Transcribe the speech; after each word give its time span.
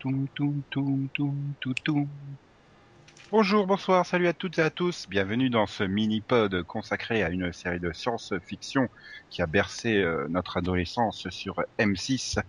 tout, 0.00 0.28
tout, 0.34 0.54
toum. 0.70 1.08
Toum, 1.08 1.08
toum, 1.12 1.54
toum, 1.60 1.74
toum. 1.84 2.08
Bonjour, 3.30 3.66
bonsoir, 3.66 4.06
salut 4.06 4.28
à 4.28 4.32
toutes 4.32 4.58
et 4.58 4.62
à 4.62 4.70
tous. 4.70 5.06
Bienvenue 5.08 5.50
dans 5.50 5.66
ce 5.66 5.84
mini-pod 5.84 6.62
consacré 6.62 7.22
à 7.22 7.28
une 7.28 7.52
série 7.52 7.80
de 7.80 7.92
science-fiction 7.92 8.88
qui 9.28 9.42
a 9.42 9.46
bercé 9.46 9.98
euh, 9.98 10.26
notre 10.28 10.56
adolescence 10.56 11.28
sur 11.28 11.62
M6. 11.78 12.40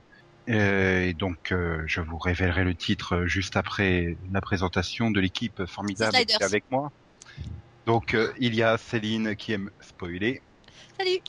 Euh, 0.49 1.01
Et 1.01 1.13
donc, 1.13 1.51
euh, 1.51 1.83
je 1.85 1.99
vous 1.99 2.17
révélerai 2.17 2.63
le 2.63 2.73
titre 2.73 3.25
juste 3.25 3.57
après 3.57 4.17
la 4.31 4.39
présentation 4.39 5.11
de 5.11 5.19
l'équipe 5.19 5.65
formidable 5.65 6.13
qui 6.25 6.33
est 6.33 6.43
avec 6.43 6.63
moi. 6.71 6.89
Donc, 7.85 8.13
euh, 8.13 8.31
il 8.39 8.55
y 8.55 8.63
a 8.63 8.77
Céline 8.77 9.35
qui 9.35 9.51
aime 9.51 9.69
spoiler. 9.81 10.41
Salut 10.97 11.19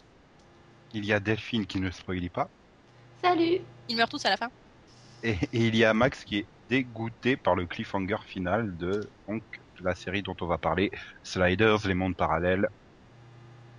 Il 0.95 1.04
y 1.04 1.12
a 1.12 1.18
Delphine 1.18 1.66
qui 1.66 1.80
ne 1.80 1.90
spoilie 1.90 2.28
pas. 2.28 2.48
Salut 3.23 3.59
Ils 3.88 3.96
meurent 3.96 4.09
tous 4.09 4.24
à 4.24 4.30
la 4.30 4.36
fin. 4.36 4.50
Et, 5.22 5.30
et 5.52 5.66
il 5.66 5.76
y 5.76 5.84
a 5.84 5.94
Max 5.94 6.24
qui 6.24 6.38
est 6.38 6.48
dégoûté 6.68 7.37
par 7.37 7.54
le 7.54 7.66
cliffhanger 7.66 8.16
final 8.26 8.76
de 8.76 9.01
donc, 9.29 9.42
la 9.80 9.95
série 9.95 10.23
dont 10.23 10.37
on 10.40 10.46
va 10.46 10.59
parler, 10.59 10.90
Sliders, 11.23 11.87
les 11.87 11.95
mondes 11.95 12.16
parallèles. 12.16 12.66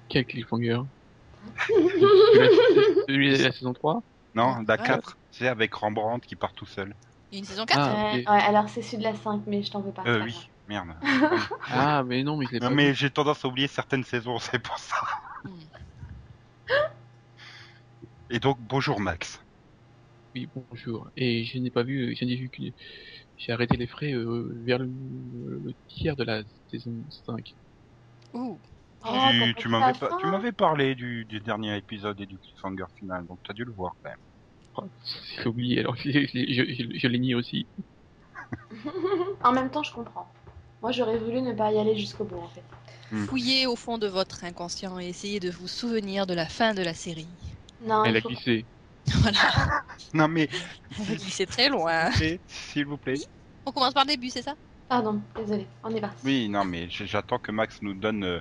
Quel 0.09 0.25
cliffhanger 0.25 0.81
Celui 1.67 3.03
celui 3.07 3.37
de 3.37 3.43
la 3.43 3.51
saison 3.51 3.73
3 3.73 4.03
Non, 4.35 4.63
la 4.67 4.75
Ouais. 4.75 4.83
4, 4.83 5.17
c'est 5.31 5.47
avec 5.47 5.73
Rembrandt 5.73 6.25
qui 6.27 6.35
part 6.35 6.53
tout 6.53 6.65
seul. 6.65 6.93
Il 7.31 7.35
y 7.35 7.37
a 7.37 7.39
une 7.39 7.45
saison 7.45 7.65
4 7.65 7.79
Ah, 7.81 8.13
Ouais, 8.13 8.25
alors 8.27 8.69
c'est 8.69 8.81
celui 8.81 8.99
de 8.99 9.03
la 9.03 9.15
5, 9.15 9.43
mais 9.47 9.63
je 9.63 9.71
t'en 9.71 9.81
veux 9.81 9.91
pas. 9.91 10.03
Euh, 10.05 10.23
oui, 10.23 10.35
merde. 10.67 10.89
Ah, 11.67 12.03
mais 12.05 12.23
non, 12.23 12.37
mais 12.37 12.45
je 12.45 12.51
l'ai 12.53 12.59
non, 12.59 12.69
pas 12.69 12.75
mais 12.75 12.93
j'ai 12.93 13.09
tendance 13.09 13.43
à 13.43 13.47
oublier 13.47 13.67
certaines 13.67 14.03
saisons, 14.03 14.37
c'est 14.39 14.59
pour 14.59 14.77
ça. 14.77 14.97
Hmm. 15.43 15.49
Et 18.29 18.39
donc, 18.39 18.57
bonjour 18.61 18.99
Max. 18.99 19.42
Oui, 20.35 20.49
bonjour. 20.55 21.09
Et 21.15 21.43
je 21.45 21.59
n'ai 21.59 21.69
pas 21.69 21.83
vu, 21.83 22.15
je 22.15 22.25
n'ai 22.25 22.35
vu 22.35 22.49
que 22.49 22.63
j'ai 23.37 23.51
arrêté 23.51 23.77
les 23.77 23.87
frais 23.87 24.13
euh, 24.13 24.51
vers 24.63 24.79
le, 24.79 24.87
le 24.87 25.73
tiers 25.87 26.15
de 26.15 26.23
la 26.23 26.43
saison 26.71 27.03
5. 27.25 27.53
Ouh. 28.33 28.57
tu 29.03 29.09
Oh, 29.09 29.53
tu 29.57 29.67
m'avais 29.67 29.93
pas 29.99 30.09
tu 30.19 30.25
grave. 30.27 30.51
parlé 30.53 30.95
du, 30.95 31.25
du 31.25 31.39
dernier 31.39 31.77
épisode 31.77 32.19
et 32.21 32.25
du 32.25 32.37
cliffhanger 32.39 32.85
final, 32.97 33.25
donc 33.27 33.39
t'as 33.45 33.53
dû 33.53 33.63
le 33.65 33.71
voir 33.71 33.95
quand 34.01 34.09
même. 34.09 34.17
Oh, 34.75 34.83
J'ai 35.37 35.47
oublié, 35.47 35.79
alors 35.81 35.95
je, 35.97 36.09
je, 36.11 36.25
je, 36.27 36.97
je 36.97 37.07
l'ai 37.07 37.19
mis 37.19 37.35
aussi. 37.35 37.67
en 39.43 39.51
même 39.51 39.69
temps, 39.69 39.83
je 39.83 39.93
comprends. 39.93 40.27
Moi, 40.81 40.91
j'aurais 40.91 41.17
voulu 41.17 41.41
ne 41.41 41.53
pas 41.53 41.71
y 41.71 41.77
aller 41.79 41.95
jusqu'au 41.97 42.25
bout, 42.25 42.39
en 42.39 42.49
fait. 42.49 42.63
Hmm. 43.11 43.27
Fouillez 43.27 43.67
au 43.67 43.75
fond 43.75 43.97
de 43.97 44.07
votre 44.07 44.43
inconscient 44.43 44.99
et 44.99 45.07
essayez 45.09 45.39
de 45.39 45.51
vous 45.51 45.67
souvenir 45.67 46.25
de 46.25 46.33
la 46.33 46.47
fin 46.47 46.73
de 46.73 46.81
la 46.81 46.93
série. 46.93 47.27
Non, 47.81 48.03
Elle 48.03 48.17
a 48.17 48.21
faut... 48.21 48.29
glissé. 48.29 48.67
Voilà. 49.21 49.83
Non 50.13 50.27
mais, 50.27 50.49
C'est 51.29 51.45
très 51.47 51.69
loin. 51.69 52.09
s'il 52.11 52.11
vous 52.11 52.17
plaît, 52.17 52.41
s'il 52.47 52.85
vous 52.85 52.97
plaît. 52.97 53.21
On 53.65 53.71
commence 53.71 53.93
par 53.93 54.03
le 54.05 54.09
début, 54.11 54.29
c'est 54.29 54.41
ça? 54.41 54.55
Pardon, 54.87 55.21
désolé, 55.35 55.67
on 55.83 55.93
est 55.95 56.01
parti. 56.01 56.23
Oui, 56.23 56.49
non 56.49 56.65
mais 56.65 56.89
j'attends 56.89 57.39
que 57.39 57.51
Max 57.51 57.81
nous 57.81 57.93
donne 57.95 58.23
euh, 58.23 58.39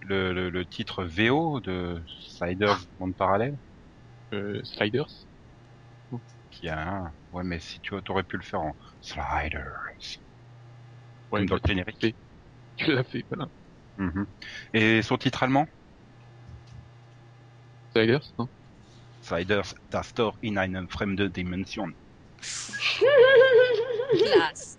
le, 0.00 0.32
le, 0.32 0.50
le 0.50 0.66
titre 0.66 1.04
VO 1.04 1.60
de 1.60 2.02
Sliders, 2.20 2.86
monde 2.98 3.16
parallèle. 3.16 3.58
Euh, 4.34 4.62
Sliders. 4.64 5.26
Qui 6.50 6.68
a 6.68 6.88
un... 7.06 7.14
Ouais, 7.32 7.42
mais 7.44 7.58
si 7.60 7.80
tu 7.80 7.94
aurais 8.08 8.24
pu 8.24 8.36
le 8.36 8.42
faire 8.42 8.60
en 8.60 8.76
Sliders. 9.00 9.96
Ouais, 11.30 11.40
Comme 11.40 11.46
dans 11.46 11.54
le 11.56 11.60
tu 11.60 11.68
l'as 11.68 11.74
générique. 11.74 11.98
fait. 12.00 12.16
Tu 12.76 12.92
l'as 12.94 13.04
fait, 13.04 13.26
voilà. 13.30 13.50
Mhm. 13.98 14.26
Et 14.74 15.02
son 15.02 15.18
titre 15.18 15.42
allemand? 15.44 15.66
Sliders, 17.92 18.32
non? 18.38 18.50
Sliders, 19.22 19.74
das 19.90 20.12
Tor 20.14 20.36
in 20.42 20.56
eine 20.56 20.86
fremde 20.88 21.30
Dimension. 21.30 21.92
Classe. 24.12 24.78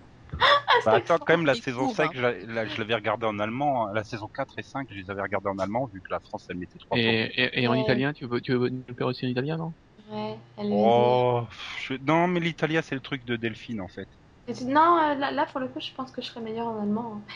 Bah, 0.86 0.94
attends, 0.94 1.20
quand 1.20 1.38
même, 1.38 1.46
la 1.46 1.54
saison 1.56 1.86
court, 1.88 1.96
5, 1.96 2.06
hein. 2.06 2.12
je, 2.16 2.22
la- 2.22 2.32
la- 2.32 2.66
je 2.66 2.78
l'avais 2.80 2.96
regardé 2.96 3.26
en 3.28 3.38
allemand. 3.40 3.88
hein. 3.88 3.92
La 3.94 4.04
saison 4.04 4.28
4 4.34 4.58
et 4.58 4.64
5, 4.64 4.88
je 4.90 4.96
les 4.96 5.10
avais 5.12 5.22
regardés 5.22 5.50
en 5.50 5.60
allemand, 5.60 5.86
vu 5.94 6.02
que 6.02 6.12
la 6.12 6.20
France, 6.20 6.46
elle 6.50 6.58
mettait 6.58 6.80
3 6.80 6.98
et, 6.98 7.32
et, 7.36 7.62
et 7.64 7.68
en 7.68 7.74
Ouais. 7.74 7.82
italien, 7.82 8.14
tu 8.14 8.26
veux, 8.26 8.42
tu 8.42 8.54
veux 8.54 8.70
nous 8.70 8.84
le 8.88 8.96
faire 8.96 9.08
aussi 9.08 9.26
en 9.26 9.30
italien, 9.30 9.58
non? 9.58 9.74
Ouais, 10.10 10.36
elle 10.58 10.70
Oh, 10.72 11.44
je- 11.82 11.94
non, 12.02 12.28
mais 12.28 12.40
l'Italia, 12.40 12.82
c'est 12.82 12.96
le 12.96 13.02
truc 13.02 13.24
de 13.26 13.36
Delphine, 13.36 13.82
en 13.82 13.88
fait. 13.88 14.08
Tu- 14.48 14.66
Non, 14.66 14.98
euh, 14.98 15.16
là, 15.16 15.32
là, 15.32 15.46
pour 15.46 15.60
le 15.60 15.68
coup, 15.68 15.80
je 15.80 15.92
pense 15.94 16.12
que 16.12 16.22
je 16.22 16.28
serais 16.28 16.42
meilleure 16.42 16.68
en 16.68 16.82
allemand. 16.82 17.18
hein. 17.18 17.34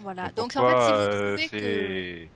Voilà. 0.00 0.30
Donc 0.30 0.56
en 0.56 0.68
fait, 0.68 0.80
si 0.84 0.92
vous 0.92 0.98
euh, 0.98 1.36
trouvez 1.36 1.48
que 1.48 1.58
c'est... 1.58 2.30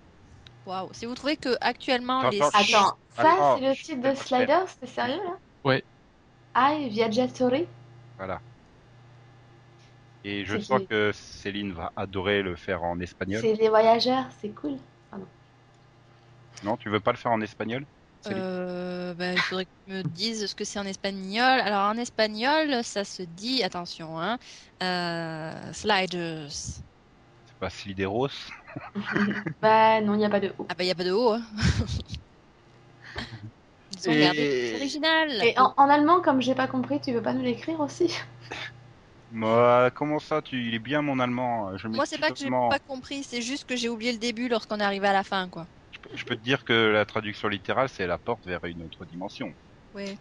Waouh, 0.66 0.88
si 0.92 1.06
vous 1.06 1.14
trouvez 1.14 1.36
que 1.36 1.56
actuellement 1.60 2.20
Attends, 2.20 2.30
les 2.30 2.42
attends, 2.42 2.98
ça, 3.16 3.56
c'est 3.58 3.66
le 3.66 3.74
je 3.74 3.82
titre 3.82 4.08
de. 4.08 4.14
Sliders 4.14 4.66
T'es 4.78 4.86
sérieux, 4.86 5.20
là 5.24 5.38
Ouais. 5.64 5.82
Ai 6.56 6.88
Viaggiatori 6.88 7.66
Voilà. 8.18 8.40
Et 10.24 10.44
je 10.44 10.58
C'est 10.58 10.64
sens 10.64 10.82
que 10.88 11.12
Céline 11.12 11.72
va 11.72 11.92
adorer 11.96 12.42
le 12.42 12.56
faire 12.56 12.82
en 12.82 13.00
espagnol. 13.00 13.40
C'est 13.40 13.54
les 13.54 13.68
voyageurs, 13.68 14.26
c'est 14.40 14.50
cool. 14.50 14.76
Non, 16.62 16.76
tu 16.76 16.90
veux 16.90 17.00
pas 17.00 17.12
le 17.12 17.16
faire 17.16 17.32
en 17.32 17.40
espagnol 17.40 17.86
Céline 18.20 18.42
Euh, 18.42 19.14
bah, 19.14 19.32
il 19.32 19.38
faudrait 19.38 19.64
que 19.64 19.70
tu 19.86 19.92
me 19.92 20.02
dises 20.02 20.46
ce 20.46 20.54
que 20.54 20.64
c'est 20.64 20.78
en 20.78 20.84
espagnol. 20.84 21.60
Alors 21.60 21.88
en 21.90 21.96
espagnol, 21.96 22.84
ça 22.84 23.04
se 23.04 23.22
dit, 23.22 23.62
attention, 23.62 24.20
hein, 24.20 24.38
euh, 24.82 25.72
sliders. 25.72 26.50
C'est 26.50 27.56
pas 27.58 27.70
Slideros 27.70 28.28
bah 29.62 30.00
non, 30.00 30.14
il 30.14 30.18
n'y 30.18 30.24
a 30.24 30.30
pas 30.30 30.40
de 30.40 30.52
O. 30.58 30.66
Ah 30.68 30.74
bah 30.74 30.84
y 30.84 30.90
a 30.90 30.94
pas 30.94 31.04
de 31.04 31.12
haut. 31.12 31.32
Hein. 31.32 31.42
Ils 33.92 34.08
ont 34.08 34.12
Et- 34.12 34.74
original. 34.76 35.44
Et 35.44 35.58
en, 35.58 35.74
en 35.76 35.88
allemand, 35.88 36.20
comme 36.20 36.40
j'ai 36.40 36.54
pas 36.54 36.68
compris, 36.68 37.00
tu 37.00 37.12
veux 37.12 37.22
pas 37.22 37.32
nous 37.32 37.42
l'écrire 37.42 37.80
aussi 37.80 38.14
Moi, 39.30 39.90
comment 39.94 40.18
ça 40.18 40.42
tu... 40.42 40.64
Il 40.64 40.74
est 40.74 40.78
bien 40.78 41.02
mon 41.02 41.18
allemand. 41.18 41.76
Je 41.76 41.88
Moi 41.88 42.06
c'est 42.06 42.18
pas 42.18 42.30
que 42.30 42.38
j'ai 42.38 42.48
pas 42.48 42.78
compris, 42.86 43.24
c'est 43.24 43.42
juste 43.42 43.64
que 43.64 43.76
j'ai 43.76 43.88
oublié 43.88 44.12
le 44.12 44.18
début 44.18 44.48
lorsqu'on 44.48 44.78
est 44.78 44.84
arrivé 44.84 45.08
à 45.08 45.12
la 45.12 45.24
fin, 45.24 45.48
quoi. 45.48 45.66
Je 45.90 45.98
peux- 45.98 46.16
Je 46.16 46.24
peux 46.24 46.36
te 46.36 46.42
dire 46.42 46.64
que 46.64 46.72
la 46.72 47.04
traduction 47.04 47.48
littérale, 47.48 47.88
c'est 47.88 48.06
la 48.06 48.18
porte 48.18 48.46
vers 48.46 48.64
une 48.64 48.82
autre 48.84 49.04
dimension. 49.04 49.52
Ouais. 49.92 50.16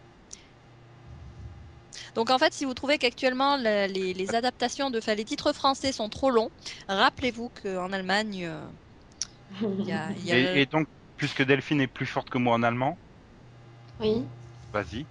Donc 2.15 2.29
en 2.29 2.37
fait, 2.37 2.53
si 2.53 2.65
vous 2.65 2.73
trouvez 2.73 2.97
qu'actuellement 2.97 3.57
les, 3.57 3.87
les 4.13 4.35
adaptations 4.35 4.89
de, 4.89 4.99
enfin, 4.99 5.15
les 5.15 5.25
titres 5.25 5.53
français 5.53 5.91
sont 5.91 6.09
trop 6.09 6.29
longs, 6.29 6.51
rappelez-vous 6.87 7.49
qu'en 7.61 7.91
Allemagne, 7.91 8.45
euh, 8.45 8.65
il 9.61 9.85
y 9.87 9.91
a, 9.91 10.11
il 10.11 10.25
y 10.25 10.31
a 10.31 10.37
le- 10.39 10.59
Et, 10.59 10.65
donc, 10.65 10.87
puisque 11.17 11.43
Delphine 11.43 11.81
est 11.81 11.87
plus 11.87 12.05
forte 12.05 12.29
que 12.29 12.37
moi 12.37 12.53
en 12.55 12.63
allemand, 12.63 12.99
Oui. 13.99 14.25
vas-y. 14.73 15.07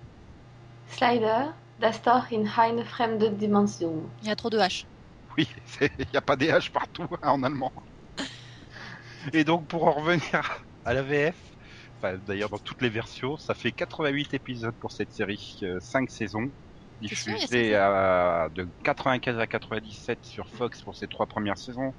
Slider, 0.90 1.52
das 1.78 2.02
Tor 2.02 2.26
in 2.32 2.46
eine 2.58 2.84
fremde 2.84 3.36
Dimension. 3.38 4.10
il 4.20 4.26
y 4.26 4.30
a 4.30 4.36
trop 4.36 4.50
de 4.50 4.58
H. 4.58 4.86
Oui, 5.36 5.48
il 5.80 6.06
n'y 6.12 6.16
a 6.18 6.22
pas 6.22 6.36
des 6.36 6.48
H 6.50 6.70
partout 6.70 7.06
hein, 7.22 7.30
en 7.30 7.42
allemand. 7.42 7.72
Et 9.32 9.44
donc, 9.44 9.68
pour 9.68 9.84
en 9.86 9.92
revenir 9.92 10.64
à 10.84 10.94
la 10.94 11.02
VF, 11.02 11.54
enfin, 11.96 12.18
d'ailleurs 12.18 12.50
dans 12.50 12.58
toutes 12.58 12.82
les 12.82 12.88
versions, 12.90 13.36
ça 13.36 13.54
fait 13.54 13.72
88 13.72 14.34
épisodes 14.34 14.76
pour 14.78 14.92
cette 14.92 15.12
série, 15.12 15.58
5 15.80 16.10
saisons, 16.10 16.52
A 17.74 18.44
à- 18.44 18.48
de 18.50 18.70
95 18.84 19.38
à 19.38 19.46
97 19.46 20.24
sur 20.24 20.48
Fox 20.50 20.82
pour 20.82 20.96
ses 20.96 21.08
trois 21.08 21.26
premières 21.26 21.58
saisons, 21.58 21.94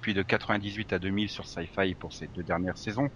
puis 0.00 0.14
de 0.14 0.22
98 0.22 0.92
à 0.92 0.98
2000 0.98 1.28
sur 1.30 1.46
Sci-Fi 1.46 1.94
pour 1.96 2.12
ses 2.12 2.28
deux 2.28 2.42
dernières 2.44 2.78
saisons. 2.78 3.08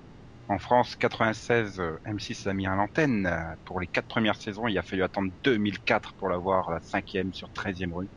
En 0.48 0.58
France, 0.58 0.96
96, 0.96 1.80
euh, 1.80 1.98
M6 2.04 2.44
l'a 2.46 2.54
mis 2.54 2.66
à 2.66 2.74
l'antenne. 2.76 3.30
Pour 3.64 3.80
les 3.80 3.88
quatre 3.88 4.08
premières 4.08 4.36
saisons, 4.36 4.68
il 4.68 4.78
a 4.78 4.82
fallu 4.82 5.02
attendre 5.04 5.30
2004 5.44 6.14
pour 6.16 6.28
l'avoir 6.28 6.70
la 6.70 6.80
cinquième 6.80 7.32
sur 7.34 7.50
13e 7.52 7.94
rue. 7.94 8.10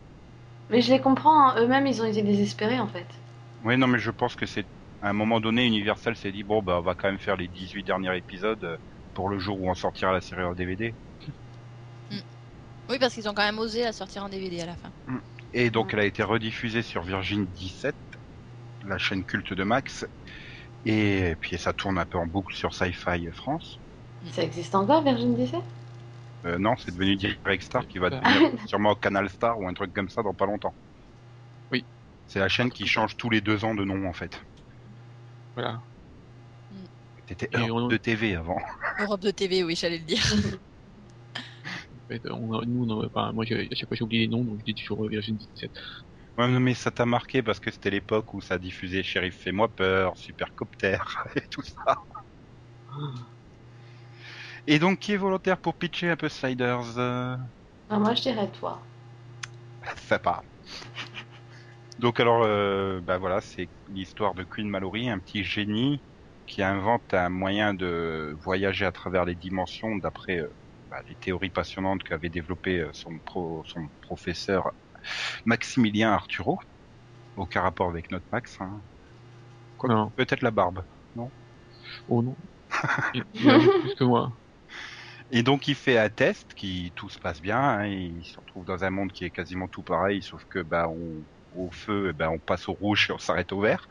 Mais 0.70 0.82
je 0.82 0.92
les 0.94 1.02
comprends, 1.02 1.50
hein, 1.50 1.56
eux-mêmes 1.62 1.86
ils 1.86 2.02
ont 2.02 2.06
été 2.06 2.22
désespérés 2.24 2.80
en 2.80 2.88
fait. 2.88 3.22
Oui, 3.62 3.78
non, 3.78 3.88
mais 3.88 4.00
je 4.00 4.12
pense 4.12 4.36
que 4.36 4.46
c'est 4.46 4.68
à 5.02 5.10
un 5.10 5.14
moment 5.14 5.40
donné, 5.40 5.66
Universal 5.66 6.16
s'est 6.16 6.32
dit 6.32 6.44
bon, 6.44 6.62
bah, 6.62 6.80
on 6.80 6.82
va 6.82 6.96
quand 6.96 7.08
même 7.10 7.20
faire 7.20 7.38
les 7.38 7.48
18 7.48 7.84
derniers 7.84 8.16
épisodes 8.18 8.64
euh, 8.64 8.78
pour 9.14 9.30
le 9.30 9.40
jour 9.40 9.60
où 9.60 9.70
on 9.70 9.74
sortira 9.74 10.12
la 10.14 10.22
série 10.22 10.44
en 10.44 10.54
DVD. 10.54 10.98
Oui, 12.90 12.98
parce 13.00 13.14
qu'ils 13.14 13.30
ont 13.30 13.34
quand 13.34 13.44
même 13.46 13.60
osé 13.60 13.84
la 13.84 13.94
sortir 13.94 14.24
en 14.24 14.30
DVD 14.30 14.62
à 14.62 14.66
la 14.66 14.76
fin. 14.76 14.92
Et 15.54 15.70
donc, 15.70 15.94
elle 15.94 16.00
a 16.00 16.06
été 16.06 16.24
rediffusée 16.24 16.82
sur 16.82 17.04
Virgin 17.04 17.46
17, 17.46 17.96
la 18.84 18.98
chaîne 18.98 19.24
culte 19.24 19.54
de 19.54 19.64
Max. 19.64 20.06
Et 20.86 21.36
puis, 21.40 21.58
ça 21.58 21.74
tourne 21.74 21.98
un 21.98 22.06
peu 22.06 22.18
en 22.18 22.26
boucle 22.26 22.56
sur 22.56 22.74
Sci-Fi 22.74 23.28
France. 23.32 23.80
Ça 24.32 24.44
existe 24.44 24.76
encore, 24.76 25.04
Virgin 25.04 25.36
17 25.36 25.60
Euh, 26.46 26.58
non, 26.58 26.76
c'est 26.78 26.92
devenu 26.92 27.16
Direct 27.16 27.64
Star 27.64 27.86
qui 27.88 27.98
va 27.98 28.10
Ah. 28.12 28.34
devenir 28.34 28.68
sûrement 28.70 28.96
Canal 28.96 29.30
Star 29.30 29.60
ou 29.60 29.68
un 29.68 29.74
truc 29.74 29.94
comme 29.94 30.10
ça 30.10 30.24
dans 30.24 30.34
pas 30.34 30.46
longtemps. 30.46 30.74
Oui. 31.72 31.86
C'est 32.28 32.40
la 32.40 32.48
chaîne 32.48 32.72
qui 32.72 32.88
change 32.88 33.18
tous 33.18 33.30
les 33.30 33.42
deux 33.42 33.66
ans 33.66 33.76
de 33.76 33.84
nom 33.84 34.08
en 34.08 34.14
fait. 34.14 34.42
Voilà. 35.56 35.82
C'était 37.28 37.50
Europe 37.54 37.84
on- 37.84 37.88
de 37.88 37.98
TV 37.98 38.36
avant. 38.36 38.58
Europe 39.00 39.20
de 39.22 39.32
TV, 39.32 39.64
oui, 39.64 39.76
j'allais 39.76 39.98
le 40.00 40.06
dire. 40.06 40.24
Fait, 42.10 42.22
on 42.32 42.54
a- 42.60 42.66
nous, 42.66 42.86
on 42.86 43.02
a- 43.04 43.08
enfin, 43.08 43.34
moi, 43.34 43.46
à 43.46 43.76
chaque 43.76 43.90
fois, 43.90 43.98
j'ai 43.98 44.04
oublié 44.04 44.24
les 44.24 44.30
noms, 44.30 44.44
donc 44.46 44.60
je 44.60 44.66
dis 44.66 44.76
toujours 44.76 45.06
euh, 45.06 45.10
Virgin 45.10 45.38
17. 45.38 45.74
Ouais, 46.38 46.48
non, 46.48 46.60
mais 46.60 46.74
ça 46.74 46.90
t'a 46.92 47.06
marqué 47.06 47.44
parce 47.44 47.60
que 47.60 47.70
c'était 47.72 47.90
l'époque 47.92 48.34
où 48.34 48.42
ça 48.42 48.58
diffusait 48.58 49.04
Shérif 49.04 49.38
Fais-moi 49.38 49.68
peur, 49.76 50.18
Supercopter 50.18 50.98
et 51.36 51.42
tout 51.52 51.62
ça. 51.64 51.96
Et 54.68 54.80
donc, 54.80 55.00
qui 55.00 55.12
est 55.14 55.18
volontaire 55.18 55.60
pour 55.60 55.78
pitcher 55.78 56.10
un 56.10 56.16
peu 56.18 56.30
Sliders 56.30 56.98
euh, 56.98 57.36
Ah, 57.90 58.00
moi, 58.00 58.16
je 58.16 58.22
dirais 58.22 58.52
toi. 58.52 58.88
Ça 59.98 60.20
part. 60.20 60.44
Donc 61.98 62.20
alors, 62.20 62.44
euh, 62.44 63.02
bah 63.02 63.18
voilà, 63.18 63.42
c'est 63.42 63.70
l'histoire 63.88 64.34
de 64.34 64.44
Queen 64.44 64.70
Mallory, 64.70 65.10
un 65.10 65.20
petit 65.20 65.44
génie 65.44 66.04
qui 66.46 66.64
invente 66.64 67.14
un 67.14 67.30
moyen 67.30 67.74
de 67.74 68.36
voyager 68.44 68.86
à 68.86 68.92
travers 68.92 69.26
les 69.26 69.36
dimensions 69.36 69.98
d'après 69.98 70.40
euh, 70.40 70.50
bah, 70.90 71.02
les 71.08 71.16
théories 71.16 71.50
passionnantes 71.50 72.04
qu'avait 72.04 72.30
développé 72.30 72.80
euh, 72.80 72.90
son, 72.94 73.20
pro, 73.20 73.64
son 73.66 73.88
professeur 74.02 74.72
Maximilien 75.46 76.12
Arturo. 76.12 76.60
Aucun 77.36 77.62
rapport 77.62 77.90
avec 77.90 78.12
notre 78.12 78.26
Max. 78.32 78.58
Hein. 78.60 78.82
Non. 79.84 80.10
Peut-être 80.12 80.42
la 80.42 80.52
barbe. 80.52 80.84
Oh 82.08 82.22
non. 82.22 82.36
Il 83.14 83.24
il 83.34 83.50
a 83.50 83.58
vu 83.58 83.68
plus 83.82 83.96
que 83.96 84.04
moi. 84.04 84.32
Et 85.32 85.44
donc 85.44 85.68
il 85.68 85.76
fait 85.76 85.98
un 85.98 86.10
test, 86.10 86.54
qui 86.54 86.92
tout 86.96 87.10
se 87.10 87.20
passe 87.20 87.42
bien, 87.42 87.60
hein, 87.60 87.86
il 87.86 88.26
se 88.26 88.40
retrouve 88.40 88.66
dans 88.66 88.84
un 88.84 88.90
monde 88.90 89.12
qui 89.12 89.26
est 89.26 89.30
quasiment 89.30 89.68
tout 89.68 89.84
pareil, 89.84 90.24
sauf 90.24 90.44
que 90.46 90.60
bah 90.60 90.88
on, 90.90 91.24
au 91.52 91.70
feu, 91.72 92.10
eh 92.10 92.14
ben, 92.14 92.30
on 92.30 92.40
passe 92.40 92.68
au 92.68 92.74
rouge 92.74 93.08
et 93.10 93.14
on 93.14 93.20
s'arrête 93.20 93.52
au 93.52 93.62
vert. 93.62 93.88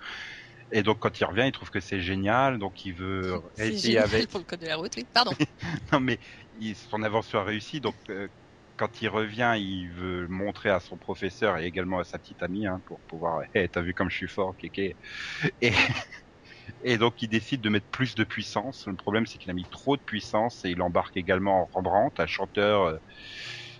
Et 0.71 0.83
donc 0.83 0.99
quand 0.99 1.19
il 1.21 1.25
revient, 1.25 1.45
il 1.47 1.53
trouve 1.53 1.71
que 1.71 1.81
c'est 1.81 2.01
génial, 2.01 2.59
donc 2.59 2.85
il 2.85 2.93
veut 2.93 3.41
essayer 3.57 3.99
avec. 3.99 4.29
pour 4.31 4.41
le 4.41 4.45
code 4.45 4.61
de 4.61 4.67
la 4.67 4.77
route, 4.77 4.93
oui. 4.97 5.07
Pardon. 5.13 5.33
Non 5.93 6.01
mais 6.01 6.19
il, 6.61 6.75
son 6.75 7.03
aventure 7.03 7.41
a 7.41 7.45
réussi, 7.45 7.81
donc 7.81 7.95
euh, 8.11 8.29
quand 8.77 9.03
il 9.03 9.09
revient, 9.09 9.55
il 9.57 9.91
veut 9.91 10.27
montrer 10.29 10.71
à 10.71 10.81
son 10.81 10.97
professeur 10.97 11.59
et 11.59 11.67
également 11.67 11.99
à 11.99 12.05
sa 12.05 12.19
petite 12.19 12.43
amie 12.43 12.67
hein, 12.67 12.81
pour 12.87 13.01
pouvoir. 13.01 13.41
Hey, 13.55 13.69
t'as 13.69 13.81
vu 13.81 13.95
comme 13.95 14.11
je 14.11 14.17
suis 14.17 14.29
fort, 14.29 14.57
kéké. 14.57 14.97
Et 15.61 15.73
et 16.85 16.99
donc 16.99 17.23
il 17.23 17.29
décide 17.29 17.63
de 17.63 17.71
mettre 17.71 17.87
plus 17.87 18.15
de 18.15 18.25
puissance. 18.25 18.87
Le 18.87 18.95
problème 18.95 19.27
c'est 19.27 19.39
qu'il 19.39 19.51
a 19.51 19.55
mis 19.55 19.67
trop 19.71 19.97
de 19.97 20.03
puissance 20.03 20.65
et 20.65 20.71
il 20.71 20.83
embarque 20.83 21.17
également 21.17 21.65
Rembrandt, 21.73 22.21
un 22.23 22.27
chanteur 22.27 22.83
euh, 22.83 22.99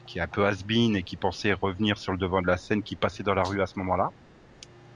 qui 0.07 0.19
est 0.19 0.23
un 0.23 0.27
peu 0.29 0.47
has-been 0.47 0.97
et 0.97 1.03
qui 1.03 1.17
pensait 1.17 1.53
revenir 1.53 1.99
sur 1.99 2.13
le 2.13 2.19
devant 2.19 2.41
de 2.41 2.47
la 2.47 2.57
scène, 2.57 2.83
qui 2.83 2.97
passait 2.97 3.23
dans 3.23 3.35
la 3.35 3.43
rue 3.43 3.61
à 3.61 3.67
ce 3.67 3.79
moment-là. 3.79 4.11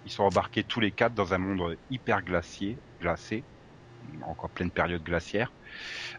Ils 0.04 0.10
sont 0.12 0.24
embarqués 0.24 0.64
tous 0.64 0.80
les 0.80 0.92
quatre 0.92 1.14
dans 1.14 1.34
un 1.34 1.38
monde 1.38 1.76
hyper 1.90 2.22
glacier, 2.22 2.80
glacé, 3.00 3.46
encore 4.22 4.50
pleine 4.50 4.72
période 4.72 5.02
glaciaire, 5.02 5.54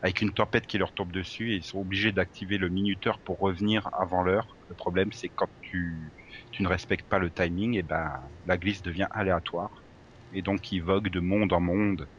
avec 0.02 0.22
une 0.22 0.34
tempête 0.34 0.68
qui 0.68 0.78
leur 0.78 0.94
tombe 0.94 1.12
dessus 1.12 1.52
et 1.54 1.56
ils 1.58 1.64
sont 1.66 1.80
obligés 1.80 2.12
d'activer 2.14 2.58
le 2.58 2.70
minuteur 2.70 3.20
pour 3.22 3.40
revenir 3.40 3.90
avant 3.94 4.24
l'heure. 4.24 4.58
Le 4.70 4.76
problème 4.76 5.12
c'est 5.12 5.30
quand 5.30 5.50
tu, 5.62 6.14
tu 6.52 6.64
ne 6.64 6.68
respectes 6.70 7.08
pas 7.10 7.20
le 7.20 7.32
timing, 7.32 7.76
et 7.76 7.84
ben 7.84 8.12
la 8.46 8.58
glisse 8.58 8.82
devient 8.82 9.08
aléatoire 9.12 9.86
et 10.32 10.42
donc 10.42 10.72
ils 10.72 10.82
voguent 10.84 11.10
de 11.10 11.20
monde 11.20 11.54
en 11.54 11.60
monde. 11.62 12.10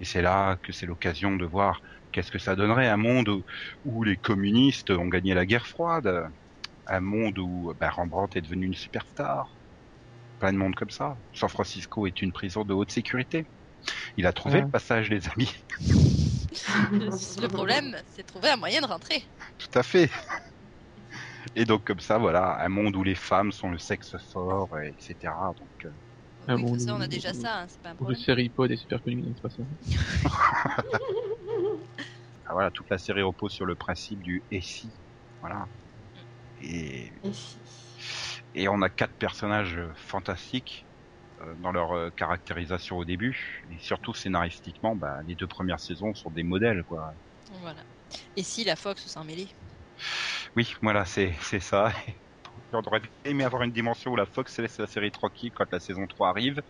Et 0.00 0.04
c'est 0.04 0.22
là 0.22 0.58
que 0.62 0.72
c'est 0.72 0.86
l'occasion 0.86 1.36
de 1.36 1.44
voir 1.46 1.80
qu'est-ce 2.12 2.30
que 2.32 2.38
ça 2.38 2.56
donnerait 2.56 2.88
un 2.88 2.96
monde 2.96 3.28
où, 3.28 3.44
où 3.84 4.02
les 4.04 4.16
communistes 4.16 4.90
ont 4.90 5.08
gagné 5.08 5.34
la 5.34 5.46
guerre 5.46 5.66
froide, 5.66 6.28
un 6.86 7.00
monde 7.00 7.38
où 7.38 7.72
ben, 7.78 7.90
Rembrandt 7.90 8.36
est 8.38 8.42
devenu 8.42 8.66
une 8.66 8.74
superstar, 8.74 9.59
plein 10.40 10.52
de 10.52 10.58
monde 10.58 10.74
comme 10.74 10.90
ça. 10.90 11.16
San 11.32 11.48
Francisco 11.48 12.06
est 12.06 12.22
une 12.22 12.32
prison 12.32 12.64
de 12.64 12.74
haute 12.74 12.90
sécurité. 12.90 13.46
Il 14.16 14.26
a 14.26 14.32
trouvé 14.32 14.56
Ouais. 14.56 14.62
le 14.62 14.70
passage, 14.70 15.10
les 15.10 15.28
amis. 15.28 15.52
Le 17.40 17.46
problème, 17.48 17.96
c'est 18.06 18.22
de 18.22 18.26
trouver 18.26 18.48
un 18.50 18.56
moyen 18.56 18.80
de 18.80 18.86
rentrer. 18.86 19.24
Tout 19.58 19.78
à 19.78 19.82
fait. 19.82 20.10
Et 21.54 21.64
donc 21.64 21.84
comme 21.84 22.00
ça, 22.00 22.18
voilà, 22.18 22.58
un 22.62 22.68
monde 22.68 22.96
où 22.96 23.02
les 23.02 23.14
femmes 23.14 23.52
sont 23.52 23.70
le 23.70 23.78
sexe 23.78 24.16
fort, 24.32 24.68
et 24.78 24.88
etc. 24.90 25.32
Donc 25.58 25.70
euh, 25.84 25.90
Ah 26.46 26.56
oui, 26.56 26.62
bon, 26.62 26.78
ça, 26.78 26.94
on 26.96 27.00
a 27.00 27.08
déjà 27.08 27.32
ça, 27.32 27.60
hein, 27.62 27.66
c'est 27.68 27.80
pas 27.80 27.90
un 27.90 27.92
Ou 27.92 28.06
le 28.06 28.14
problème. 28.14 28.22
Seripod 28.24 28.70
est 28.70 28.76
super 28.76 29.02
connu, 29.02 29.24
c'est 29.34 29.40
pas 29.42 29.50
ça. 29.50 29.62
ah, 32.44 32.52
voilà, 32.52 32.70
toute 32.70 32.90
la 32.90 32.98
série 32.98 33.22
repose 33.22 33.52
sur 33.52 33.66
le 33.66 33.76
principe 33.76 34.22
du 34.22 34.44
et 34.50 34.60
si, 34.60 34.92
voilà. 35.40 35.66
Et 36.60 37.12
Et 37.22 37.32
si. 37.32 37.60
Et 38.54 38.68
on 38.68 38.82
a 38.82 38.90
quatre 38.90 39.14
personnages 39.18 39.76
euh, 39.76 39.92
fantastiques 39.94 40.88
euh, 41.40 41.54
dans 41.58 41.72
leur 41.72 41.92
euh, 41.92 42.10
caractérisation 42.10 42.96
au 42.98 43.04
début. 43.04 43.62
Et 43.70 43.78
surtout 43.78 44.14
scénaristiquement, 44.14 44.96
bah, 44.96 45.20
les 45.24 45.36
deux 45.36 45.46
premières 45.46 45.80
saisons 45.80 46.14
sont 46.14 46.30
des 46.30 46.42
modèles. 46.42 46.82
Quoi. 46.84 47.14
Voilà. 47.60 47.84
Et 48.36 48.42
si 48.42 48.64
la 48.64 48.76
Fox 48.76 49.06
s'en 49.06 49.24
mêlait? 49.24 49.48
Oui, 50.56 50.74
voilà, 50.82 51.04
c'est 51.04 51.34
c'est 51.40 51.60
ça. 51.60 51.92
On 52.72 52.78
aurait 52.78 53.02
aimé 53.24 53.44
avoir 53.44 53.62
une 53.62 53.72
dimension 53.72 54.12
où 54.12 54.16
la 54.16 54.26
Fox 54.26 54.58
laisse 54.58 54.78
la 54.78 54.86
série 54.86 55.10
tranquille 55.10 55.52
quand 55.54 55.70
la 55.72 55.80
saison 55.80 56.06
3 56.06 56.28
arrive. 56.28 56.60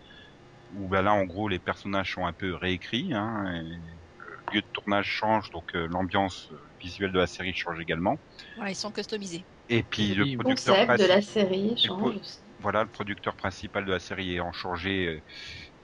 Où 0.71 0.87
bah, 0.87 1.01
là, 1.01 1.13
en 1.13 1.25
gros, 1.25 1.47
les 1.47 1.59
personnages 1.59 2.13
sont 2.13 2.25
un 2.25 2.33
peu 2.33 2.55
réécrits. 2.55 3.13
Hein, 3.13 3.45
et 3.53 3.61
le 3.61 4.37
lieu 4.53 4.61
de 4.61 4.67
tournage 4.73 5.07
change, 5.07 5.49
donc 5.51 5.75
euh, 5.75 5.87
l'ambiance 5.87 6.51
visuelle 6.79 7.11
de 7.11 7.19
la 7.19 7.27
série 7.27 7.53
change 7.53 7.79
également. 7.79 8.21
Voilà, 8.55 8.71
ils 8.71 8.75
sont 8.75 8.91
customisés. 8.91 9.45
Et 9.71 9.83
puis 9.83 10.13
le 10.13 10.27
producteur 10.27 10.77
concept 10.77 10.97
de 10.99 11.03
principal- 11.03 11.07
la 11.07 11.21
série 11.21 11.77
change 11.77 12.19
voilà, 12.59 12.83
le 12.83 12.89
producteur 12.89 13.35
principal 13.35 13.85
de 13.85 13.91
la 13.91 13.99
série 13.99 14.31
ayant 14.33 14.51
changé, 14.51 15.07
euh, 15.07 15.21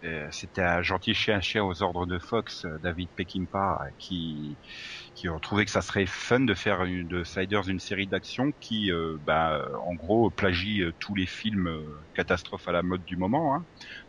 euh, 0.05 0.27
c'était 0.31 0.61
un 0.63 0.81
gentil 0.83 1.13
chien 1.15 1.41
chien 1.41 1.63
aux 1.63 1.81
ordres 1.83 2.05
de 2.05 2.19
Fox, 2.19 2.65
euh, 2.65 2.79
David 2.79 3.11
Peckinpah, 3.15 3.79
qui 3.99 4.59
qui 5.15 5.29
ont 5.29 5.39
trouvé 5.39 5.65
que 5.65 5.71
ça 5.71 5.81
serait 5.81 6.05
fun 6.07 6.41
de 6.41 6.53
faire 6.53 6.83
une, 6.85 7.07
de 7.07 7.23
Sliders 7.23 7.67
une 7.69 7.79
série 7.79 8.07
d'action 8.07 8.51
qui, 8.61 8.91
euh, 8.91 9.17
bah, 9.21 9.67
en 9.85 9.95
gros, 9.95 10.31
plagie 10.31 10.81
euh, 10.83 10.93
tous 10.99 11.15
les 11.15 11.27
films 11.27 11.67
euh, 11.67 11.85
catastrophes 12.15 12.67
à 12.67 12.73
la 12.73 12.83
mode 12.83 13.03
du 13.05 13.17
moment. 13.17 13.55
Hein. 13.55 13.65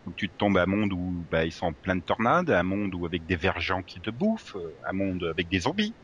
Donc 0.06 0.16
tu 0.16 0.30
te 0.30 0.36
tombes 0.36 0.58
à 0.58 0.64
un 0.64 0.66
monde 0.66 0.92
où 0.94 1.26
bah, 1.30 1.46
ils 1.46 1.52
sont 1.52 1.66
en 1.69 1.75
pleine 1.75 2.02
tornade, 2.04 2.50
un 2.50 2.62
monde 2.64 2.94
où 2.94 3.06
avec 3.06 3.26
des 3.26 3.36
vers 3.36 3.60
géants 3.60 3.82
qui 3.84 4.00
te 4.02 4.10
bouffent, 4.10 4.56
un 4.88 4.92
monde 4.94 5.25
avec 5.25 5.48
des 5.48 5.60
zombies, 5.60 5.96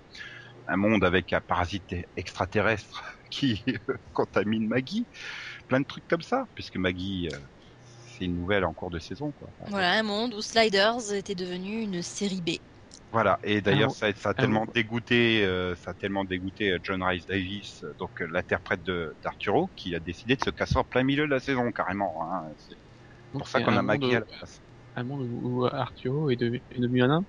un 0.66 0.76
monde 0.76 1.04
avec 1.04 1.32
un 1.32 1.40
parasite 1.42 1.94
extraterrestre 2.16 3.13
qui 3.34 3.62
euh, 3.68 3.94
contamine 4.12 4.66
Maggie, 4.68 5.06
plein 5.68 5.80
de 5.80 5.86
trucs 5.86 6.06
comme 6.08 6.22
ça, 6.22 6.46
puisque 6.54 6.76
Maggie, 6.76 7.28
euh, 7.32 7.36
c'est 8.06 8.24
une 8.26 8.36
nouvelle 8.36 8.64
en 8.64 8.72
cours 8.72 8.90
de 8.90 8.98
saison. 8.98 9.32
Quoi. 9.32 9.48
Voilà, 9.68 9.92
un 9.92 10.02
monde 10.02 10.34
où 10.34 10.42
Sliders 10.42 11.12
était 11.12 11.34
devenu 11.34 11.82
une 11.82 12.02
série 12.02 12.40
B. 12.40 12.50
Voilà, 13.10 13.38
et 13.44 13.60
d'ailleurs 13.60 13.82
Alors- 13.90 13.94
ça, 13.96 14.12
ça 14.14 14.30
a 14.30 14.34
tellement 14.34 14.66
dégoûté, 14.66 15.44
euh, 15.44 15.76
ça 15.76 15.92
a 15.92 15.94
tellement 15.94 16.24
dégoûté 16.24 16.72
euh, 16.72 16.78
John 16.82 17.00
Rice 17.02 17.26
Davis, 17.26 17.82
euh, 17.84 17.94
donc 17.98 18.20
euh, 18.20 18.26
l'interprète 18.30 18.82
d'Arturo, 19.22 19.70
qui 19.76 19.94
a 19.94 20.00
décidé 20.00 20.34
de 20.36 20.42
se 20.44 20.50
casser 20.50 20.76
en 20.78 20.84
plein 20.84 21.04
milieu 21.04 21.24
de 21.26 21.30
la 21.30 21.38
saison 21.40 21.70
carrément. 21.70 22.22
Hein. 22.24 22.42
C'est 22.56 22.76
pour 23.32 23.46
ça 23.46 23.60
qu'on 23.62 23.76
a 23.76 23.82
Maggie 23.82 24.16
à 24.16 24.20
la 24.20 24.26
place. 24.26 24.60
Un 24.96 25.04
monde 25.04 25.28
où 25.30 25.64
Arturo 25.66 26.30
est 26.30 26.36
devenu 26.36 26.62
est 26.70 26.80
devenu 26.80 27.02
un 27.02 27.08
nain. 27.08 27.24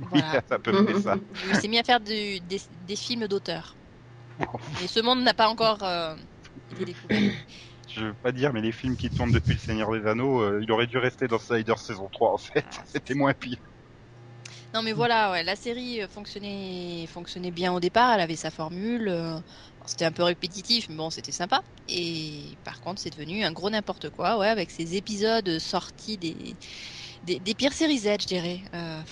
Oui, 0.00 0.06
Voilà. 0.12 0.32
c'est 0.48 0.52
à 0.52 0.58
peu 0.58 0.84
près 0.84 1.00
ça. 1.00 1.16
Il 1.50 1.56
s'est 1.56 1.68
mis 1.68 1.78
à 1.78 1.82
faire 1.84 2.00
du- 2.00 2.40
des, 2.40 2.60
des 2.86 2.96
films 2.96 3.26
d'auteur. 3.28 3.76
Et 4.82 4.88
ce 4.88 5.00
monde 5.00 5.22
n'a 5.22 5.34
pas 5.34 5.48
encore 5.48 5.82
euh, 5.82 6.16
été 6.70 6.84
découvert. 6.84 7.22
Je 7.88 8.06
veux 8.06 8.14
pas 8.14 8.32
dire, 8.32 8.52
mais 8.52 8.60
les 8.60 8.72
films 8.72 8.96
qui 8.96 9.10
tournent 9.10 9.32
depuis 9.32 9.54
Le 9.54 9.58
Seigneur 9.60 9.90
des 9.92 10.06
Anneaux, 10.06 10.40
euh, 10.40 10.60
il 10.62 10.70
aurait 10.72 10.86
dû 10.86 10.98
rester 10.98 11.26
dans 11.28 11.38
Sliders 11.38 11.78
saison 11.78 12.08
3 12.08 12.32
en 12.32 12.38
fait. 12.38 12.64
C'était 12.86 13.14
moins 13.14 13.34
pire. 13.34 13.58
Non 14.74 14.82
mais 14.82 14.92
voilà, 14.92 15.30
ouais, 15.32 15.42
la 15.42 15.56
série 15.56 16.02
euh, 16.02 16.08
fonctionnait, 16.08 17.06
fonctionnait 17.08 17.50
bien 17.50 17.72
au 17.72 17.80
départ, 17.80 18.12
elle 18.12 18.20
avait 18.20 18.36
sa 18.36 18.50
formule. 18.50 19.08
euh, 19.08 19.38
C'était 19.86 20.04
un 20.04 20.12
peu 20.12 20.22
répétitif, 20.22 20.88
mais 20.88 20.96
bon, 20.96 21.10
c'était 21.10 21.32
sympa. 21.32 21.62
Et 21.88 22.58
par 22.64 22.80
contre, 22.80 23.00
c'est 23.00 23.10
devenu 23.10 23.44
un 23.44 23.52
gros 23.52 23.70
n'importe 23.70 24.10
quoi, 24.10 24.38
ouais, 24.38 24.48
avec 24.48 24.70
ces 24.70 24.96
épisodes 24.96 25.58
sortis 25.58 26.18
des, 26.18 26.56
des, 27.22 27.40
des 27.40 27.54
pires 27.54 27.72
séries 27.72 27.98
Z, 28.00 28.22
je 28.22 28.26
dirais. 28.26 28.62
Euh, 28.74 29.02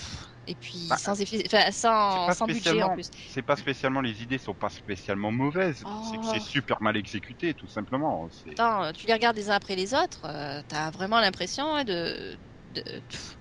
et 0.49 0.55
puis 0.55 0.87
Bah, 0.87 0.97
sans 0.97 1.19
effet, 1.21 1.43
enfin, 1.45 1.71
sans, 1.71 2.31
sans 2.31 2.47
budget 2.47 2.81
en 2.81 2.89
plus. 2.89 3.09
C'est 3.25 3.43
pas 3.43 3.55
spécialement 3.55 4.01
les 4.01 4.23
idées 4.23 4.37
sont 4.39 4.55
pas 4.55 4.69
spécialement 4.69 5.31
mauvaises, 5.31 5.85
Oh. 5.85 6.01
c'est 6.01 6.17
que 6.17 6.25
c'est 6.25 6.39
super 6.39 6.81
mal 6.81 6.97
exécuté 6.97 7.53
tout 7.53 7.67
simplement. 7.67 8.29
Attends, 8.57 8.91
tu 8.93 9.07
les 9.07 9.13
regardes 9.13 9.35
les 9.37 9.49
uns 9.49 9.53
après 9.55 9.75
les 9.75 9.93
autres, 9.93 10.25
euh, 10.25 10.61
t'as 10.67 10.91
vraiment 10.91 11.19
l'impression 11.19 11.73
ouais, 11.73 11.85
de, 11.85 12.39
de, 12.71 12.81
pff, 13.09 13.37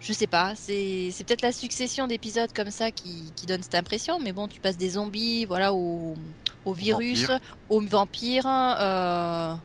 je 0.00 0.12
sais 0.12 0.26
pas, 0.28 0.54
c'est 0.56 1.12
peut-être 1.26 1.42
la 1.42 1.52
succession 1.52 2.06
d'épisodes 2.08 2.52
comme 2.54 2.70
ça 2.70 2.92
qui, 2.92 3.32
qui 3.34 3.46
donne 3.46 3.62
cette 3.62 3.74
impression, 3.76 4.18
mais 4.20 4.32
bon, 4.32 4.48
tu 4.48 4.60
passes 4.60 4.76
des 4.78 4.90
zombies, 4.90 5.44
voilà, 5.46 5.74
au, 5.74 6.16
au 6.64 6.74
virus, 6.74 7.30
aux 7.68 7.80
vampires. 7.80 8.46
euh, 8.46 9.56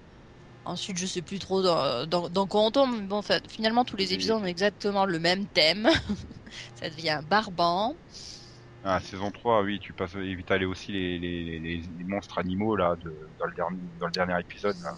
ensuite, 0.68 0.98
je 0.98 1.06
sais 1.06 1.22
plus 1.22 1.40
trop 1.40 1.62
dans, 1.62 2.06
dans, 2.08 2.30
dans 2.30 2.48
quoi 2.48 2.62
on 2.62 2.72
tombe, 2.72 2.96
mais 3.00 3.08
bon, 3.08 3.22
finalement, 3.50 3.86
tous 3.86 3.96
les 3.98 4.14
épisodes 4.14 4.42
ont 4.42 4.46
exactement 4.46 5.06
le 5.06 5.20
même 5.20 5.48
thème. 5.48 5.90
ça 6.76 6.90
devient 6.90 7.22
barbant. 7.26 7.96
Ah, 8.84 9.02
saison 9.02 9.32
3, 9.32 9.64
oui, 9.64 9.80
tu 9.82 9.94
passes 9.94 10.16
étaler 10.16 10.66
aussi 10.66 10.94
les, 10.94 11.20
les, 11.20 11.44
les, 11.44 11.60
les- 11.60 11.82
les 11.98 12.04
monstres 12.06 12.38
animaux 12.38 12.76
là 12.78 12.96
de, 13.04 13.12
dans, 13.38 13.46
le 13.46 13.54
dernier, 13.54 13.80
dans 14.00 14.06
le 14.06 14.12
dernier 14.14 14.40
épisode. 14.40 14.78
Là. 14.82 14.94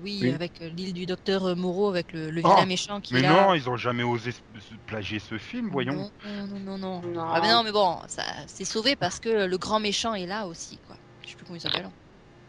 Oui, 0.00 0.18
Oui. 0.22 0.30
avec 0.32 0.60
euh, 0.62 0.68
l'île 0.70 0.92
du 0.94 1.06
docteur 1.06 1.44
euh, 1.44 1.54
Moreau, 1.54 1.88
avec 1.90 2.12
le, 2.12 2.30
le 2.30 2.40
Oh, 2.44 2.48
vilain 2.48 2.66
méchant 2.66 3.00
qui 3.00 3.14
Mais 3.14 3.20
est 3.20 3.22
là. 3.22 3.46
non, 3.46 3.54
ils 3.54 3.68
ont 3.70 3.76
jamais 3.76 4.02
osé 4.02 4.32
se- 4.32 4.74
plagier 4.86 5.20
ce 5.20 5.38
film, 5.38 5.68
voyons. 5.70 6.10
Non, 6.24 6.46
non, 6.46 6.58
non, 6.58 6.78
non. 6.78 7.02
Non. 7.02 7.26
Ah, 7.28 7.40
mais 7.40 7.52
non, 7.52 7.62
mais 7.62 7.72
bon, 7.72 8.00
ça 8.08 8.24
c'est 8.48 8.64
sauvé 8.64 8.96
parce 8.96 9.20
que 9.20 9.46
le 9.46 9.58
grand 9.58 9.78
méchant 9.80 10.14
est 10.14 10.26
là 10.26 10.46
aussi, 10.48 10.80
quoi. 10.80 10.96
Je 11.24 11.30
sais 11.30 11.36
plus 11.36 11.44
comment 11.46 11.56
il 11.56 11.60
s'appelle. 11.60 11.88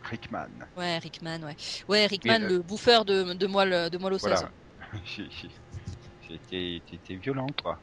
Rickman. 0.06 0.50
Ouais, 0.78 0.98
Rickman, 1.00 1.44
ouais. 1.44 1.56
Ouais, 1.88 2.06
Rickman, 2.06 2.42
Et, 2.42 2.44
euh, 2.44 2.48
le 2.50 2.62
bouffeur 2.62 3.06
de, 3.06 3.34
de 3.34 3.48
moelle, 3.48 3.90
de 3.90 3.98
moelle 3.98 4.14
osseuse. 4.14 4.32
Voilà. 4.34 4.52
J'étais 6.28 7.16
violent, 7.16 7.48
quoi. 7.62 7.80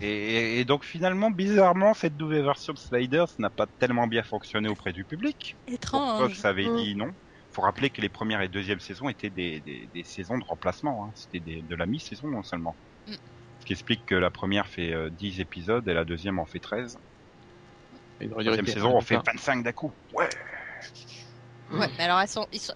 Et, 0.00 0.06
et- 0.08 0.60
et 0.60 0.64
donc 0.64 0.84
finalement, 0.84 1.30
bizarrement, 1.30 1.94
cette 1.94 2.16
nouvelle 2.18 2.44
version 2.44 2.72
de 2.72 2.78
Sliders 2.78 3.28
n'a 3.38 3.50
pas 3.50 3.66
tellement 3.78 4.06
bien 4.06 4.22
fonctionné 4.22 4.68
auprès 4.68 4.92
du 4.92 5.04
public. 5.04 5.56
Étrange. 5.66 6.20
Fox 6.28 6.44
avait 6.44 6.68
Mm. 6.68 6.76
dit 6.76 6.94
non. 6.96 7.10
Faut 7.50 7.62
rappeler 7.62 7.90
que 7.90 8.00
les 8.00 8.08
premières 8.08 8.40
et 8.40 8.48
deuxièmes 8.48 8.80
saisons 8.80 9.08
étaient 9.10 9.28
des, 9.30 9.60
des, 9.60 9.86
des 9.92 10.04
saisons 10.04 10.38
de 10.38 10.44
remplacement. 10.44 11.04
Hein. 11.04 11.12
C'était 11.14 11.40
de 11.40 11.74
la 11.74 11.84
mi-saison 11.86 12.28
non 12.28 12.42
seulement. 12.42 12.76
Mm. 13.06 13.12
Ce 13.60 13.66
qui 13.66 13.72
explique 13.74 14.04
que 14.06 14.14
la 14.14 14.30
première 14.30 14.66
fait 14.66 14.92
euh, 14.92 15.10
10 15.10 15.40
épisodes 15.40 15.86
et 15.86 15.94
la 15.94 16.04
deuxième 16.04 16.38
en 16.38 16.46
fait 16.46 16.60
13. 16.60 16.96
Il 18.20 18.30
La 18.30 18.44
deuxième 18.44 18.66
saison 18.66 18.96
en 18.96 19.00
fait 19.00 19.16
peu 19.16 19.22
ça. 19.26 19.32
25 19.32 19.62
d'un 19.64 19.72
coup. 19.72 19.92
Ouais. 20.14 20.28
Ouais, 21.72 21.88
mais 21.98 22.04
alors 22.04 22.20
elles 22.20 22.28
sont, 22.28 22.46
ils 22.52 22.60
sont 22.60 22.74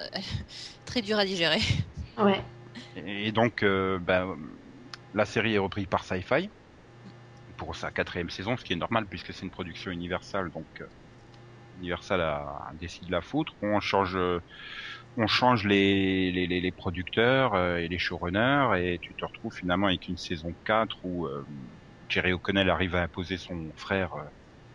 très 0.84 1.02
durs 1.02 1.18
à 1.18 1.24
digérer. 1.24 1.60
Ouais. 2.18 2.40
Et 2.96 3.32
donc, 3.32 3.62
euh, 3.62 3.98
ben, 4.00 4.34
la 5.14 5.24
série 5.24 5.54
est 5.54 5.58
reprise 5.58 5.86
par 5.86 6.04
Sci-Fi 6.04 6.50
pour 7.56 7.74
sa 7.76 7.90
quatrième 7.90 8.30
saison, 8.30 8.56
ce 8.56 8.64
qui 8.64 8.72
est 8.72 8.76
normal 8.76 9.06
puisque 9.08 9.32
c'est 9.32 9.44
une 9.44 9.50
production 9.50 9.90
Universal, 9.90 10.50
donc 10.50 10.66
euh, 10.80 10.86
Universal 11.78 12.20
a, 12.20 12.36
a 12.68 12.70
décidé 12.74 13.06
de 13.06 13.12
la 13.12 13.20
foutre. 13.22 13.54
On 13.62 13.80
change, 13.80 14.16
euh, 14.16 14.40
on 15.16 15.26
change 15.26 15.64
les, 15.64 16.32
les, 16.32 16.46
les, 16.46 16.60
les 16.60 16.72
producteurs 16.72 17.54
euh, 17.54 17.76
et 17.76 17.88
les 17.88 17.98
showrunners 17.98 18.68
et 18.78 18.98
tu 19.00 19.14
te 19.14 19.24
retrouves 19.24 19.54
finalement 19.54 19.86
avec 19.86 20.08
une 20.08 20.16
saison 20.16 20.54
4 20.64 20.96
où 21.04 21.26
euh, 21.26 21.44
Jerry 22.08 22.32
O'Connell 22.32 22.70
arrive 22.70 22.94
à 22.94 23.02
imposer 23.02 23.38
son 23.38 23.72
frère 23.76 24.14
euh, 24.14 24.24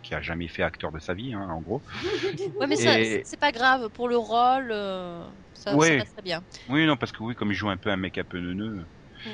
qui 0.01 0.13
a 0.13 0.21
jamais 0.21 0.47
fait 0.47 0.63
acteur 0.63 0.91
de 0.91 0.99
sa 0.99 1.13
vie, 1.13 1.33
hein, 1.33 1.47
en 1.49 1.61
gros. 1.61 1.81
Ouais, 2.59 2.67
mais 2.67 2.75
Et- 2.81 3.21
c'est 3.25 3.39
pas 3.39 3.51
grave. 3.51 3.89
Pour 3.89 4.07
le 4.09 4.17
rôle, 4.17 4.69
euh, 4.71 5.25
ça, 5.53 5.75
Ouais. 5.75 5.89
ça 5.89 5.97
passe 6.03 6.13
très 6.13 6.21
bien. 6.21 6.43
Oui, 6.69 6.85
non, 6.85 6.97
parce 6.97 7.11
que 7.11 7.23
oui, 7.23 7.35
comme 7.35 7.51
il 7.51 7.55
joue 7.55 7.69
un 7.69 7.77
peu 7.77 7.89
un 7.89 7.97
mec 7.97 8.17
un 8.17 8.23
peu 8.23 8.39
neuneux. 8.39 8.85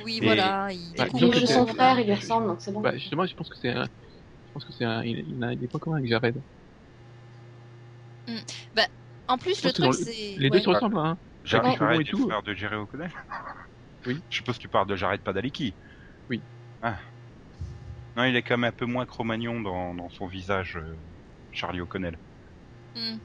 Oui, 0.04 0.20
Et- 0.22 0.26
voilà. 0.26 0.68
Il 0.72 0.94
Bah, 0.98 1.06
découvre 1.06 1.24
Il 1.24 1.32
donc, 1.32 1.40
joue 1.40 1.48
son 1.48 1.68
frère, 1.68 2.00
il 2.00 2.06
lui 2.08 2.14
ressemble, 2.14 2.48
donc 2.48 2.62
c'est 2.62 2.72
bon. 2.72 2.82
Bah, 2.82 2.96
justement, 2.98 3.26
je 3.26 3.34
pense 3.34 3.50
que 3.50 3.58
c'est 3.58 3.70
un... 3.70 3.86
Je 3.86 4.52
pense 4.54 4.66
que 4.66 4.74
c'est 4.74 4.86
un... 4.86 5.04
Il, 5.04 5.20
il 5.28 5.44
a 5.44 5.68
points 5.70 5.80
communs 5.80 5.98
avec 5.98 6.10
Jared. 6.10 6.42
En 9.28 9.38
plus, 9.38 9.62
Je 9.62 9.68
le 9.68 9.74
truc, 9.74 9.94
c'est. 9.94 10.12
Les 10.38 10.38
ouais. 10.46 10.50
deux 10.50 10.60
se 10.60 10.70
ressemblent, 10.70 10.98
hein. 10.98 11.18
Jared, 11.44 11.72
Ouais. 11.72 11.78
Jared 11.78 12.02
Et 12.02 12.06
tout. 12.06 12.28
frère 12.28 12.44
de 12.44 12.54
Jerry 12.54 12.76
O'Connell? 12.76 13.12
Oui. 14.06 14.18
Je 14.30 14.38
suppose 14.38 14.56
que 14.58 14.62
tu 14.62 14.70
parles 14.70 14.88
de 14.88 14.96
Jared 14.96 15.22
Padalecki. 15.22 15.76
Oui. 16.30 16.44
Ah. 16.82 16.98
Non, 18.18 18.24
il 18.24 18.36
est 18.36 18.42
quand 18.42 18.58
même 18.58 18.70
un 18.70 18.72
peu 18.72 18.86
moins 18.86 19.06
cro-magnon 19.06 19.62
dans, 19.62 19.94
dans 19.94 20.10
son 20.10 20.26
visage, 20.26 20.76
euh, 20.76 20.98
Charlie 21.52 21.82
O'Connell. 21.82 22.18
Hmm. 22.96 23.18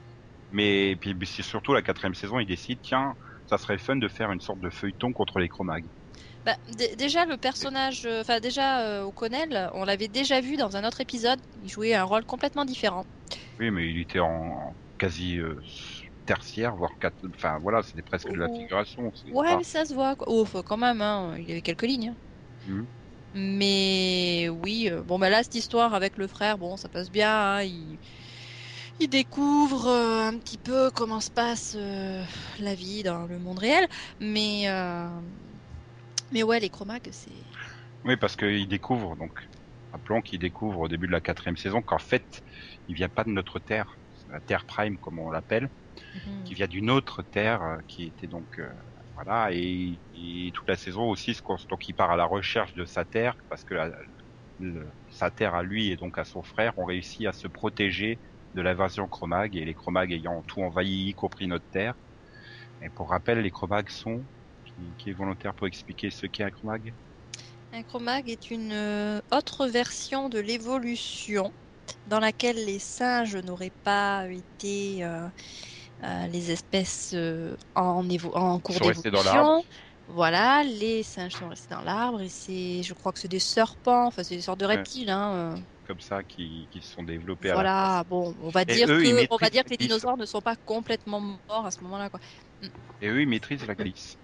Mais 0.51 0.95
puis 1.01 1.15
puis 1.15 1.27
c'est 1.27 1.41
surtout 1.41 1.73
la 1.73 1.81
quatrième 1.81 2.13
saison, 2.13 2.39
il 2.39 2.45
décide, 2.45 2.79
tiens, 2.83 3.15
ça 3.49 3.57
serait 3.57 3.79
fun 3.79 3.95
de 3.95 4.07
faire 4.07 4.31
une 4.31 4.39
sorte 4.39 4.59
de 4.59 4.69
feuilleton 4.69 5.11
contre 5.11 5.39
les 5.39 5.49
chromags. 5.49 5.85
Bah, 6.45 6.55
dé- 6.67 6.95
déjà, 6.95 7.25
le 7.25 7.37
personnage. 7.37 8.05
euh, 8.05 8.21
Enfin, 8.21 8.39
déjà, 8.39 8.81
euh, 8.81 9.03
O'Connell, 9.03 9.69
on 9.73 9.83
l'avait 9.83 10.09
déjà 10.09 10.41
vu 10.41 10.57
dans 10.57 10.77
un 10.77 10.83
autre 10.85 11.01
épisode. 11.01 11.39
Il 11.59 11.69
jouait 11.69 11.95
un 11.95 12.03
rôle 12.03 12.23
complètement 12.25 12.65
différent. 12.65 13.05
Oui, 13.59 13.71
mais 13.71 13.89
il 13.89 13.99
était 13.99 14.19
en, 14.19 14.27
en 14.29 14.75
quasi 14.99 15.39
euh, 15.39 15.55
tertiaire, 16.27 16.75
voire 16.75 16.91
quatre. 16.99 17.15
Enfin 17.33 17.57
voilà, 17.59 17.81
c'était 17.81 18.03
presque 18.03 18.29
de 18.29 18.37
la 18.37 18.47
Oh. 18.47 18.55
figuration. 18.61 19.11
Ouais, 19.31 19.47
pas- 19.47 19.57
mais 19.57 19.63
ça 19.63 19.85
se 19.85 19.93
voit. 19.95 20.15
Quoi. 20.15 20.27
Oh, 20.29 20.45
quand 20.63 20.77
même, 20.77 21.01
hein. 21.01 21.35
Il 21.39 21.45
y 21.45 21.51
avait 21.51 21.61
quelques 21.63 21.81
lignes. 21.83 22.09
hein. 22.09 22.17
Mhm. 22.67 22.87
Mais 23.33 24.47
oui, 24.49 24.89
euh, 24.91 25.03
bon, 25.03 25.17
bah 25.19 25.29
là, 25.29 25.43
cette 25.43 25.55
histoire 25.55 25.93
avec 25.95 26.17
le 26.17 26.27
frère, 26.27 26.57
bon, 26.57 26.77
ça 26.77 26.89
passe 26.89 27.09
bien. 27.11 27.31
hein, 27.31 27.63
Il, 27.63 27.99
il 28.99 29.07
découvre 29.09 29.87
euh, 29.87 30.27
un 30.27 30.37
petit 30.39 30.57
peu 30.57 30.91
comment 30.91 31.19
se 31.21 31.29
passe 31.31 31.75
euh, 31.77 32.23
la 32.59 32.75
vie 32.75 33.03
dans 33.03 33.25
le 33.25 33.39
monde 33.39 33.59
réel. 33.59 33.85
Mais, 34.19 34.69
euh, 34.69 35.21
mais 36.31 36.43
ouais, 36.43 36.59
les 36.59 36.69
chromags, 36.69 37.09
c'est. 37.11 37.45
Oui, 38.03 38.17
parce 38.17 38.35
qu'il 38.35 38.67
découvre, 38.67 39.15
donc, 39.15 39.31
rappelons 39.91 40.21
qu'il 40.21 40.39
découvre 40.39 40.79
au 40.79 40.87
début 40.87 41.07
de 41.07 41.11
la 41.11 41.21
quatrième 41.21 41.57
saison 41.57 41.81
qu'en 41.81 41.99
fait, 41.99 42.41
il 42.87 42.95
vient 42.95 43.09
pas 43.09 43.23
de 43.23 43.29
notre 43.29 43.59
Terre, 43.59 43.99
la 44.27 44.41
Terre 44.41 44.65
Prime 44.65 44.97
comme 44.97 45.19
on 45.19 45.29
l'appelle, 45.31 45.69
Mhm. 46.13 46.43
qui 46.45 46.53
vient 46.55 46.67
d'une 46.67 46.89
autre 46.91 47.23
Terre 47.23 47.79
qui 47.87 48.05
était 48.05 48.27
donc, 48.27 48.59
et, 49.51 49.99
toute 50.53 50.67
la 50.67 50.75
saison 50.75 51.09
aussi, 51.09 51.37
donc 51.69 51.87
il 51.87 51.93
part 51.93 52.11
à 52.11 52.15
la 52.15 52.25
recherche 52.25 52.73
de 52.73 52.85
sa 52.85 53.05
Terre, 53.05 53.35
parce 53.49 53.63
que 53.63 53.75
sa 55.09 55.31
Terre 55.31 55.55
à 55.55 55.63
lui 55.63 55.91
et 55.91 55.97
donc 55.97 56.17
à 56.17 56.25
son 56.25 56.43
frère 56.43 56.77
ont 56.77 56.85
réussi 56.85 57.27
à 57.27 57.33
se 57.33 57.47
protéger 57.47 58.19
de 58.53 58.61
l'invasion 58.61 59.07
Chromag, 59.07 59.55
et 59.55 59.65
les 59.65 59.73
Chromag 59.73 60.11
ayant 60.11 60.43
tout 60.43 60.61
envahi, 60.61 61.09
y 61.09 61.13
compris 61.13 61.47
notre 61.47 61.65
Terre. 61.71 61.95
Et 62.81 62.89
pour 62.89 63.09
rappel, 63.09 63.39
les 63.39 63.51
Chromag 63.51 63.89
sont, 63.89 64.23
qui, 64.97 65.09
est 65.09 65.13
volontaire 65.13 65.53
pour 65.53 65.67
expliquer 65.67 66.09
ce 66.09 66.25
qu'est 66.27 66.43
un 66.43 66.51
Chromag 66.51 66.93
Un 67.71 67.83
chromag 67.83 68.29
est 68.29 68.51
une 68.51 68.71
euh, 68.71 69.21
autre 69.31 69.67
version 69.67 70.29
de 70.29 70.39
l'évolution 70.39 71.51
dans 72.07 72.19
laquelle 72.19 72.65
les 72.65 72.79
singes 72.79 73.35
n'auraient 73.35 73.71
pas 73.83 74.27
été 74.29 75.03
euh, 75.03 75.27
les 76.27 76.51
espèces 76.51 77.13
euh, 77.13 77.55
en, 77.75 78.03
cours 78.61 78.79
d'évolution. 78.81 79.63
Voilà, 80.07 80.63
les 80.63 81.03
singes 81.03 81.35
sont 81.35 81.47
restés 81.49 81.73
dans 81.73 81.81
l'arbre 81.81 82.21
et 82.21 82.29
c'est, 82.29 82.83
je 82.83 82.93
crois 82.93 83.13
que 83.13 83.19
c'est 83.19 83.29
des 83.29 83.39
serpents, 83.39 84.07
enfin 84.07 84.23
c'est 84.23 84.35
des 84.35 84.41
sortes 84.41 84.59
de 84.59 84.65
Ouais. 84.71 84.85
reptiles. 84.85 85.09
Hein, 85.09 85.55
euh. 85.57 85.61
comme 85.85 85.99
ça 86.01 86.23
qui, 86.23 86.69
qui 86.71 86.81
se 86.81 86.91
sont 86.93 87.03
développés 87.03 87.51
à 87.51 87.57
la 87.57 87.67
Voilà, 87.71 88.03
bon, 88.07 88.35
on 88.39 88.49
va 88.49 88.63
Et 88.67 88.75
dire 88.75 88.87
eux, 88.87 89.03
que, 89.03 89.25
on 89.29 89.37
va 89.37 89.49
dire 89.49 89.63
que 89.63 89.69
les 89.71 89.77
dinosaures 89.77 90.15
ne 90.17 90.25
sont 90.25 90.39
pas 90.41 90.55
complètement 90.65 91.19
morts 91.19 91.65
à 91.65 91.71
ce 91.71 91.83
moment-là, 91.83 92.09
quoi. 92.09 92.19
Et 93.01 93.07
eux, 93.09 93.21
ils 93.21 93.27
maîtrisent 93.29 93.67
la 93.67 93.75
glisse. 93.75 94.17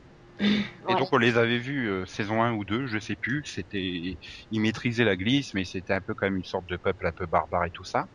Et 0.88 0.96
Ouais. 0.96 0.96
donc, 0.96 1.14
on 1.14 1.18
les 1.18 1.38
avait 1.38 1.60
vus 1.60 1.90
euh, 1.90 2.06
saison 2.06 2.42
1 2.44 2.54
ou 2.54 2.66
2, 2.66 2.88
je 2.88 3.00
sais 3.00 3.16
plus. 3.16 3.44
C'était, 3.46 4.18
ils 4.52 4.60
maîtrisaient 4.62 5.06
la 5.06 5.18
glisse, 5.18 5.54
mais 5.54 5.66
c'était 5.66 5.94
un 5.94 6.02
peu 6.02 6.14
quand 6.16 6.26
même 6.28 6.38
une 6.38 6.44
sorte 6.44 6.68
de 6.68 6.78
peuple 6.78 7.08
un 7.08 7.12
peu 7.16 7.28
barbare 7.28 7.66
et 7.66 7.72
tout 7.72 7.84
ça. 7.84 8.06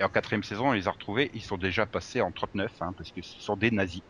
Et 0.00 0.04
en 0.04 0.08
quatrième 0.08 0.42
saison, 0.42 0.70
on 0.70 0.72
les 0.72 0.88
a 0.88 0.90
retrouvés. 0.90 1.30
Ils 1.34 1.42
sont 1.44 1.58
déjà 1.58 1.86
passés 1.86 2.20
en 2.22 2.32
39, 2.32 2.74
hein, 2.80 2.92
parce 2.96 3.12
que 3.12 3.22
ce 3.22 3.40
sont 3.40 3.56
des 3.56 3.70
nazis. 3.70 4.02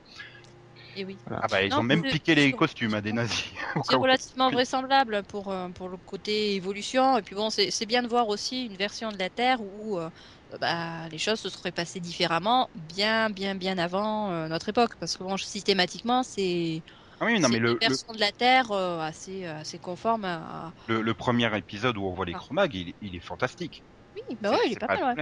Et 0.94 1.04
oui. 1.04 1.23
Ah 1.30 1.49
bah, 1.49 1.62
ils 1.62 1.70
Non, 1.70 1.78
ont 1.78 1.82
même 1.82 2.04
piqué 2.04 2.35
les 2.35 2.52
costumes 2.54 2.94
à 2.94 3.00
des 3.00 3.12
nazis. 3.12 3.52
C'est 3.82 3.97
relativement 3.97 4.50
vraisemblable 4.50 5.25
pour, 5.25 5.50
euh, 5.50 5.70
pour 5.70 5.88
le 5.88 5.97
côté 5.97 6.54
évolution. 6.54 7.16
Et 7.16 7.23
puis 7.23 7.35
bon, 7.35 7.49
c'est 7.49 7.70
c'est 7.70 7.87
bien 7.87 8.02
de 8.02 8.09
voir 8.09 8.28
aussi 8.28 8.66
une 8.66 8.76
version 8.76 9.11
de 9.11 9.16
la 9.18 9.30
Terre 9.30 9.62
où 9.62 9.99
euh, 9.99 10.11
bah, 10.61 11.09
les 11.09 11.16
choses 11.18 11.40
se 11.40 11.49
seraient 11.49 11.73
passées 11.73 12.00
différemment 12.00 12.68
bien, 12.75 13.30
bien, 13.30 13.54
bien 13.54 13.78
avant 13.78 14.30
euh, 14.30 14.49
notre 14.49 14.68
époque. 14.68 14.97
Parce 14.99 15.16
que 15.16 15.23
bon, 15.25 15.37
systématiquement, 15.38 16.23
c'est 16.23 16.85
Ah 17.20 17.26
oui, 17.26 17.38
non, 17.40 17.49
mais 17.49 17.59
le, 17.59 17.78
une 17.82 17.88
version 17.88 18.12
de 18.14 18.20
la 18.20 18.32
Terre 18.32 18.70
euh, 18.73 19.00
assez, 19.00 19.47
assez 19.47 19.78
conforme 19.80 20.25
à... 20.26 20.75
le, 20.87 20.97
le, 20.97 21.00
le 21.02 21.14
premier 21.14 21.56
épisode 21.56 21.97
où 21.97 22.04
on 22.04 22.12
voit 22.12 22.26
les 22.26 22.35
Ah. 22.35 22.37
chromags, 22.37 22.75
il, 22.75 22.92
il 23.00 23.16
est 23.16 23.20
fantastique. 23.20 23.85
Oui, 24.14 24.37
bah 24.40 24.52
ouais, 24.52 24.59
il 24.66 24.73
est 24.73 24.76
c'est 24.76 24.80
pas 24.80 24.87
pas 24.87 24.94
mal, 24.94 25.02
le 25.02 25.06
ouais. 25.06 25.16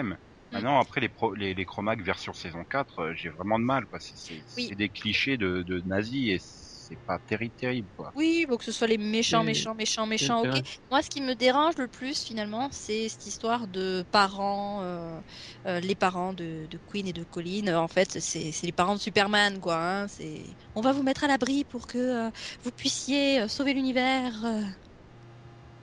Problème. 0.48 0.64
Maintenant, 0.64 0.80
après 0.80 1.00
les, 1.00 1.08
pro, 1.08 1.34
les, 1.34 1.54
les 1.54 1.64
chromags 1.64 2.02
version 2.02 2.32
saison 2.32 2.64
4, 2.68 2.98
euh, 3.00 3.14
j'ai 3.14 3.28
vraiment 3.30 3.58
de 3.58 3.64
mal. 3.64 3.86
quoi. 3.86 3.98
C'est 4.00 4.16
c'est- 4.16 4.42
Oui. 4.56 4.66
c'est 4.68 4.74
des 4.76 4.88
clichés 4.90 5.36
de, 5.36 5.62
de 5.62 5.80
nazis 5.86 6.30
et 6.30 6.38
c'est 6.40 6.98
pas 7.06 7.18
terrible, 7.26 7.54
terrible. 7.54 7.88
Quoi. 7.96 8.10
Oui, 8.14 8.46
bon, 8.48 8.56
que 8.56 8.64
ce 8.64 8.72
soit 8.72 8.86
les 8.86 8.96
méchants, 8.96 9.44
méchants, 9.44 9.74
méchants, 9.74 10.06
méchants, 10.06 10.40
ok. 10.42 10.62
Moi, 10.90 11.02
ce 11.02 11.10
qui 11.10 11.20
me 11.20 11.34
dérange 11.34 11.74
le 11.76 11.86
plus, 11.86 12.22
finalement, 12.24 12.70
c'est 12.72 13.10
cette 13.10 13.26
histoire 13.26 13.68
de 13.68 14.04
parents, 14.10 14.80
euh, 14.82 15.20
euh, 15.66 15.80
les 15.80 15.94
parents 15.94 16.32
de, 16.32 16.66
de 16.70 16.78
Queen 16.86 17.06
et 17.06 17.12
de 17.12 17.24
Colin. 17.24 17.76
En 17.76 17.88
fait, 17.88 18.18
c'est 18.20 18.52
c'est 18.52 18.64
les 18.66 18.72
parents 18.72 18.94
de 18.94 19.00
Superman, 19.00 19.60
quoi. 19.60 19.76
Hein. 19.76 20.08
C'est, 20.08 20.56
on 20.74 20.80
va 20.80 20.92
vous 20.92 21.02
mettre 21.02 21.24
à 21.24 21.28
l'abri 21.28 21.64
pour 21.64 21.86
que 21.86 21.98
euh, 21.98 22.30
vous 22.62 22.72
puissiez 22.72 23.40
euh, 23.42 23.48
sauver 23.48 23.74
l'univers. 23.74 24.42
euh. 24.46 24.62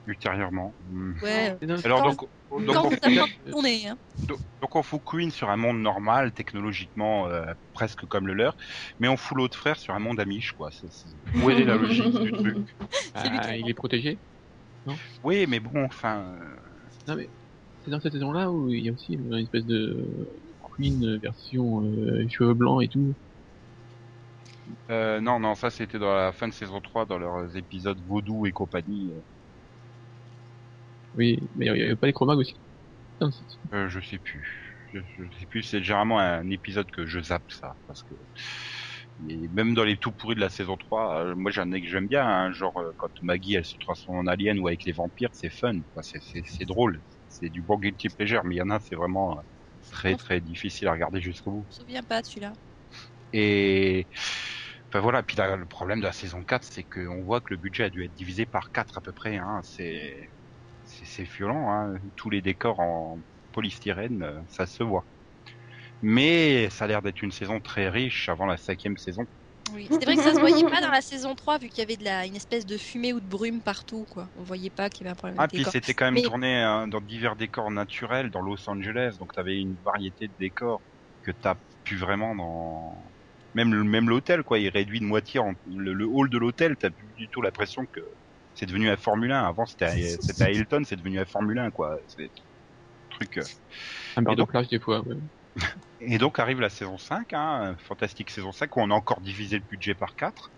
Ultérieurement. 0.06 0.74
Hmm. 0.88 1.14
Ouais. 1.22 1.56
Alors 1.84 2.02
donc, 2.02 2.20
donc, 2.50 2.74
Quand 2.74 2.84
on, 2.84 2.88
vous 2.88 2.98
avez 3.02 3.20
tourné, 3.50 3.88
hein. 3.88 3.98
donc, 4.28 4.38
donc 4.60 4.76
on 4.76 4.82
fout 4.82 5.00
Queen 5.04 5.30
sur 5.30 5.50
un 5.50 5.56
monde 5.56 5.80
normal, 5.80 6.32
technologiquement 6.32 7.28
euh, 7.28 7.44
presque 7.72 8.06
comme 8.06 8.26
le 8.26 8.34
leur, 8.34 8.56
mais 8.98 9.08
on 9.08 9.16
fout 9.16 9.36
l'autre 9.36 9.56
frère 9.58 9.78
sur 9.78 9.94
un 9.94 9.98
monde 9.98 10.20
amiche, 10.20 10.52
quoi. 10.52 10.70
C'est- 10.70 10.90
c'est- 10.90 11.08
Où 11.42 11.50
est 11.50 11.64
la 11.64 11.76
logique 11.76 12.18
du 12.20 12.32
truc 12.32 12.76
ah, 13.14 13.56
il 13.56 13.68
est 13.68 13.74
protégé. 13.74 14.20
Oui, 15.22 15.46
mais 15.48 15.60
bon, 15.60 15.84
enfin, 15.84 16.36
euh, 16.40 16.56
Non 17.08 17.16
mais 17.16 17.30
c'est 17.84 17.90
dans 17.90 18.00
cette 18.00 18.12
saison-là 18.12 18.50
où 18.50 18.70
il 18.70 18.84
y 18.84 18.88
a 18.88 18.92
aussi 18.92 19.14
une 19.14 19.34
espèce 19.34 19.64
de 19.66 20.28
Queen 20.76 21.18
version 21.18 21.84
euh, 21.84 22.26
cheveux 22.28 22.54
blancs 22.54 22.82
et 22.84 22.88
tout. 22.88 23.14
euh, 24.90 25.20
non, 25.20 25.40
non, 25.40 25.54
ça 25.54 25.70
c'était 25.70 25.98
dans 25.98 26.14
la 26.14 26.32
fin 26.32 26.48
de 26.48 26.52
saison 26.52 26.80
3, 26.80 27.06
dans 27.06 27.18
leurs 27.18 27.56
épisodes 27.56 28.00
Vaudou 28.04 28.46
et 28.46 28.52
compagnie. 28.52 29.12
Oui, 31.16 31.50
mais 31.54 31.66
il 31.66 31.72
n'y 31.72 31.82
avait 31.82 31.96
pas 31.96 32.06
les 32.06 32.12
chromags 32.12 32.36
aussi. 32.38 32.60
C'est- 33.20 33.58
Euh, 33.72 33.88
je 33.88 34.00
sais 34.00 34.18
plus. 34.18 34.46
Je, 34.92 35.00
je 35.16 35.24
sais 35.38 35.46
plus. 35.46 35.62
C'est 35.62 35.82
généralement 35.82 36.18
un 36.20 36.48
épisode 36.50 36.90
que 36.90 37.06
je 37.06 37.20
zappe 37.20 37.50
ça 37.50 37.76
parce 37.86 38.02
que 38.02 38.14
même 39.18 39.74
dans 39.74 39.84
les 39.84 39.96
tout 39.98 40.12
pourris 40.12 40.34
de 40.34 40.40
la 40.40 40.48
saison 40.48 40.76
3, 40.76 41.24
euh, 41.24 41.34
moi 41.34 41.50
j'en 41.50 41.70
ai 41.72 41.80
que 41.82 41.88
j'aime 41.88 42.06
bien. 42.08 42.26
hein, 42.26 42.52
genre 42.52 42.76
euh, 42.78 42.92
quand 42.98 43.10
Maggie 43.22 43.54
elle 43.54 43.64
se 43.64 43.78
transforme 43.78 44.18
en 44.18 44.26
alien 44.26 44.58
ou 44.58 44.68
avec 44.68 44.84
les 44.84 44.92
vampires, 44.92 45.30
c'est 45.32 45.50
fun. 45.50 45.74
quoi, 45.92 46.02
C'est 46.02 46.20
c'est 46.22 46.42
c'est 46.44 46.64
drôle. 46.66 47.02
C'est 47.28 47.48
du 47.50 47.62
bon 47.62 47.78
guilty 47.78 48.08
pleasure. 48.10 48.44
Mais 48.44 48.56
il 48.56 48.58
y 48.58 48.62
en 48.62 48.70
a, 48.70 48.80
c'est 48.80 48.94
vraiment 48.94 49.38
euh, 49.38 49.42
très 49.90 50.16
très 50.16 50.40
difficile 50.40 50.88
à 50.88 50.92
regarder 50.92 51.20
jusqu'au 51.20 51.50
bout. 51.52 51.68
Je 51.70 51.82
me 51.82 51.84
souviens 51.86 52.02
pas 52.02 52.22
de 52.22 52.26
celui-là. 52.26 52.52
Et 53.32 54.08
enfin 54.92 55.00
voilà. 55.00 55.22
Puis 55.22 55.36
là, 55.36 55.56
le 55.56 55.66
problème 55.66 56.00
de 56.00 56.04
la 56.04 56.12
saison 56.12 56.44
4, 56.44 56.68
c'est 56.70 56.84
qu'on 56.84 57.22
voit 57.24 57.40
que 57.40 57.52
le 57.54 57.58
budget 57.58 57.84
a 57.84 57.90
dû 57.90 58.04
être 58.04 58.14
divisé 58.14 58.46
par 58.46 58.70
4 58.72 58.98
à 58.98 59.00
peu 59.00 59.12
près. 59.12 59.36
Hein. 59.36 59.60
C'est 59.64 60.30
c'est 61.04 61.24
violent, 61.24 61.70
hein. 61.70 61.94
tous 62.16 62.30
les 62.30 62.42
décors 62.42 62.80
en 62.80 63.18
polystyrène, 63.52 64.22
euh, 64.22 64.40
ça 64.48 64.66
se 64.66 64.82
voit. 64.82 65.04
Mais 66.02 66.68
ça 66.70 66.84
a 66.84 66.88
l'air 66.88 67.02
d'être 67.02 67.22
une 67.22 67.32
saison 67.32 67.60
très 67.60 67.88
riche 67.88 68.28
avant 68.28 68.46
la 68.46 68.56
cinquième 68.56 68.96
saison. 68.96 69.24
Oui. 69.74 69.88
C'est 69.90 70.04
vrai 70.04 70.14
que 70.16 70.22
ça 70.22 70.32
se 70.34 70.38
voyait 70.40 70.62
pas 70.64 70.80
dans 70.80 70.90
la 70.90 71.00
saison 71.00 71.34
3 71.34 71.58
vu 71.58 71.68
qu'il 71.68 71.78
y 71.78 71.82
avait 71.82 71.96
de 71.96 72.04
la, 72.04 72.24
une 72.26 72.36
espèce 72.36 72.66
de 72.66 72.76
fumée 72.78 73.12
ou 73.12 73.20
de 73.20 73.26
brume 73.26 73.60
partout. 73.62 74.06
Quoi. 74.10 74.28
On 74.36 74.42
voyait 74.42 74.70
pas 74.70 74.88
qu'il 74.90 75.04
y 75.04 75.08
avait 75.08 75.12
un 75.12 75.16
problème 75.16 75.36
Ah, 75.40 75.46
de 75.48 75.52
puis 75.56 75.64
c'était 75.64 75.92
quand 75.94 76.04
même 76.04 76.14
Mais- 76.14 76.22
tourné 76.22 76.54
hein, 76.62 76.86
dans 76.86 77.00
divers 77.00 77.34
décors 77.34 77.70
naturels 77.70 78.30
dans 78.30 78.42
Los 78.42 78.68
Angeles, 78.68 79.16
donc 79.18 79.32
t'avais 79.32 79.58
une 79.58 79.76
variété 79.84 80.28
de 80.28 80.34
décors 80.38 80.82
que 81.22 81.32
t'as 81.32 81.56
pu 81.82 81.96
vraiment 81.96 82.34
dans 82.36 83.12
même 83.54 83.82
même 83.84 84.08
l'hôtel 84.08 84.42
quoi, 84.44 84.58
il 84.58 84.68
réduit 84.68 85.00
de 85.00 85.04
moitié 85.04 85.40
en... 85.40 85.54
le, 85.66 85.94
le 85.94 86.06
hall 86.06 86.28
de 86.30 86.38
l'hôtel, 86.38 86.76
t'as 86.76 86.90
plus 86.90 87.12
du 87.16 87.28
tout 87.28 87.42
l'impression 87.42 87.86
que 87.86 88.00
c'est 88.56 88.66
devenu 88.66 88.88
un 88.90 88.96
Formule 88.96 89.30
1. 89.30 89.44
Avant 89.44 89.66
c'était 89.66 89.84
à- 89.84 89.96
c'était 89.96 90.42
à 90.44 90.50
Hilton, 90.50 90.82
c'est 90.84 90.96
devenu 90.96 91.20
un 91.20 91.24
Formule 91.24 91.58
1 91.60 91.70
quoi. 91.70 91.98
C'est 92.08 92.30
truc. 93.10 93.38
euh. 93.38 93.42
Un 94.16 94.22
beurre 94.22 94.32
Et 94.32 94.36
de 94.36 94.40
donc- 94.44 94.68
des 94.70 94.80
fois. 94.80 95.00
ouais. 95.06 95.16
Et 96.00 96.18
donc 96.18 96.38
arrive 96.38 96.60
la 96.60 96.68
saison 96.68 96.98
5, 96.98 97.32
hein, 97.32 97.76
fantastique 97.78 98.30
saison 98.30 98.52
5 98.52 98.76
où 98.76 98.80
on 98.80 98.90
a 98.90 98.94
encore 98.94 99.20
divisé 99.20 99.56
le 99.58 99.64
budget 99.64 99.94
par 99.94 100.14
4 100.16 100.50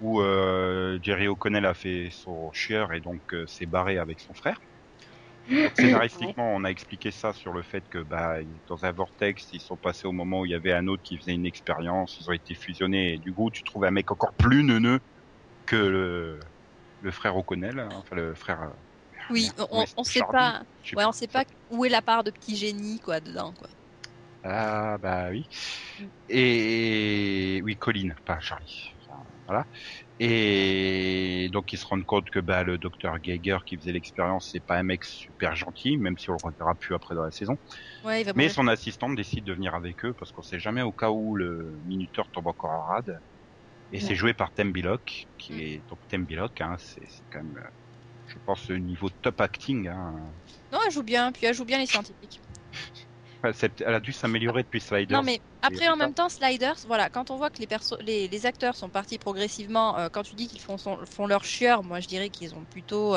où 0.00 0.20
euh, 0.20 0.98
Jerry 1.00 1.28
O'Connell 1.28 1.64
a 1.66 1.74
fait 1.74 2.08
son 2.10 2.50
chieur 2.52 2.92
et 2.92 3.00
donc 3.00 3.34
euh, 3.34 3.46
s'est 3.46 3.66
barré 3.66 3.98
avec 3.98 4.18
son 4.18 4.34
frère. 4.34 4.58
Donc, 5.48 5.70
scénaristiquement, 5.76 6.54
on 6.56 6.64
a 6.64 6.70
expliqué 6.70 7.12
ça 7.12 7.32
sur 7.32 7.52
le 7.52 7.62
fait 7.62 7.84
que 7.88 7.98
bah 7.98 8.38
dans 8.66 8.84
un 8.84 8.90
vortex, 8.92 9.52
ils 9.52 9.60
sont 9.60 9.76
passés 9.76 10.08
au 10.08 10.12
moment 10.12 10.40
où 10.40 10.46
il 10.46 10.50
y 10.50 10.54
avait 10.56 10.72
un 10.72 10.88
autre 10.88 11.02
qui 11.04 11.16
faisait 11.18 11.34
une 11.34 11.46
expérience, 11.46 12.16
ils 12.20 12.28
ont 12.28 12.32
été 12.32 12.54
fusionnés 12.56 13.14
et 13.14 13.18
du 13.18 13.32
coup, 13.32 13.50
tu 13.52 13.62
trouves 13.62 13.84
un 13.84 13.90
mec 13.92 14.10
encore 14.10 14.34
plus 14.34 14.64
neuneux 14.64 14.98
que 15.66 15.76
le, 15.76 16.40
le 17.02 17.10
frère 17.10 17.36
O'Connell, 17.36 17.78
hein, 17.78 17.88
enfin 17.92 18.16
le 18.16 18.34
frère 18.34 18.62
euh, 18.62 18.68
Oui, 19.30 19.50
Merde, 19.56 19.68
on, 19.70 19.84
on 19.96 20.04
sait 20.04 20.22
pas. 20.30 20.62
Ouais, 20.96 21.04
on 21.04 21.12
sait 21.12 21.28
pas 21.28 21.44
où 21.70 21.84
est 21.84 21.88
la 21.88 22.02
part 22.02 22.24
de 22.24 22.30
petit 22.30 22.56
génie 22.56 23.00
quoi 23.00 23.20
dedans 23.20 23.52
quoi. 23.54 23.68
Ah 24.44 24.98
bah 24.98 25.28
oui. 25.30 25.48
Mm. 26.00 26.06
Et 26.28 27.60
oui, 27.64 27.76
Colin, 27.76 28.14
pas 28.24 28.40
Charlie. 28.40 28.90
Voilà. 29.46 29.66
Et 30.18 31.48
donc 31.52 31.72
ils 31.72 31.78
se 31.78 31.84
rendent 31.84 32.04
compte 32.04 32.30
que 32.30 32.38
bah 32.38 32.62
le 32.62 32.78
docteur 32.78 33.18
Geiger 33.20 33.58
qui 33.66 33.76
faisait 33.76 33.92
l'expérience, 33.92 34.48
c'est 34.50 34.64
pas 34.64 34.78
un 34.78 34.82
mec 34.82 35.04
super 35.04 35.54
gentil, 35.54 35.96
même 35.98 36.16
si 36.16 36.30
on 36.30 36.34
le 36.34 36.38
reverra 36.42 36.74
plus 36.74 36.94
après 36.94 37.14
dans 37.14 37.24
la 37.24 37.30
saison. 37.30 37.56
Ouais, 38.04 38.22
il 38.22 38.24
va 38.24 38.32
Mais 38.34 38.48
son 38.48 38.68
assistante 38.68 39.14
décide 39.16 39.44
de 39.44 39.52
venir 39.52 39.74
avec 39.74 40.04
eux 40.04 40.14
parce 40.14 40.32
qu'on 40.32 40.42
sait 40.42 40.60
jamais 40.60 40.82
au 40.82 40.92
cas 40.92 41.10
où 41.10 41.36
le 41.36 41.80
minuteur 41.84 42.28
tombe 42.32 42.46
encore 42.46 42.70
en 42.70 42.84
rade. 42.86 43.20
Et 43.92 44.00
c'est 44.00 44.14
joué 44.14 44.32
par 44.34 44.52
Tembilock, 44.52 45.26
qui 45.38 45.52
Mm. 45.52 45.60
est 45.60 45.84
donc 45.88 45.98
Tembilock, 46.08 46.60
hein, 46.60 46.76
c'est 46.78 47.06
quand 47.30 47.42
même, 47.42 47.56
euh, 47.58 47.68
je 48.26 48.38
pense, 48.44 48.68
le 48.68 48.78
niveau 48.78 49.08
top 49.20 49.40
acting. 49.40 49.88
Hein. 49.88 50.34
Non, 50.72 50.78
elle 50.86 50.92
joue 50.92 51.02
bien, 51.02 51.30
puis 51.32 51.46
elle 51.46 51.54
joue 51.54 51.64
bien 51.66 51.78
les 51.78 51.86
scientifiques. 51.86 52.40
Elle 53.44 53.94
a 53.94 54.00
dû 54.00 54.12
s'améliorer 54.12 54.62
depuis 54.62 54.80
Sliders. 54.80 55.18
Non, 55.18 55.24
mais 55.24 55.40
après, 55.62 55.88
en 55.88 55.96
même 55.96 56.14
temps, 56.14 56.28
Sliders, 56.28 56.76
voilà, 56.86 57.10
quand 57.10 57.30
on 57.30 57.36
voit 57.36 57.50
que 57.50 57.58
les, 57.58 57.66
perso 57.66 57.96
les, 58.00 58.28
les 58.28 58.46
acteurs 58.46 58.76
sont 58.76 58.88
partis 58.88 59.18
progressivement, 59.18 59.98
euh, 59.98 60.08
quand 60.08 60.22
tu 60.22 60.36
dis 60.36 60.48
qu'ils 60.48 60.60
font, 60.60 60.78
son- 60.78 61.04
font 61.06 61.26
leur 61.26 61.44
chieur, 61.44 61.82
moi 61.82 62.00
je 62.00 62.06
dirais 62.06 62.30
qu'ils 62.30 62.54
ont 62.54 62.64
plutôt 62.64 63.16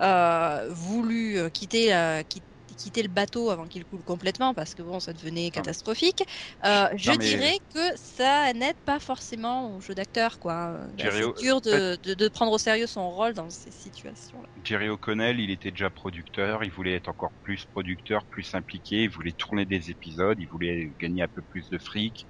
euh, 0.00 0.68
voulu 0.72 1.38
quitter, 1.52 1.94
euh, 1.94 2.22
qui- 2.22 2.42
quitter 2.80 3.02
le 3.02 3.08
bateau 3.08 3.50
avant 3.50 3.66
qu'il 3.68 3.84
coule 3.84 4.02
complètement, 4.02 4.54
parce 4.54 4.74
que 4.74 4.82
bon, 4.82 5.00
ça 5.00 5.12
devenait 5.12 5.50
catastrophique. 5.50 6.22
Euh, 6.64 6.88
je 6.96 7.10
Non, 7.10 7.16
mais- 7.18 7.26
dirais 7.28 7.58
que 7.74 7.80
ça 7.96 8.52
n'aide 8.54 8.80
pas 8.86 8.98
forcément 8.98 9.76
au 9.76 9.80
jeu 9.80 9.94
d'acteur, 9.94 10.38
quoi. 10.38 10.80
C'est 10.98 11.42
dur 11.42 11.60
de, 11.60 11.98
de, 12.02 12.14
de 12.14 12.28
prendre 12.28 12.52
au 12.52 12.58
sérieux 12.58 12.86
son 12.86 13.10
rôle 13.10 13.34
dans 13.34 13.50
ces 13.50 13.70
situations-là. 13.70 14.48
Jerry 14.64 14.88
O'Connell, 14.88 15.40
il 15.40 15.50
était 15.50 15.70
déjà 15.70 15.90
producteur, 15.90 16.64
il 16.64 16.70
voulait 16.70 16.94
être 16.94 17.08
encore 17.08 17.32
plus 17.42 17.66
producteur, 17.66 18.24
plus 18.26 18.54
impliqué, 18.54 19.02
il 19.04 19.10
voulait 19.10 19.32
tourner 19.32 19.66
des 19.66 19.90
épisodes, 19.90 20.38
il 20.40 20.46
voulait 20.48 20.94
gagner 20.98 21.22
un 21.22 21.28
peu 21.28 21.42
plus 21.42 21.68
de 21.68 21.78
fric 21.78 22.26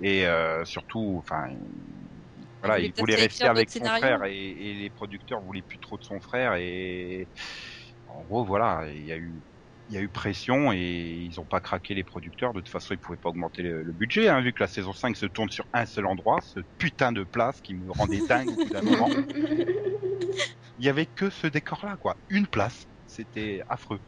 et 0.00 0.26
euh, 0.26 0.64
surtout, 0.64 1.16
enfin, 1.18 1.48
il- 1.50 2.46
voilà, 2.62 2.78
il 2.78 2.92
voulait 2.96 3.16
rester 3.16 3.44
avec 3.44 3.70
son 3.70 3.84
frère 3.84 4.24
et, 4.24 4.36
et 4.50 4.74
les 4.74 4.90
producteurs 4.90 5.40
voulaient 5.40 5.62
plus 5.62 5.78
trop 5.78 5.98
de 5.98 6.04
son 6.04 6.20
frère 6.20 6.54
et 6.54 7.28
en 8.06 8.22
gros, 8.22 8.44
voilà, 8.44 8.90
il 8.92 9.04
y 9.04 9.12
a 9.12 9.16
eu 9.16 9.42
il 9.90 9.94
y 9.94 9.98
a 9.98 10.02
eu 10.02 10.08
pression 10.08 10.72
et 10.72 10.78
ils 11.28 11.40
ont 11.40 11.46
pas 11.46 11.60
craqué 11.60 11.94
les 11.94 12.04
producteurs. 12.04 12.52
De 12.54 12.60
toute 12.60 12.68
façon, 12.70 12.94
ils 12.94 12.98
pouvaient 12.98 13.18
pas 13.18 13.30
augmenter 13.30 13.62
le, 13.62 13.82
le 13.82 13.92
budget, 13.92 14.28
hein, 14.28 14.40
vu 14.40 14.52
que 14.54 14.62
la 14.62 14.68
saison 14.68 14.92
5 14.92 15.16
se 15.16 15.26
tourne 15.26 15.50
sur 15.50 15.66
un 15.72 15.84
seul 15.86 16.06
endroit, 16.06 16.40
ce 16.42 16.60
putain 16.78 17.12
de 17.12 17.24
place 17.24 17.60
qui 17.60 17.74
me 17.74 17.90
rendait 17.92 18.22
dingue 18.22 18.52
au 18.52 18.56
bout 18.56 18.70
d'un 18.70 18.82
moment. 18.82 19.10
il 20.78 20.84
y 20.84 20.88
avait 20.88 21.06
que 21.06 21.30
ce 21.30 21.46
décor-là, 21.46 21.96
quoi. 21.96 22.16
Une 22.28 22.46
place. 22.46 22.86
C'était 23.06 23.60
affreux. 23.68 24.00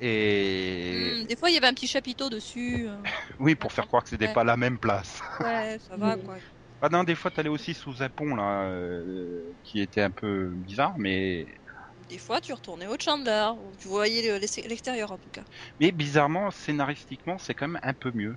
Et 0.00 1.16
Hmm, 1.18 1.24
des 1.26 1.36
fois, 1.36 1.50
il 1.50 1.54
y 1.54 1.56
avait 1.58 1.66
un 1.66 1.74
petit 1.74 1.86
chapiteau 1.88 2.28
dessus. 2.30 2.86
euh, 2.88 3.02
oui, 3.38 3.54
pour 3.54 3.72
faire 3.72 3.86
croire 3.86 4.02
que 4.02 4.08
c'était 4.10 4.28
Ouais. 4.28 4.28
pas 4.28 4.44
la 4.44 4.56
même 4.56 4.78
place. 4.78 5.20
Ouais, 5.40 5.78
ça 5.80 5.96
va, 5.96 6.16
Oui. 6.16 6.18
quoi. 6.18 6.40
Ah 6.80 6.88
non, 6.90 7.04
des 7.04 7.14
fois 7.16 7.30
t'allais 7.30 7.48
aussi 7.48 7.74
sous 7.74 8.02
un 8.02 8.08
pont 8.10 8.36
là, 8.36 8.70
euh, 8.70 9.54
qui 9.64 9.80
était 9.80 10.02
un 10.02 10.10
peu 10.12 10.52
bizarre, 10.56 10.94
mais 10.98 11.46
Des 12.10 12.18
fois, 12.18 12.40
tu 12.42 12.52
retournais 12.52 12.86
au 12.86 12.96
Chandler, 13.00 13.50
où 13.56 13.74
tu 13.76 13.88
voyais 13.88 14.20
le- 14.22 14.38
l'ex- 14.38 14.56
l'extérieur 14.56 15.12
en 15.12 15.18
tout 15.18 15.30
cas. 15.30 15.44
mais 15.78 15.92
bizarrement 15.92 16.50
scénaristiquement 16.50 17.38
c'est 17.38 17.54
quand 17.54 17.68
même 17.68 17.80
un 17.82 17.94
peu 17.94 18.10
mieux. 18.14 18.36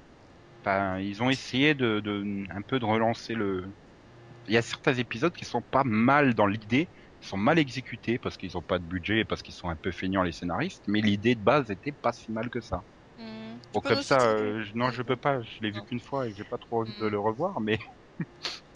Enfin, 0.64 1.00
ils 1.00 1.24
ont 1.24 1.30
essayé 1.30 1.76
de, 1.76 2.02
de 2.02 2.46
un 2.52 2.62
peu 2.64 2.80
de 2.80 2.86
relancer 2.86 3.36
le. 3.36 3.76
Il 4.48 4.54
y 4.56 4.58
a 4.58 4.64
certains 4.64 4.96
épisodes 4.96 5.34
qui 5.36 5.46
sont 5.46 5.62
pas 5.64 5.84
mal 5.86 6.36
dans 6.36 6.48
l'idée, 6.48 6.92
ils 7.24 7.28
sont 7.28 7.38
mal 7.38 7.60
exécutés 7.60 8.20
parce 8.20 8.38
qu'ils 8.38 8.58
ont 8.58 8.64
pas 8.64 8.80
de 8.80 8.86
budget 8.86 9.20
et 9.22 9.26
parce 9.26 9.44
qu'ils 9.44 9.56
sont 9.56 9.70
un 9.70 9.78
peu 9.78 9.92
feignants 9.92 10.24
les 10.24 10.32
scénaristes, 10.34 10.86
mais 10.88 11.02
l'idée 11.02 11.36
de 11.36 11.44
base 11.44 11.72
était 11.72 11.94
pas 11.94 12.14
si 12.14 12.32
mal 12.32 12.50
que 12.50 12.62
ça. 12.62 12.86
Hmm, 13.18 13.60
Bon, 13.74 13.82
peux 13.82 13.96
comme 13.96 14.02
ça, 14.02 14.28
euh, 14.28 14.64
je- 14.64 14.74
non, 14.76 14.92
je 14.92 15.04
peux 15.04 15.18
pas. 15.18 15.42
Je 15.44 15.60
l'ai 15.62 15.72
vu 15.72 15.84
qu'une 15.84 16.00
fois 16.02 16.28
et 16.30 16.34
j'ai 16.34 16.46
pas 16.46 16.58
trop 16.60 16.82
envie 16.82 16.94
de 16.94 17.06
Mm. 17.06 17.10
le 17.10 17.20
revoir, 17.20 17.62
mais. 17.62 17.80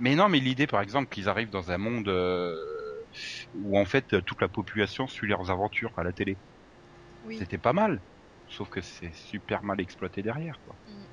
mais 0.00 0.16
non, 0.16 0.28
mais 0.28 0.40
l'idée, 0.40 0.66
par 0.66 0.80
exemple, 0.80 1.08
qu'ils 1.08 1.28
arrivent 1.28 1.50
dans 1.50 1.70
un 1.70 1.78
monde 1.78 2.08
euh, 2.08 2.54
où 3.54 3.78
en 3.78 3.84
fait 3.84 4.06
toute 4.24 4.40
la 4.40 4.48
population 4.48 5.06
suit 5.06 5.28
leurs 5.28 5.50
aventures 5.50 5.92
à 5.96 6.04
la 6.04 6.12
télé, 6.12 6.38
Oui. 7.24 7.38
c'était 7.38 7.58
pas 7.58 7.72
mal. 7.72 8.02
Sauf 8.48 8.68
que 8.68 8.80
c'est 8.80 9.12
super 9.14 9.62
mal 9.62 9.80
exploité 9.80 10.22
derrière, 10.22 10.60
quoi. 10.64 10.76
Mm. 10.88 11.06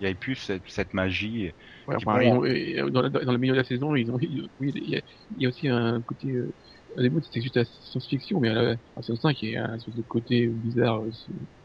Il 0.00 0.04
y 0.04 0.06
avait 0.06 0.14
plus 0.16 0.34
cette, 0.34 0.64
cette 0.68 0.94
magie. 0.94 1.52
Ouais, 1.86 1.96
enfin, 1.96 2.20
ils 2.22 2.28
ont- 2.32 2.44
euh, 2.44 2.90
dans, 2.90 3.02
la- 3.02 3.10
dans 3.10 3.32
le 3.32 3.38
milieu 3.38 3.52
de 3.52 3.58
la 3.58 3.64
saison, 3.64 3.94
ils 3.94 4.10
ont, 4.10 4.18
ils- 4.20 4.48
oui, 4.58 4.72
il 4.74 4.88
y, 4.90 4.96
a, 4.96 5.02
il 5.36 5.42
y 5.42 5.46
a 5.46 5.48
aussi 5.48 5.68
un 5.68 6.02
côté. 6.02 6.32
Euh, 6.32 6.54
au 6.96 7.02
début, 7.02 7.22
c'était 7.22 7.40
juste 7.40 7.56
la 7.56 7.64
science-fiction, 7.64 8.40
mais 8.40 8.48
à 8.48 8.54
la, 8.54 8.70
à 8.72 8.76
la 8.96 9.02
saison 9.02 9.16
5, 9.16 9.40
il 9.42 9.50
y 9.50 9.56
a 9.56 9.64
un 9.70 9.76
côté 10.08 10.48
bizarre, 10.48 11.04
euh, 11.04 11.10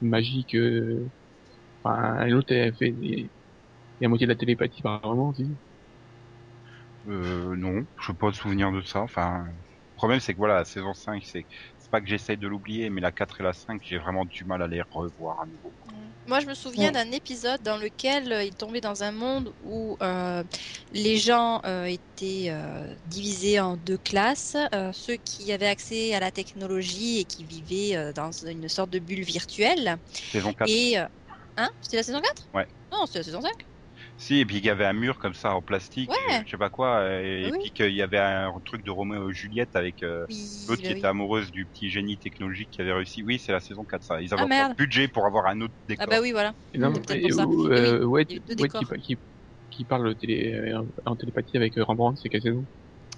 magique. 0.02 0.56
Euh, 0.56 1.10
enfin, 1.84 2.28
l'autre, 2.28 2.54
elle 2.54 2.76
fait. 2.76 2.90
Il 3.00 3.32
y 4.02 4.06
a 4.06 4.10
moitié 4.10 4.28
de 4.28 4.32
la 4.32 4.38
télépathie 4.38 4.82
par 4.82 5.02
moment 5.06 5.30
aussi. 5.30 5.58
Euh, 7.08 7.56
non, 7.56 7.84
je 8.02 8.12
peux 8.12 8.18
pas 8.18 8.28
me 8.28 8.32
souvenir 8.34 8.72
de 8.72 8.82
ça. 8.82 9.02
Enfin, 9.02 9.46
le 9.48 9.54
problème, 9.96 10.20
c'est 10.20 10.34
que 10.34 10.38
voilà, 10.38 10.56
la 10.56 10.66
saison 10.66 10.94
5, 10.94 11.24
c'est 11.26 11.48
c'est 11.78 11.90
pas 11.92 12.02
que 12.02 12.08
j'essaye 12.08 12.38
de 12.38 12.48
l'oublier, 12.48 12.90
mais 12.90 13.02
la 13.02 13.12
4 13.14 13.40
et 13.42 13.44
la 13.44 13.54
5, 13.54 13.82
j'ai 13.84 13.98
vraiment 13.98 14.26
du 14.26 14.44
mal 14.46 14.62
à 14.62 14.68
les 14.68 14.82
revoir 14.90 15.40
à 15.42 15.46
nouveau. 15.46 15.74
Moi, 16.26 16.42
je 16.42 16.46
me 16.48 16.54
souviens 16.54 16.92
Ouais. 16.92 16.92
d'un 16.92 17.12
épisode 17.14 17.62
dans 17.62 17.78
lequel 17.78 18.32
euh, 18.34 18.44
il 18.44 18.54
tombait 18.56 18.82
dans 18.82 19.04
un 19.04 19.12
monde 19.14 19.54
où 19.62 19.96
euh, 20.02 20.44
les 20.92 21.18
gens 21.18 21.62
euh, 21.66 21.86
étaient 21.86 22.48
euh, 22.50 22.94
divisés 23.06 23.60
en 23.62 23.78
deux 23.78 23.98
classes. 23.98 24.58
Euh, 24.74 24.92
ceux 24.94 25.16
qui 25.16 25.52
avaient 25.54 25.68
accès 25.68 26.14
à 26.14 26.20
la 26.20 26.32
technologie 26.32 27.20
et 27.20 27.26
qui 27.26 27.46
vivaient 27.46 27.96
euh, 27.96 28.12
dans 28.12 28.32
une 28.32 28.68
sorte 28.68 28.90
de 28.90 29.00
bulle 29.00 29.24
virtuelle. 29.24 29.98
Saison 30.32 30.54
4. 30.54 30.70
Et. 30.70 31.00
euh, 31.00 31.06
Hein 31.58 31.70
C'était 31.82 31.98
la 31.98 32.04
saison 32.04 32.22
4 32.22 32.50
Ouais. 32.54 32.68
Non, 32.92 33.06
c'était 33.08 33.20
la 33.20 33.24
saison 33.26 33.42
5. 33.42 33.52
Si, 34.20 34.40
et 34.40 34.46
puis 34.46 34.58
il 34.58 34.66
y 34.66 34.70
avait 34.72 34.86
un 34.86 34.94
mur 34.94 35.20
comme 35.20 35.36
ça 35.36 35.54
en 35.54 35.62
plastique, 35.62 36.10
Ouais. 36.10 36.42
je 36.44 36.50
sais 36.50 36.58
pas 36.58 36.72
quoi, 36.72 37.08
et, 37.22 37.46
Ah 37.46 37.50
oui. 37.52 37.60
puis 37.62 37.72
qu'il 37.72 37.94
y 37.94 38.02
avait 38.02 38.18
un 38.18 38.52
truc 38.66 38.84
de 38.84 38.90
Roméo 38.90 39.30
et 39.30 39.34
Juliette 39.34 39.76
avec 39.76 40.02
euh, 40.02 40.26
Oui. 40.28 40.66
l'autre 40.68 40.82
bah 40.82 40.88
qui 40.88 40.94
oui. 40.94 41.00
était 41.00 41.08
amoureuse 41.08 41.52
du 41.52 41.68
petit 41.68 41.92
génie 41.92 42.18
technologique 42.18 42.72
qui 42.72 42.82
avait 42.82 42.94
réussi. 42.94 43.22
Oui, 43.24 43.38
c'est 43.38 43.52
la 43.52 43.60
saison 43.60 43.86
4 43.86 44.02
ça. 44.04 44.20
Ils 44.20 44.34
avaient 44.34 44.44
Ah, 44.44 44.48
merde. 44.48 44.70
le 44.72 44.84
budget 44.84 45.08
pour 45.08 45.28
avoir 45.28 45.46
un 45.46 45.62
autre 45.62 45.76
décor. 45.88 46.04
Ah 46.08 46.10
bah 46.10 46.20
oui, 46.20 46.32
voilà. 46.32 46.56
Et 46.74 46.80
non, 46.80 46.92
peut-être 46.92 47.12
et, 47.12 47.22
pour 47.22 47.34
ça. 47.34 47.46
ou, 47.46 47.68
euh, 47.68 48.04
oui, 48.04 48.24
Wade 48.26 48.28
qui, 49.70 49.86
parle 49.86 50.16
télé, 50.16 50.52
euh, 50.54 50.82
en 51.06 51.16
télépathie 51.16 51.56
avec 51.58 51.78
euh, 51.78 51.84
Rembrandt, 51.84 52.20
c'est 52.20 52.30
quelle 52.30 52.42
saison? 52.42 52.66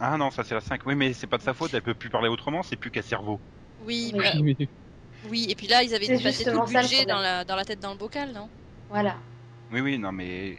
Ah 0.01 0.17
non, 0.17 0.31
ça 0.31 0.43
c'est 0.43 0.55
la 0.55 0.61
5. 0.61 0.85
Oui, 0.85 0.95
mais 0.95 1.13
c'est 1.13 1.27
pas 1.27 1.37
de 1.37 1.43
sa 1.43 1.53
faute, 1.53 1.73
elle 1.73 1.81
peut 1.81 1.93
plus 1.93 2.09
parler 2.09 2.27
autrement, 2.27 2.61
c'est 2.63 2.75
plus 2.75 2.91
qu'un 2.91 3.01
cerveau. 3.01 3.41
Oui, 3.79 4.11
Oui. 4.13 4.19
bah, 4.19 4.31
Oui, 4.41 4.55
mais- 4.59 4.67
oui. 5.29 5.45
Et 5.49 5.55
puis 5.55 5.67
là, 5.67 5.83
ils 5.83 5.93
avaient 5.95 6.07
dépassé 6.07 6.43
tout 6.43 6.51
le 6.51 6.65
budget 6.81 7.05
dans 7.05 7.19
la, 7.19 7.45
dans 7.45 7.55
la 7.55 7.63
tête 7.63 7.79
dans 7.79 7.91
le 7.91 7.97
bocal, 7.97 8.33
non? 8.33 8.49
Voilà. 8.89 9.17
Oui, 9.71 9.81
oui, 9.81 9.97
non 9.97 10.11
mais... 10.11 10.57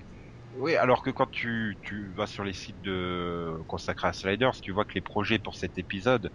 Oui, 0.53 0.75
alors 0.77 1.03
que 1.03 1.11
quand 1.11 1.29
tu, 1.31 1.79
tu 1.83 2.13
vas 2.13 2.27
sur 2.27 2.43
les 2.45 2.53
sites 2.53 2.81
de 2.81 3.57
consacrés 3.69 4.09
à 4.09 4.13
Sliders, 4.13 4.61
tu 4.61 4.73
vois 4.73 4.85
que 4.85 4.93
les 4.97 5.01
projets 5.01 5.39
pour 5.39 5.55
cet 5.55 5.79
épisode, 5.79 6.31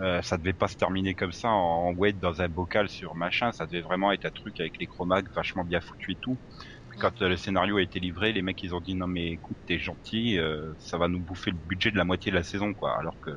euh, 0.00 0.22
ça 0.22 0.38
devait 0.38 0.54
pas 0.54 0.68
se 0.68 0.76
terminer 0.76 1.14
comme 1.14 1.32
ça 1.32 1.50
en 1.50 1.92
wait 1.94 2.14
dans 2.14 2.42
un 2.42 2.48
bocal 2.48 2.88
sur 2.88 3.16
machin, 3.16 3.52
ça 3.52 3.66
devait 3.66 3.82
vraiment 3.82 4.12
être 4.12 4.26
un 4.26 4.30
truc 4.30 4.60
avec 4.60 4.74
les 4.80 4.86
chromags 4.86 5.26
vachement 5.34 5.64
bien 5.64 5.80
foutu 5.80 6.12
et 6.12 6.18
tout. 6.22 6.40
Puis 6.90 6.98
quand 6.98 7.22
euh, 7.22 7.28
le 7.30 7.36
scénario 7.38 7.78
a 7.78 7.82
été 7.82 8.00
livré, 8.00 8.32
les 8.32 8.42
mecs 8.42 8.62
ils 8.62 8.74
ont 8.74 8.80
dit 8.82 8.94
non 8.96 9.08
mais 9.08 9.28
écoute 9.32 9.58
t'es 9.66 9.78
gentil, 9.78 10.38
euh, 10.38 10.74
ça 10.78 10.98
va 10.98 11.08
nous 11.08 11.20
bouffer 11.20 11.50
le 11.52 11.58
budget 11.58 11.90
de 11.92 11.98
la 11.98 12.04
moitié 12.04 12.32
de 12.32 12.36
la 12.36 12.44
saison 12.44 12.74
quoi. 12.74 12.98
Alors 12.98 13.18
que 13.22 13.30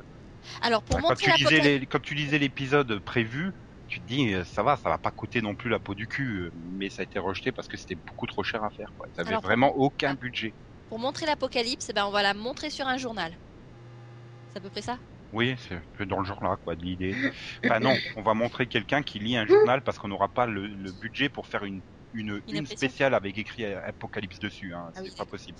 Alors 0.62 0.82
pour 0.82 0.98
Quand 1.06 1.16
montrer 1.16 1.16
tu, 1.16 1.32
lisais 1.32 1.60
les- 1.60 1.86
quand 1.86 2.00
tu 2.00 2.14
lisais 2.14 2.38
l'épisode 2.38 3.00
prévu, 3.00 3.52
tu 3.92 4.00
te 4.00 4.06
dis 4.06 4.32
euh, 4.32 4.42
ça 4.44 4.62
va, 4.62 4.78
ça 4.78 4.88
va 4.88 4.96
pas 4.96 5.10
coûter 5.10 5.42
non 5.42 5.54
plus 5.54 5.68
la 5.68 5.78
peau 5.78 5.94
du 5.94 6.06
cul, 6.06 6.44
euh, 6.44 6.52
mais 6.72 6.88
ça 6.88 7.02
a 7.02 7.04
été 7.04 7.18
rejeté 7.18 7.52
parce 7.52 7.68
que 7.68 7.76
c'était 7.76 7.94
beaucoup 7.94 8.26
trop 8.26 8.42
cher 8.42 8.64
à 8.64 8.70
faire. 8.70 8.90
Quoi. 8.96 9.06
Ils 9.18 9.34
vraiment 9.36 9.76
aucun 9.76 10.12
ah. 10.12 10.14
budget. 10.14 10.54
pour 10.88 10.98
montrer 10.98 11.26
l'apocalypse, 11.26 11.90
eh 11.90 11.92
ben 11.92 12.06
on 12.06 12.10
va 12.10 12.22
la 12.22 12.32
montrer 12.32 12.70
sur 12.70 12.86
un 12.86 12.96
journal. 12.96 13.32
C'est 14.50 14.58
à 14.58 14.60
peu 14.62 14.70
près 14.70 14.80
ça? 14.80 14.98
Oui, 15.34 15.56
c'est 15.58 15.78
peu 15.98 16.06
dans 16.06 16.20
le 16.20 16.24
genre 16.24 16.42
là, 16.42 16.56
quoi, 16.62 16.74
de 16.74 16.82
l'idée. 16.82 17.14
Enfin 17.64 17.80
non, 17.80 17.94
on 18.16 18.22
va 18.22 18.32
montrer 18.32 18.66
quelqu'un 18.66 19.02
qui 19.02 19.18
lit 19.18 19.36
un 19.36 19.46
journal 19.46 19.82
parce 19.82 19.98
qu'on 19.98 20.08
n'aura 20.08 20.28
pas 20.28 20.46
le, 20.46 20.66
le 20.66 20.92
budget 20.92 21.28
pour 21.28 21.46
faire 21.46 21.64
une 21.64 21.82
une, 22.14 22.42
une 22.48 22.66
spéciale 22.66 23.14
avec 23.14 23.38
écrit 23.38 23.64
Apocalypse 23.64 24.38
dessus. 24.38 24.74
Hein. 24.74 24.84
Ah 24.88 24.92
c'est 24.96 25.02
oui. 25.02 25.14
pas 25.16 25.24
possible. 25.24 25.56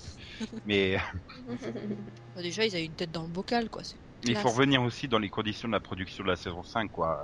Mais 0.66 0.98
Bah, 2.36 2.42
déjà, 2.42 2.64
ils 2.64 2.74
avaient 2.74 2.84
une 2.84 2.92
tête 2.92 3.10
dans 3.10 3.22
le 3.22 3.28
bocal, 3.28 3.70
quoi. 3.70 3.82
il 4.24 4.36
faut 4.36 4.50
revenir 4.50 4.82
aussi 4.82 5.08
dans 5.08 5.18
les 5.18 5.30
conditions 5.30 5.68
de 5.68 5.72
la 5.72 5.80
production 5.80 6.24
de 6.24 6.28
la 6.28 6.36
saison 6.36 6.62
5, 6.62 6.90
quoi. 6.90 7.22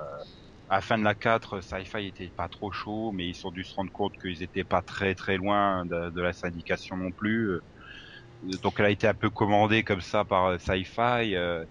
À 0.68 0.76
la 0.76 0.81
fin 0.83 0.98
de 0.98 1.04
la 1.04 1.14
4, 1.14 1.61
Sci-Fi 1.62 2.07
était 2.07 2.31
pas 2.37 2.48
trop 2.48 2.70
chaud, 2.72 3.12
mais 3.12 3.28
ils 3.28 3.46
ont 3.46 3.50
dû 3.50 3.64
se 3.64 3.74
rendre 3.74 3.90
compte 3.92 4.12
qu'ils 4.20 4.42
étaient 4.42 4.64
pas 4.64 4.83
très 4.83 5.14
très 5.14 5.37
loin 5.38 5.87
de, 5.87 6.20
la 6.20 6.33
syndication 6.33 6.96
non 6.96 7.11
plus. 7.12 7.50
Euh, 7.52 7.61
Donc 8.62 8.78
elle 8.81 8.87
a 8.87 8.90
été 8.90 9.07
un 9.09 9.14
peu 9.14 9.31
commandée 9.31 9.85
comme 9.85 10.00
ça 10.02 10.24
par 10.24 10.46
euh, 10.46 10.59
Sci-Fi. 10.59 11.35
euh, 11.37 11.64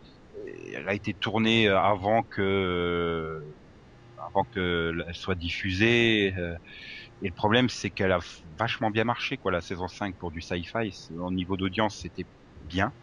Elle 0.76 0.88
a 0.90 0.94
été 0.96 1.14
tournée 1.14 1.68
avant 1.70 2.24
que 2.24 3.42
avant 4.18 4.46
que 4.46 4.94
elle 5.08 5.16
soit 5.16 5.36
diffusée. 5.36 6.34
Et 7.22 7.28
le 7.30 7.34
problème, 7.34 7.70
c'est 7.70 7.92
qu'elle 7.92 8.12
a 8.12 8.20
vachement 8.58 8.92
bien 8.92 9.04
marché, 9.04 9.38
quoi, 9.38 9.52
la 9.52 9.62
saison 9.62 9.88
5 9.88 10.16
pour 10.18 10.32
du 10.32 10.42
sci-fi. 10.42 10.92
Au 11.18 11.32
niveau 11.32 11.58
d'audience, 11.58 12.00
c'était 12.02 12.28
bien. 12.62 12.94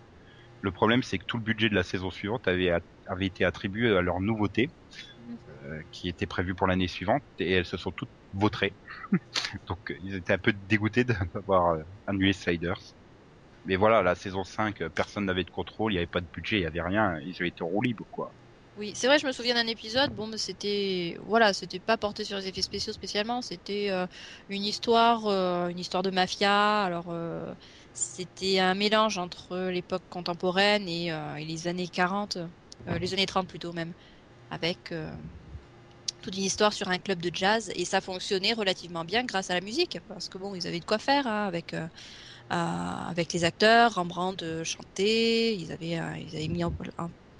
Le 0.60 0.72
problème, 0.72 1.02
c'est 1.02 1.18
que 1.18 1.24
tout 1.26 1.38
le 1.38 1.42
budget 1.44 1.68
de 1.70 1.74
la 1.74 1.84
saison 1.84 2.10
suivante 2.10 2.48
avait, 2.48 2.72
avait 3.06 3.26
été 3.26 3.44
attribué 3.44 3.96
à 3.96 4.02
leur 4.02 4.20
nouveauté, 4.20 4.68
qui 5.94 6.08
était 6.08 6.26
prévue 6.26 6.54
pour 6.54 6.66
l'année 6.66 6.88
suivante, 6.88 7.22
et 7.38 7.52
elles 7.52 7.66
se 7.66 7.76
sont 7.76 7.92
toutes 7.92 8.10
vautrées. 8.32 8.76
Donc, 9.68 9.90
euh, 9.90 9.96
ils 10.00 10.16
étaient 10.16 10.34
un 10.34 10.38
peu 10.38 10.52
dégoûtés 10.52 11.04
d'avoir 11.34 11.74
euh, 11.74 11.82
annulé 12.06 12.32
Sliders. 12.32 12.80
Mais 13.64 13.76
voilà, 13.76 14.02
la 14.02 14.14
saison 14.14 14.44
5, 14.44 14.80
euh, 14.82 14.90
personne 14.90 15.26
n'avait 15.26 15.44
de 15.44 15.50
contrôle, 15.50 15.92
il 15.92 15.96
n'y 15.96 15.98
avait 15.98 16.06
pas 16.06 16.20
de 16.20 16.28
budget, 16.32 16.58
il 16.58 16.60
n'y 16.60 16.66
avait 16.66 16.82
rien, 16.82 17.18
ils 17.20 17.36
avaient 17.40 17.48
été 17.50 17.62
en 17.64 17.68
roue 17.68 17.82
libre, 17.82 18.06
quoi. 18.10 18.34
Oui, 18.76 18.92
c'est 18.96 19.06
vrai, 19.06 19.20
je 19.20 19.26
me 19.26 19.30
souviens 19.32 19.54
d'un 19.54 19.68
épisode. 19.68 20.12
Bon, 20.14 20.36
c'était, 20.36 21.16
voilà, 21.20 21.52
c'était 21.52 21.78
pas 21.78 21.96
porté 21.96 22.24
sur 22.24 22.36
les 22.38 22.48
effets 22.48 22.62
spéciaux 22.62 22.92
spécialement. 22.92 23.40
C'était 23.40 23.90
euh, 23.90 24.06
une 24.48 24.64
histoire, 24.64 25.26
euh, 25.26 25.68
une 25.68 25.78
histoire 25.78 26.02
de 26.02 26.10
mafia. 26.10 26.82
Alors, 26.82 27.06
euh, 27.10 27.54
c'était 27.92 28.58
un 28.58 28.74
mélange 28.74 29.16
entre 29.18 29.68
l'époque 29.70 30.02
contemporaine 30.08 30.88
et, 30.88 31.12
euh, 31.12 31.36
les 31.36 31.68
années 31.68 31.88
40, 31.88 32.38
euh, 32.88 32.98
les 32.98 33.12
années 33.12 33.26
30 33.26 33.48
plutôt 33.48 33.72
même, 33.72 33.94
avec 34.50 34.92
euh, 34.92 35.14
toute 36.24 36.36
une 36.36 36.44
histoire 36.44 36.72
sur 36.72 36.88
un 36.88 36.98
club 36.98 37.20
de 37.22 37.30
jazz. 37.34 37.70
Et 37.76 37.84
ça 37.84 38.00
fonctionnait 38.00 38.54
relativement 38.54 39.04
bien 39.04 39.24
grâce 39.24 39.50
à 39.50 39.54
la 39.54 39.60
musique, 39.62 39.98
parce 40.08 40.28
que 40.28 40.38
bon, 40.38 40.54
ils 40.54 40.66
avaient 40.66 40.80
de 40.80 40.84
quoi 40.86 40.98
faire 40.98 41.26
hein, 41.26 41.46
avec. 41.46 41.74
euh, 41.74 41.88
euh, 42.52 42.56
avec 42.56 43.32
les 43.32 43.44
acteurs, 43.44 43.94
Rembrandt 43.94 44.44
euh, 44.44 44.64
chantait, 44.64 45.56
ils 45.56 45.72
avaient, 45.72 45.98
ils 46.22 46.36
avaient 46.36 46.48
mis 46.48 46.64
en, 46.64 46.74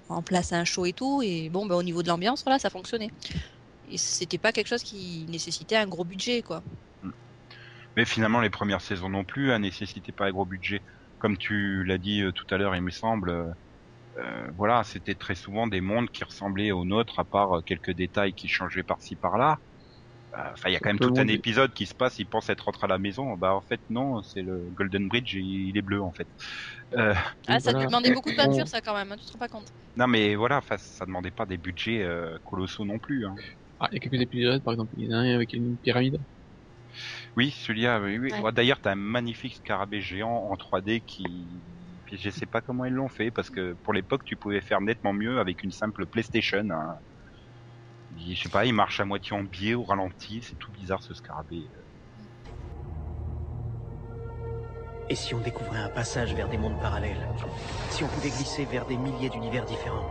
en- 0.09 0.23
place 0.23 0.53
un 0.53 0.65
show 0.65 0.85
et 0.85 0.93
tout, 0.93 1.21
et 1.23 1.49
bon, 1.49 1.65
ben, 1.65 1.75
au 1.75 1.83
niveau 1.83 2.03
de 2.03 2.07
l'ambiance, 2.09 2.43
voilà, 2.45 2.59
ça 2.59 2.69
fonctionnait. 2.69 3.09
Et 3.87 3.97
c'était 3.99 4.39
pas 4.39 4.51
quelque 4.53 4.67
chose 4.67 4.83
qui 4.83 5.25
nécessitait 5.29 5.77
un 5.77 5.87
gros 5.87 6.05
budget, 6.05 6.43
quoi. 6.43 6.63
Mais 7.95 8.05
finalement, 8.05 8.41
les 8.41 8.49
premières 8.49 8.81
saisons 8.81 9.09
non 9.09 9.25
plus, 9.25 9.51
elles 9.51 9.61
nécessitaient 9.61 10.11
pas 10.11 10.25
un 10.27 10.31
gros 10.31 10.45
budget. 10.45 10.83
Comme 11.17 11.37
tu 11.37 11.83
l'as 11.85 11.97
dit 11.97 12.23
tout 12.35 12.45
à 12.53 12.57
l'heure, 12.57 12.75
il 12.75 12.81
me 12.81 12.91
semble, 12.91 13.53
euh, 14.17 14.47
voilà, 14.55 14.83
c'était 14.83 15.15
très 15.15 15.35
souvent 15.35 15.67
des 15.67 15.81
mondes 15.81 16.09
qui 16.09 16.23
ressemblaient 16.23 16.71
aux 16.71 16.85
nôtres, 16.85 17.19
à 17.19 17.25
part 17.25 17.57
euh, 17.59 17.61
quelques 17.61 17.91
détails 17.91 18.33
qui 18.33 18.47
changeaient 18.47 18.83
par-ci 18.83 19.15
par-là. 19.15 19.59
Euh, 20.37 20.51
Enfin, 20.53 20.69
il 20.69 20.73
y 20.73 20.75
a 20.77 20.79
quand 20.81 20.89
même 20.89 20.99
Tout 20.99 21.13
un 21.17 21.27
épisode 21.27 21.73
qui 21.73 21.85
se 21.87 21.95
passe, 21.95 22.19
ils 22.19 22.27
pensent 22.29 22.49
être 22.49 22.65
rentrés 22.65 22.85
à 22.85 22.89
la 22.89 22.99
maison. 22.99 23.35
Bah, 23.37 23.55
en 23.55 23.61
fait, 23.61 23.81
non, 23.89 24.21
c'est 24.23 24.41
le 24.43 24.69
Golden 24.71 25.07
Bridge, 25.09 25.35
et 25.35 25.41
il 25.41 25.77
est 25.77 25.81
bleu, 25.81 26.01
en 26.01 26.13
fait. 26.13 26.29
Euh, 26.95 27.13
Ah, 27.47 27.59
ça 27.59 27.73
voilà. 27.73 27.87
demandait 27.87 28.11
beaucoup 28.11 28.29
de 28.29 28.35
peinture, 28.35 28.67
ça, 28.67 28.81
quand 28.81 28.93
même, 28.93 29.11
hein, 29.11 29.17
tu 29.17 29.25
te 29.25 29.31
rends 29.31 29.39
pas 29.39 29.47
compte. 29.49 29.73
non, 29.95 30.07
mais 30.07 30.35
voilà, 30.35 30.57
enfin, 30.57 30.77
ça 30.77 31.05
demandait 31.05 31.31
pas 31.31 31.45
des 31.45 31.57
budgets 31.57 32.01
euh, 32.03 32.37
colossaux 32.43 32.85
non 32.85 32.99
plus. 32.99 33.25
Hein. 33.25 33.41
Ah, 33.79 33.87
il 33.91 33.95
y 33.95 33.97
a 33.97 33.99
quelques 34.01 34.21
épisodes, 34.21 34.63
par 34.63 34.73
exemple, 34.73 34.93
il 34.97 35.05
y 35.05 35.13
en 35.13 35.17
a 35.17 35.21
un 35.21 35.35
avec 35.35 35.53
une 35.53 35.77
pyramide. 35.77 36.19
Oui, 37.35 37.51
celui-là, 37.51 37.99
oui, 38.01 38.17
oui. 38.17 38.31
Ouais, 38.31 38.51
D'ailleurs, 38.51 38.81
t'as 38.81 38.91
un 38.91 38.95
magnifique 38.95 39.55
scarabée 39.55 40.01
géant 40.01 40.29
en 40.51 40.55
3D 40.57 41.01
qui, 41.01 41.63
puis 42.05 42.17
je 42.17 42.29
sais 42.29 42.45
pas 42.45 42.61
comment 42.61 42.85
ils 42.85 42.93
l'ont 42.93 43.09
fait 43.09 43.31
parce 43.31 43.49
que 43.49 43.73
pour 43.73 43.93
l'époque, 43.93 44.23
tu 44.23 44.35
pouvais 44.35 44.61
faire 44.61 44.81
nettement 44.81 45.13
mieux 45.13 45.39
avec 45.39 45.63
une 45.63 45.71
simple 45.71 46.05
PlayStation. 46.05 46.67
Hein. 46.71 46.99
Je 48.15 48.35
sais 48.35 48.49
pas, 48.49 48.65
il 48.65 48.73
marche 48.73 48.99
à 48.99 49.05
moitié 49.05 49.35
en 49.35 49.43
biais, 49.43 49.73
au 49.73 49.83
ralenti, 49.83 50.41
c'est 50.41 50.55
tout 50.55 50.71
bizarre 50.71 51.03
ce 51.03 51.13
scarabée. 51.13 51.69
Et 55.09 55.15
si 55.15 55.35
on 55.35 55.39
découvrait 55.39 55.79
un 55.79 55.89
passage 55.89 56.33
vers 56.33 56.49
des 56.49 56.57
mondes 56.57 56.79
parallèles? 56.79 57.27
Si 57.89 58.03
on 58.03 58.07
pouvait 58.07 58.29
glisser 58.29 58.65
vers 58.65 58.85
des 58.85 58.97
milliers 58.97 59.29
d'univers 59.29 59.65
différents? 59.65 60.09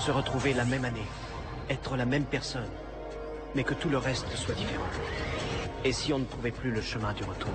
Se 0.00 0.10
retrouver 0.10 0.54
la 0.54 0.64
même 0.64 0.84
année? 0.84 1.06
Être 1.68 1.96
la 1.96 2.06
même 2.06 2.24
personne? 2.24 2.70
Mais 3.54 3.64
que 3.64 3.74
tout 3.74 3.88
le 3.90 3.98
reste 3.98 4.28
soit 4.36 4.54
différent? 4.54 4.88
Et 5.84 5.92
si 5.92 6.12
on 6.12 6.18
ne 6.18 6.24
trouvait 6.24 6.50
plus 6.50 6.70
le 6.70 6.80
chemin 6.80 7.12
du 7.12 7.24
retour? 7.24 7.52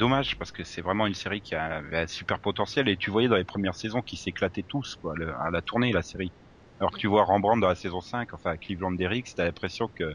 Dommage 0.00 0.36
parce 0.38 0.50
que 0.52 0.64
c'est 0.64 0.80
vraiment 0.82 1.06
une 1.06 1.14
série 1.14 1.40
qui 1.42 1.54
a 1.54 1.76
avait 1.76 1.98
un 2.00 2.06
super 2.08 2.40
potentiel 2.40 2.88
et 2.88 2.96
tu 2.96 3.10
voyais 3.10 3.28
dans 3.28 3.36
les 3.36 3.44
premières 3.44 3.74
saisons 3.76 4.02
qu'ils 4.02 4.18
s'éclataient 4.18 4.64
tous 4.68 4.96
quoi, 4.96 5.14
le- 5.16 5.32
à 5.36 5.50
la 5.52 5.62
tournée 5.62 5.92
la 5.92 6.02
série. 6.02 6.32
Alors 6.80 6.90
que 6.92 6.98
tu 6.98 7.06
vois 7.06 7.24
Rembrandt 7.24 7.60
dans 7.60 7.68
la 7.68 7.74
saison 7.76 8.00
5, 8.00 8.34
enfin 8.34 8.56
Cleveland 8.56 8.92
Derricks, 8.92 9.34
t'as 9.36 9.44
l'impression 9.44 9.88
que 9.94 10.14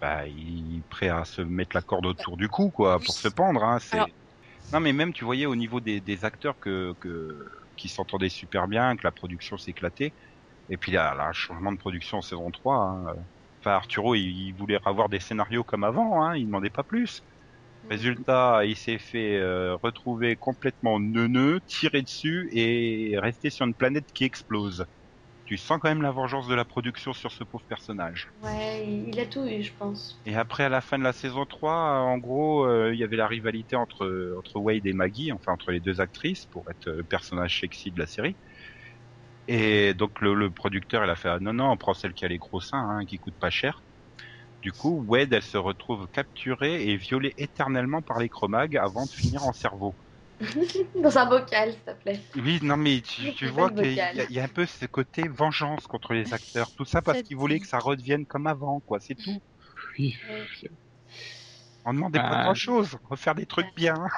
bah 0.00 0.26
il 0.26 0.78
est 0.78 0.88
prêt 0.88 1.08
à 1.10 1.24
se 1.24 1.42
mettre 1.42 1.76
la 1.76 1.82
corde 1.82 2.06
autour 2.06 2.36
du 2.36 2.48
cou 2.48 2.70
quoi 2.70 2.96
Oui. 2.98 3.04
pour 3.04 3.14
se 3.14 3.28
pendre. 3.28 3.62
Hein, 3.64 3.78
c'est... 3.80 3.96
Alors- 3.96 4.08
Non 4.72 4.80
mais 4.80 4.92
même 4.92 5.12
tu 5.12 5.24
voyais 5.24 5.46
au 5.46 5.56
niveau 5.56 5.80
des, 5.80 6.00
des 6.00 6.24
acteurs 6.24 6.58
que, 6.60 6.94
que 7.00 7.48
qui 7.76 7.88
s'entendaient 7.88 8.28
super 8.30 8.68
bien, 8.68 8.96
que 8.96 9.02
la 9.04 9.12
production 9.12 9.58
s'éclatait. 9.58 10.14
Et 10.68 10.76
puis 10.76 10.92
là, 10.92 11.14
là, 11.14 11.32
changement 11.32 11.72
de 11.72 11.78
production 11.78 12.18
en 12.18 12.22
saison 12.22 12.50
3. 12.50 12.76
Hein. 12.76 13.14
Enfin 13.60 13.72
Arturo 13.72 14.14
il, 14.14 14.20
il 14.48 14.52
voulait 14.54 14.78
avoir 14.84 15.08
des 15.08 15.20
scénarios 15.20 15.64
comme 15.64 15.84
avant, 15.84 16.22
hein, 16.24 16.36
il 16.36 16.46
demandait 16.46 16.70
pas 16.70 16.84
plus. 16.84 17.22
Résultat, 17.90 18.64
il 18.64 18.76
s'est 18.76 18.98
fait 18.98 19.36
euh, 19.38 19.76
retrouver 19.76 20.36
complètement 20.36 20.98
neuneux, 20.98 21.60
tiré 21.66 22.02
dessus 22.02 22.48
et 22.52 23.16
rester 23.18 23.50
sur 23.50 23.66
une 23.66 23.74
planète 23.76 24.10
qui 24.12 24.24
explose. 24.24 24.86
Tu 25.44 25.58
sens 25.58 25.78
quand 25.80 25.88
même 25.90 26.02
la 26.02 26.12
vengeance 26.12 26.48
de 26.48 26.54
la 26.54 26.64
production 26.66 27.12
sur 27.14 27.32
ce 27.32 27.44
pauvre 27.44 27.64
personnage. 27.68 28.28
Ouais, 28.42 28.86
il 29.08 29.18
a 29.18 29.26
tout 29.26 29.46
eu, 29.46 29.62
je 29.62 29.74
pense. 29.74 30.22
Et 30.24 30.36
après, 30.36 30.64
à 30.64 30.68
la 30.68 30.80
fin 30.80 30.98
de 30.98 31.04
la 31.04 31.12
saison 31.12 31.46
3, 31.46 31.72
euh, 31.74 31.98
en 32.00 32.18
gros, 32.18 32.64
euh, 32.66 32.92
il 32.94 32.98
y 33.00 33.04
avait 33.04 33.16
la 33.16 33.26
rivalité 33.26 33.74
entre, 33.76 34.34
entre 34.38 34.58
Wade 34.60 34.86
et 34.86 34.92
Maggie, 34.92 35.32
enfin 35.32 35.52
entre 35.52 35.72
les 35.72 35.80
deux 35.80 36.00
actrices, 36.00 36.46
pour 36.46 36.70
être 36.70 36.86
le 36.90 37.04
personnage 37.04 37.58
sexy 37.60 37.90
de 37.92 37.98
la 38.00 38.06
série. 38.06 38.38
Et 39.48 39.94
donc 39.94 40.20
le, 40.20 40.34
le 40.34 40.50
producteur, 40.52 41.04
il 41.04 41.10
a 41.10 41.16
fait 41.16 41.28
ah, 41.28 41.38
non, 41.40 41.52
non, 41.52 41.70
on 41.70 41.76
prend 41.76 41.94
celle 41.94 42.14
qui 42.14 42.24
a 42.24 42.28
les 42.28 42.38
gros 42.38 42.60
seins, 42.60 42.78
hein, 42.78 43.04
qui 43.06 43.18
coûte 43.18 43.36
pas 43.38 43.50
cher. 43.50 43.84
Du 44.62 44.72
coup, 44.72 45.04
Wade, 45.06 45.34
elle 45.34 45.42
se 45.42 45.58
retrouve 45.58 46.08
capturée 46.08 46.88
et 46.88 46.96
violée 46.96 47.34
éternellement 47.36 48.00
par 48.00 48.18
les 48.18 48.30
chromags 48.30 48.78
avant 48.78 49.04
de 49.04 49.12
finir 49.12 49.44
en 49.44 49.52
cerveau. 49.52 49.94
Dans 51.02 51.18
un 51.18 51.26
bocal, 51.26 51.72
s'il 51.72 51.82
te 51.82 51.90
plaît. 51.92 52.20
Oui, 52.34 52.58
non, 52.62 52.76
mais 52.76 53.00
tu, 53.02 53.46
vois 53.48 53.70
pas 53.70 53.86
qu'il 53.88 54.06
y, 54.12 54.20
a- 54.20 54.26
y 54.30 54.38
un 54.40 54.48
peu 54.48 54.66
ce 54.66 54.84
côté 54.86 55.28
vengeance 55.28 55.86
contre 55.86 56.12
les 56.12 56.32
acteurs. 56.34 56.70
Tout 56.72 56.84
ça 56.84 57.00
parce 57.02 57.22
qu'ils 57.22 57.36
voulaient 57.38 57.60
que 57.60 57.66
ça 57.66 57.78
redevienne 57.80 58.26
comme 58.26 58.46
avant, 58.46 58.80
quoi. 58.82 59.00
C'est 59.00 59.14
tout. 59.16 59.42
Oui, 59.98 60.14
On 61.84 61.94
demandait 61.94 62.18
pas 62.18 62.34
Bah, 62.34 62.42
grand 62.42 62.54
chose. 62.54 62.98
Refaire 63.04 63.36
des 63.36 63.46
trucs 63.46 63.72
bien. 63.76 64.10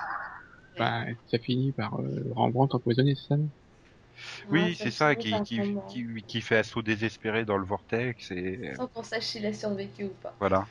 bah, 0.78 1.04
ça 1.26 1.38
finit 1.38 1.72
par 1.72 1.94
euh, 2.00 2.30
Rembrandt 2.33 2.74
empoisonné, 2.76 3.14
c'est 3.16 3.35
ça 3.35 3.37
Oui, 4.50 4.74
c'est 4.77 4.90
ça, 4.90 5.14
qui, 5.16 5.33
qui, 5.42 5.61
qui, 5.88 6.24
qui 6.27 6.40
fait 6.40 6.59
assaut 6.59 6.83
désespéré 6.83 7.44
dans 7.44 7.57
le 7.57 7.64
vortex 7.64 8.31
et 8.31 8.72
Sans 8.77 8.87
qu'on 8.87 9.03
sache 9.03 9.24
s'il 9.24 9.44
a 9.46 9.53
survécu 9.53 10.05
ou 10.05 10.14
pas. 10.22 10.35
voilà. 10.38 10.66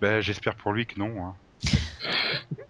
Ben, 0.00 0.20
j'espère 0.20 0.56
pour 0.56 0.72
lui 0.72 0.86
que 0.86 0.98
non. 0.98 1.26
Hein. 1.26 1.36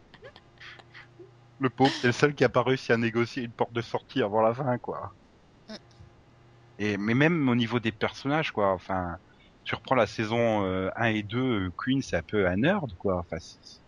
le 1.60 1.70
pauvre, 1.70 1.92
c'est 2.00 2.08
le 2.08 2.12
seul 2.12 2.34
qui 2.34 2.44
a 2.44 2.48
pas 2.48 2.62
réussi 2.62 2.92
à 2.92 2.96
négocier 2.96 3.42
une 3.42 3.52
porte 3.52 3.72
de 3.72 3.80
sortie 3.80 4.22
avant 4.22 4.42
la 4.42 4.54
fin, 4.54 4.78
quoi. 4.78 5.12
Mm. 5.68 5.74
Et 6.78 6.96
mais 6.96 7.14
même 7.14 7.48
au 7.48 7.54
niveau 7.54 7.80
des 7.80 7.92
personnages, 7.92 8.52
quoi. 8.52 8.72
Enfin, 8.72 9.16
tu 9.64 9.74
reprends 9.74 9.94
la 9.94 10.06
saison 10.06 10.64
euh, 10.64 10.88
1 10.96 11.06
et 11.08 11.22
2, 11.22 11.38
euh, 11.66 11.70
Queen 11.76 12.00
c'est 12.02 12.16
un 12.16 12.22
peu 12.22 12.46
un 12.46 12.56
nerd 12.56 12.94
quoi. 12.96 13.18
Enfin, 13.18 13.38
c'est- 13.38 13.80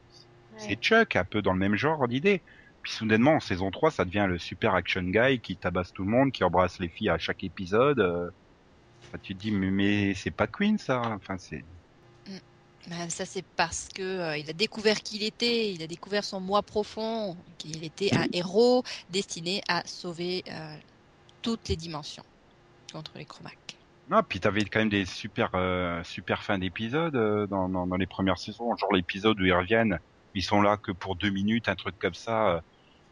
c'est 0.59 0.69
Ouais. 0.69 0.77
Chuck, 0.77 1.17
un 1.17 1.25
peu 1.25 1.41
dans 1.43 1.55
le 1.55 1.59
même 1.59 1.77
genre 1.77 2.07
d'idée. 2.09 2.43
Puis 2.83 2.92
soudainement 2.92 3.33
en 3.35 3.40
saison 3.40 3.71
3, 3.71 3.90
ça 3.92 4.05
devient 4.05 4.27
le 4.29 4.38
super 4.38 4.75
action 4.75 5.03
guy 5.03 5.40
qui 5.40 5.57
tabasse 5.57 5.92
tout 5.92 6.05
le 6.05 6.11
monde, 6.11 6.33
qui 6.33 6.42
embrasse 6.45 6.81
les 6.81 6.88
filles 6.88 7.11
à 7.11 7.18
chaque 7.18 7.45
épisode. 7.45 8.01
euh. 8.01 8.31
Tu 9.23 9.35
te 9.35 9.40
dis 9.40 9.51
mais, 9.51 9.71
mais 9.71 10.14
c'est 10.14 10.31
pas 10.31 10.47
Queen 10.47 10.79
ça. 10.79 11.01
Enfin 11.01 11.37
c'est 11.38 11.64
Ben, 12.88 13.09
ça 13.11 13.25
c'est 13.25 13.45
parce 13.57 13.88
que 13.95 14.03
euh, 14.03 14.37
il 14.37 14.49
a 14.51 14.53
découvert 14.53 15.01
qui 15.03 15.16
il 15.16 15.23
était, 15.23 15.73
il 15.73 15.83
a 15.83 15.87
découvert 15.87 16.25
son 16.25 16.40
moi 16.40 16.62
profond, 16.62 17.37
qu'il 17.59 17.85
était 17.85 18.14
un 18.16 18.27
héros 18.33 18.83
destiné 19.11 19.62
à 19.68 19.87
sauver 19.87 20.42
euh, 20.51 20.77
toutes 21.42 21.68
les 21.68 21.77
dimensions 21.77 22.25
contre 22.92 23.12
les 23.16 23.25
chromaques. 23.25 23.77
Non, 24.09 24.23
puis 24.29 24.40
t'avais 24.40 24.64
quand 24.64 24.81
même 24.81 24.88
des 24.88 25.07
super 25.07 25.51
euh, 25.55 26.03
super 26.03 26.42
fins 26.42 26.59
d'épisodes 26.59 27.14
dans, 27.49 27.68
dans, 27.68 27.87
dans 27.87 27.97
les 27.97 28.07
premières 28.07 28.38
saisons, 28.38 28.77
genre 28.77 28.92
l'épisode 28.92 29.40
où 29.40 29.45
ils 29.45 29.53
reviennent, 29.53 30.01
ils 30.35 30.42
sont 30.42 30.61
là 30.61 30.77
que 30.77 30.90
pour 30.90 31.14
deux 31.16 31.31
minutes, 31.31 31.68
un 31.68 31.77
truc 31.77 31.97
comme 31.99 32.14
ça. 32.14 32.62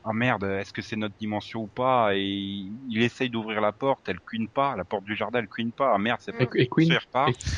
Ah 0.02 0.12
merde, 0.14 0.44
est-ce 0.44 0.72
que 0.72 0.80
c'est 0.80 0.96
notre 0.96 1.14
dimension 1.16 1.60
ou 1.62 1.66
pas? 1.68 2.14
Et 2.14 2.22
il, 2.22 2.72
il 2.88 3.02
essaye 3.02 3.28
d'ouvrir 3.28 3.60
la 3.60 3.72
porte, 3.72 4.08
elle 4.08 4.18
cuine 4.20 4.48
pas, 4.48 4.74
la 4.76 4.84
porte 4.84 5.04
du 5.04 5.14
jardin 5.14 5.40
elle 5.40 5.48
cuine 5.48 5.72
pas. 5.72 5.92
Ah 5.94 5.98
merde, 5.98 6.20
c'est 6.22 6.32
pas 6.32 6.44
Et, 6.54 6.62
et 6.62 6.68
Queen. 6.68 6.96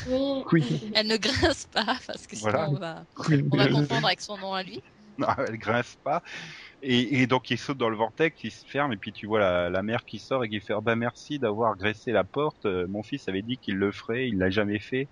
Oui. 0.09 0.43
Queen. 0.47 0.91
Elle 0.93 1.07
ne 1.07 1.15
grince 1.17 1.65
pas 1.67 1.97
parce 2.05 2.27
que 2.27 2.35
sinon 2.35 2.51
Voilà. 2.51 2.69
on 2.69 2.73
va 2.73 3.05
Queen. 3.15 3.47
on 3.51 3.57
va 3.57 3.67
confondre 3.69 4.07
avec 4.07 4.19
son 4.21 4.37
nom 4.37 4.53
à 4.53 4.61
lui. 4.63 4.81
Non, 5.17 5.27
elle 5.47 5.57
grince 5.57 5.95
pas. 6.03 6.21
Et, 6.81 7.21
et 7.21 7.27
donc 7.27 7.49
il 7.49 7.57
saute 7.57 7.77
dans 7.77 7.89
le 7.89 7.95
vortex, 7.95 8.43
il 8.43 8.51
se 8.51 8.65
ferme 8.65 8.91
et 8.91 8.97
puis 8.97 9.13
tu 9.13 9.25
vois 9.27 9.39
la, 9.39 9.69
la 9.69 9.83
mère 9.83 10.03
qui 10.03 10.19
sort 10.19 10.43
et 10.43 10.49
qui 10.49 10.59
fait 10.59 10.73
ah 10.73 10.81
bah 10.81 10.95
merci 10.97 11.39
d'avoir 11.39 11.77
graissé 11.77 12.11
la 12.11 12.23
porte. 12.25 12.65
Euh, 12.65 12.87
Mon 12.89 13.03
fils 13.03 13.27
avait 13.29 13.41
dit 13.43 13.57
qu'il 13.57 13.75
le 13.75 13.91
ferait, 13.93 14.27
il 14.27 14.37
l'a 14.37 14.49
jamais 14.49 14.79
fait. 14.79 15.07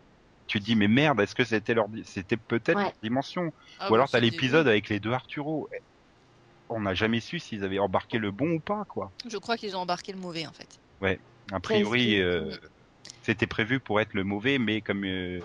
Tu 0.47 0.59
te 0.59 0.65
dis 0.65 0.75
mais 0.75 0.89
merde, 0.89 1.21
est-ce 1.21 1.35
que 1.35 1.45
c'était 1.45 1.75
leur 1.75 1.85
c'était 2.03 2.35
peut-être 2.35 2.75
Ouais. 2.75 2.83
leur 2.83 2.93
dimension? 3.01 3.53
Ah 3.79 3.89
Ou 3.89 3.95
alors 3.95 4.09
t'as 4.09 4.19
l'épisode 4.19 4.67
avec 4.67 4.89
les 4.89 4.99
deux 4.99 5.13
Arturo. 5.13 5.69
On 6.73 6.81
n'a 6.81 6.93
jamais 6.93 7.19
su 7.19 7.37
s'ils 7.39 7.63
avaient 7.63 7.79
embarqué 7.79 8.17
le 8.17 8.31
bon 8.31 8.53
ou 8.53 8.59
pas 8.59 8.85
quoi. 8.85 9.11
Je 9.29 9.37
crois 9.37 9.57
qu'ils 9.57 9.75
ont 9.75 9.79
embarqué 9.81 10.13
le 10.13 10.19
mauvais 10.19 10.47
en 10.47 10.53
fait. 10.53 10.79
A 11.51 11.59
priori 11.59 12.21
euh, 12.21 12.55
c'était 13.23 13.47
prévu 13.47 13.79
pour 13.79 13.99
être 13.99 14.13
le 14.13 14.23
mauvais, 14.23 14.57
mais 14.57 14.81
comme 14.81 15.03
euh, 15.03 15.41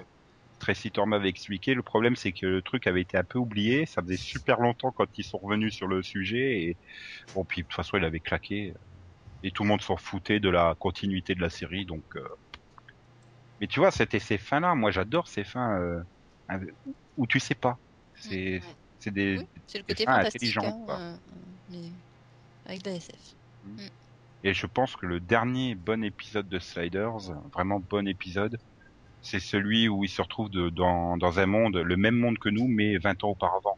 Tracy 0.61 0.91
Torma 0.93 1.17
avait 1.17 1.29
expliqué, 1.29 1.75
le 1.75 1.83
problème 1.83 2.15
c'est 2.15 2.33
que 2.33 2.47
le 2.47 2.63
truc 2.63 2.87
avait 2.87 3.01
été 3.01 3.17
un 3.17 3.25
peu 3.25 3.39
oublié. 3.39 3.87
Ça 3.87 4.03
faisait 4.03 4.17
super 4.17 4.61
longtemps 4.61 4.93
quand 4.93 5.07
ils 5.19 5.25
sont 5.25 5.39
revenus 5.39 5.75
sur 5.75 5.89
le 5.89 6.03
sujet 6.03 6.63
et 6.63 6.77
bon 7.35 7.45
puis 7.45 7.63
de 7.63 7.67
toute 7.67 7.75
façon 7.75 7.97
il 7.97 8.05
avait 8.05 8.21
claqué 8.21 8.73
et 9.43 9.51
tout 9.51 9.65
le 9.65 9.69
monde 9.69 9.83
s'en 9.83 9.97
foutait 9.97 10.39
de 10.39 10.49
la 10.49 10.77
continuité 10.79 11.35
de 11.35 11.41
la 11.41 11.51
série 11.51 11.87
donc. 11.87 12.05
euh, 12.15 12.23
Mais 13.61 13.67
tu 13.67 13.81
vois 13.81 13.91
c'était 13.91 14.21
ces 14.21 14.39
fins 14.39 14.61
là. 14.61 14.75
Moi 14.77 14.93
j'adore 14.93 15.27
ces 15.27 15.43
fins 15.43 16.03
où 17.17 17.27
tu 17.27 17.41
sais 17.41 17.57
pas. 17.57 17.79
C'est 18.15 18.61
Ouais. 18.61 18.61
C'est 19.07 19.15
des 19.15 19.39
Oui, 19.39 19.49
c'est 19.67 19.79
le 19.79 19.85
côté 19.85 20.05
fantastique, 20.07 20.63
intelligents, 20.63 20.65
hein, 20.65 20.79
quoi. 20.85 21.01
euh, 21.73 21.91
avec 22.67 22.83
de 22.83 22.91
la 22.91 22.97
SF. 22.97 23.35
Et 24.43 24.55
je 24.55 24.67
pense 24.67 24.97
que 24.97 25.07
le 25.07 25.21
dernier 25.21 25.75
bon 25.75 26.05
épisode 26.05 26.49
de 26.49 26.59
Sliders, 26.59 27.33
vraiment 27.55 27.81
bon 27.81 28.07
épisode, 28.09 28.57
c'est 29.23 29.41
celui 29.41 29.89
où 29.89 30.05
il 30.05 30.09
se 30.11 30.23
retrouve 30.23 30.51
de- 30.51 30.71
dans, 30.71 31.17
dans 31.19 31.41
un 31.41 31.47
monde, 31.47 31.77
le 31.79 31.97
même 31.97 32.17
monde 32.17 32.39
que 32.39 32.49
nous, 32.51 32.69
mais 32.69 32.99
20 32.99 33.23
ans 33.25 33.31
auparavant. 33.31 33.77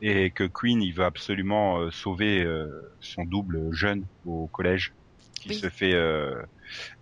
Et 0.00 0.32
que 0.32 0.44
Queen, 0.44 0.82
il 0.82 0.94
veut 0.94 1.04
absolument 1.04 1.80
euh, 1.80 1.90
sauver 1.92 2.42
euh, 2.44 2.68
son 3.00 3.24
double 3.24 3.72
jeune 3.72 4.06
au 4.24 4.48
collège, 4.48 4.94
qui 5.42 5.50
Oui. 5.50 5.56
se 5.56 5.68
fait 5.70 5.92
euh, 5.94 6.42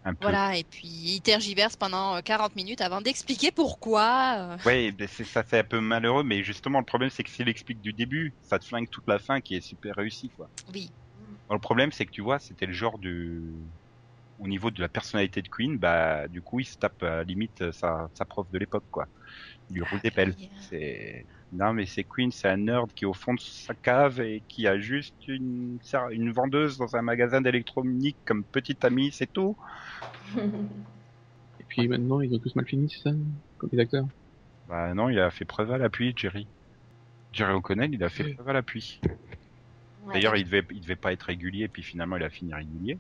un 0.05 0.15
peu... 0.15 0.23
Voilà, 0.23 0.57
et 0.57 0.65
puis 0.65 0.89
il 0.89 1.21
tergiverse 1.23 1.77
pendant 1.77 2.17
euh, 2.17 2.21
40 2.21 2.57
minutes 2.57 2.81
avant 2.81 3.01
d'expliquer 3.01 3.51
pourquoi. 3.53 4.37
euh. 4.39 4.57
Ouais, 4.65 4.93
ben, 4.93 5.09
c'est- 5.09 5.25
ça 5.25 5.43
fait 5.43 5.59
un 5.61 5.65
peu 5.65 5.81
malheureux, 5.81 6.23
mais 6.23 6.43
justement 6.43 6.79
le 6.81 6.85
problème 6.85 7.11
c'est 7.11 7.23
que 7.25 7.31
s'il 7.31 7.49
explique 7.49 7.81
du 7.81 7.93
début, 7.93 8.37
ça 8.43 8.59
te 8.59 8.65
flingue 8.67 8.89
toute 8.91 9.07
la 9.09 9.19
fin 9.19 9.41
qui 9.41 9.55
est 9.55 9.61
super 9.61 9.95
réussie, 9.97 10.31
quoi. 10.31 10.51
Oui, 10.69 10.93
Alors, 11.49 11.57
le 11.59 11.61
problème, 11.61 11.93
c'est 11.93 12.07
que 12.07 12.11
tu 12.13 12.23
vois, 12.23 12.39
c'était 12.39 12.67
le 12.67 12.73
genre 12.73 12.99
du, 12.99 13.43
au 14.39 14.49
niveau 14.49 14.71
de 14.71 14.81
la 14.83 14.89
personnalité 14.89 15.43
de 15.43 15.49
Queen, 15.49 15.79
bah, 15.79 16.29
du 16.29 16.43
coup, 16.43 16.61
il 16.61 16.67
se 16.67 16.77
tape 16.79 17.03
à 17.03 17.17
la 17.19 17.25
limite 17.25 17.73
sa, 17.73 18.09
sa 18.15 18.25
prof 18.27 18.51
de 18.51 18.59
l'époque, 18.59 18.87
quoi. 18.91 19.09
Il 19.71 19.77
lui 19.77 19.83
roule 19.83 20.01
des 20.03 20.11
pelles. 20.13 20.37
oui. 20.37 20.51
C'est, 20.57 21.27
non, 21.53 21.73
mais 21.73 21.85
c'est 21.87 22.05
Queen, 22.05 22.31
c'est 22.31 22.49
un 22.49 22.59
nerd 22.59 22.93
qui 22.95 23.05
est 23.05 23.09
au 23.09 23.13
fond 23.13 23.35
de 23.35 23.41
sa 23.41 23.75
cave 23.75 24.21
et 24.21 24.45
qui 24.49 24.67
a 24.69 24.79
juste 24.79 25.17
une, 25.27 25.79
une 26.13 26.31
vendeuse 26.33 26.77
dans 26.79 26.95
un 26.95 27.03
magasin 27.03 27.41
d'électronique 27.41 28.19
comme 28.25 28.45
petite 28.45 28.85
amie, 28.85 29.11
c'est 29.13 29.33
tout. 29.33 29.57
Et 31.59 31.65
puis 31.69 31.89
maintenant, 31.89 32.21
ils 32.21 32.33
ont 32.35 32.39
tous 32.39 32.55
mal 32.55 32.67
fini, 32.67 32.89
c'est 32.89 33.09
ça 33.11 33.17
Comme 33.59 33.71
les 33.73 33.81
acteurs? 33.81 34.07
Bah, 34.67 34.95
non, 34.95 35.09
il 35.09 35.19
a 35.19 35.31
fait 35.31 35.45
preuve 35.45 35.73
à 35.73 35.79
l'appui, 35.79 36.13
Jerry. 36.17 36.49
Jerry 37.33 37.53
O'Connell, 37.53 37.93
il 37.93 38.03
a 38.05 38.09
fait 38.09 38.25
Oui. 38.25 38.35
preuve 38.35 38.49
à 38.49 38.53
l'appui. 38.53 39.01
Ouais. 40.03 40.15
D'ailleurs, 40.15 40.37
il 40.37 40.45
devait, 40.45 40.65
il 40.71 40.81
devait 40.81 40.97
pas 40.97 41.13
être 41.13 41.25
régulier, 41.25 41.69
puis 41.69 41.83
finalement, 41.83 42.17
il 42.17 42.23
a 42.23 42.31
fini 42.31 42.55
régulier. 42.55 42.99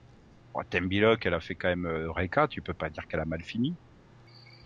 Bon, 0.55 0.63
Tembilock, 0.69 1.25
elle 1.25 1.35
a 1.35 1.41
fait 1.41 1.55
quand 1.55 1.69
même 1.69 1.87
euh, 1.87 2.11
Reka, 2.11 2.49
tu 2.49 2.63
peux 2.63 2.75
pas 2.75 2.91
dire 2.91 3.07
qu'elle 3.07 3.21
a 3.21 3.25
mal 3.25 3.43
fini. 3.43 3.77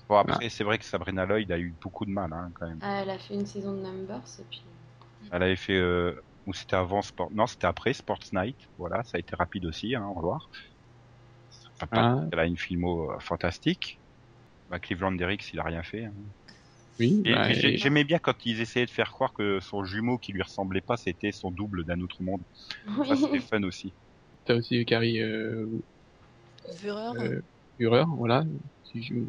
Bon, 0.09 0.17
après, 0.17 0.49
c'est 0.51 0.65
vrai 0.65 0.79
que 0.79 0.85
Sabrina 0.85 1.25
Lloyd 1.27 1.51
a 1.51 1.59
eu 1.59 1.75
beaucoup 1.83 2.05
de 2.05 2.11
mal, 2.11 2.33
hein, 2.33 2.51
quand 2.55 2.69
même. 2.69 2.79
Ah, 2.83 3.01
elle 3.03 3.11
a 3.11 3.19
fait 3.19 3.35
une 3.35 3.47
saison 3.47 3.73
de 3.75 3.81
Numbers 3.83 4.23
et 4.39 4.45
puis. 4.51 4.63
Elle 5.33 5.43
avait 5.43 5.57
fait, 5.57 5.77
euh, 5.77 6.15
ou 6.47 6.53
c'était 6.53 6.77
avant 6.77 7.01
Sport, 7.03 7.31
non, 7.33 7.47
c'était 7.47 7.67
après 7.67 7.95
Sports 7.95 8.21
Night. 8.33 8.59
Voilà, 8.77 9.03
ça 9.05 9.17
a 9.17 9.21
été 9.21 9.35
rapide 9.35 9.65
aussi, 9.65 9.95
hein, 9.95 10.05
on 10.11 10.15
va 10.15 10.21
voir. 10.21 10.51
Enfin, 11.77 11.87
pas- 11.87 12.17
Ah. 12.23 12.29
Elle 12.33 12.39
a 12.39 12.45
une 12.47 12.59
filmo 12.59 13.11
euh, 13.13 13.19
fantastique. 13.21 14.01
Bah, 14.69 14.79
Cleveland 14.81 15.13
Derricks, 15.13 15.53
il 15.53 15.59
a 15.61 15.65
rien 15.65 15.83
fait. 15.83 16.05
hein. 16.05 16.15
Oui, 17.01 17.23
Et 17.25 17.33
bah, 17.33 17.53
J'aimais 17.53 18.05
bien 18.05 18.19
quand 18.19 18.35
ils 18.47 18.61
essayaient 18.61 18.87
de 18.87 18.91
faire 18.91 19.11
croire 19.11 19.33
que 19.33 19.59
son 19.61 19.85
jumeau 19.85 20.19
qui 20.19 20.33
lui 20.33 20.43
ressemblait 20.43 20.81
pas, 20.81 20.97
c'était 20.97 21.33
son 21.33 21.51
double 21.51 21.85
d'un 21.85 22.01
autre 22.01 22.23
monde. 22.23 22.43
Ça, 23.09 23.17
c'était 23.17 23.41
fun 23.41 23.63
aussi. 23.65 23.95
t'as 24.45 24.55
aussi 24.57 24.85
Carrie 24.85 25.21
euh, 25.21 25.67
euh, 27.17 27.43
Führer, 27.77 28.05
voilà, 28.17 28.45
qui 28.85 29.03
joue, 29.03 29.27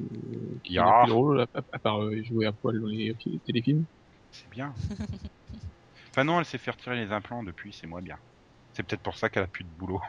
qui 0.64 0.76
n'a 0.76 1.00
plus 1.02 1.08
de 1.08 1.14
rôle, 1.14 1.42
à, 1.42 1.48
à- 1.54 1.64
à 1.74 1.80
part 1.80 2.02
euh, 2.04 2.22
jouer 2.24 2.46
à 2.46 2.54
poil 2.54 2.80
dans 2.80 2.88
les 2.88 3.14
fi- 3.16 3.40
téléfilms. 3.46 3.86
C'est 4.32 4.50
bien. 4.50 4.74
enfin 6.12 6.24
non, 6.24 6.40
elle 6.40 6.46
s'est 6.46 6.58
fait 6.58 6.72
retirer 6.72 6.96
les 7.04 7.12
implants 7.12 7.44
depuis, 7.44 7.74
c'est 7.74 7.88
moins 7.88 8.02
bien. 8.02 8.18
C'est 8.74 8.84
peut-être 8.84 9.02
pour 9.04 9.18
ça 9.18 9.30
qu'elle 9.30 9.44
a 9.44 9.48
plus 9.48 9.64
de 9.64 9.70
boulot. 9.70 10.02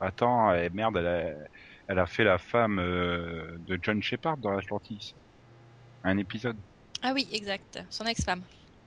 Attends, 0.00 0.52
eh, 0.54 0.68
merde, 0.70 0.96
elle 0.98 1.06
a, 1.06 1.34
elle 1.88 1.98
a 1.98 2.06
fait 2.06 2.24
la 2.24 2.38
femme 2.38 2.78
euh, 2.78 3.56
de 3.60 3.78
John 3.82 4.02
Shepard 4.02 4.36
dans 4.38 4.56
Atlantis. 4.56 5.14
Un 6.04 6.18
épisode. 6.18 6.58
Ah 7.02 7.12
oui, 7.14 7.28
exact. 7.32 7.82
Son 7.90 8.04
ex-femme. 8.04 8.42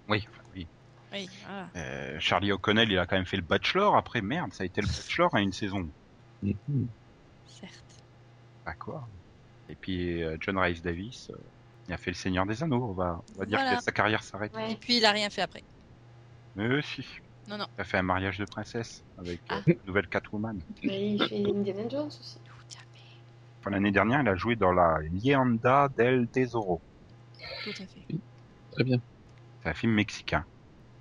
Oui, 0.08 0.26
oui. 0.56 0.68
Oui, 1.12 1.30
voilà. 1.44 1.70
Euh, 1.76 2.20
Charlie 2.20 2.52
O'Connell, 2.52 2.92
il 2.92 3.00
a 3.00 3.06
quand 3.08 3.16
même 3.16 3.26
fait 3.26 3.38
le 3.38 3.44
Bachelor. 3.44 3.96
Après, 3.96 4.22
merde, 4.22 4.54
ça 4.54 4.64
a 4.64 4.66
été 4.68 4.82
le 4.82 4.88
Bachelor 4.88 5.34
à 5.36 5.42
une 5.42 5.52
saison. 5.52 5.90
Mhm. 6.44 6.88
Certes. 7.50 8.04
Ah 8.66 8.74
quoi 8.74 9.08
Et 9.70 9.76
puis 9.76 10.24
euh, 10.24 10.38
John 10.40 10.58
Rice 10.58 10.82
Davis, 10.82 11.30
euh, 11.32 11.38
il 11.88 11.94
a 11.94 11.98
fait 11.98 12.12
le 12.12 12.16
Seigneur 12.16 12.46
des 12.46 12.62
Anneaux. 12.64 12.84
On 12.90 12.94
va, 12.94 13.22
on 13.36 13.40
va 13.40 13.46
dire 13.46 13.58
Voilà. 13.60 13.78
que 13.78 13.84
sa 13.84 13.92
carrière 13.92 14.24
s'arrête. 14.24 14.54
Ouais. 14.56 14.72
Et 14.72 14.76
puis 14.76 14.98
il 14.98 15.06
a 15.06 15.12
rien 15.12 15.30
fait 15.30 15.42
après. 15.42 15.64
Mais 16.56 16.82
si. 16.82 17.06
Non, 17.48 17.58
non. 17.58 17.66
Il 17.78 17.82
a 17.82 17.84
fait 17.84 17.98
un 17.98 18.04
mariage 18.04 18.38
de 18.38 18.46
princesse 18.46 19.04
avec 19.18 19.40
euh, 19.52 19.56
Ah. 19.56 19.62
la 19.66 19.74
nouvelle 19.88 20.08
Catwoman. 20.08 20.60
Mais 20.84 21.12
il 21.16 21.28
fait 21.28 21.44
Indiana 21.46 21.90
Jones 21.90 22.08
aussi. 22.08 22.38
Tout 22.46 22.52
à 22.78 22.80
fait. 22.80 23.04
Enfin, 23.60 23.72
L'année 23.72 23.92
dernière, 23.92 24.22
il 24.22 24.28
a 24.28 24.36
joué 24.36 24.56
dans 24.56 24.72
la 24.72 25.00
Lienda 25.12 25.90
del 25.98 26.28
Tesoro. 26.28 26.80
Tout 27.64 27.70
à 27.72 27.74
fait. 27.74 28.16
Très 28.72 28.84
bien. 28.84 29.00
C'est 29.64 29.70
un 29.70 29.74
film 29.74 29.94
mexicain. 29.94 30.46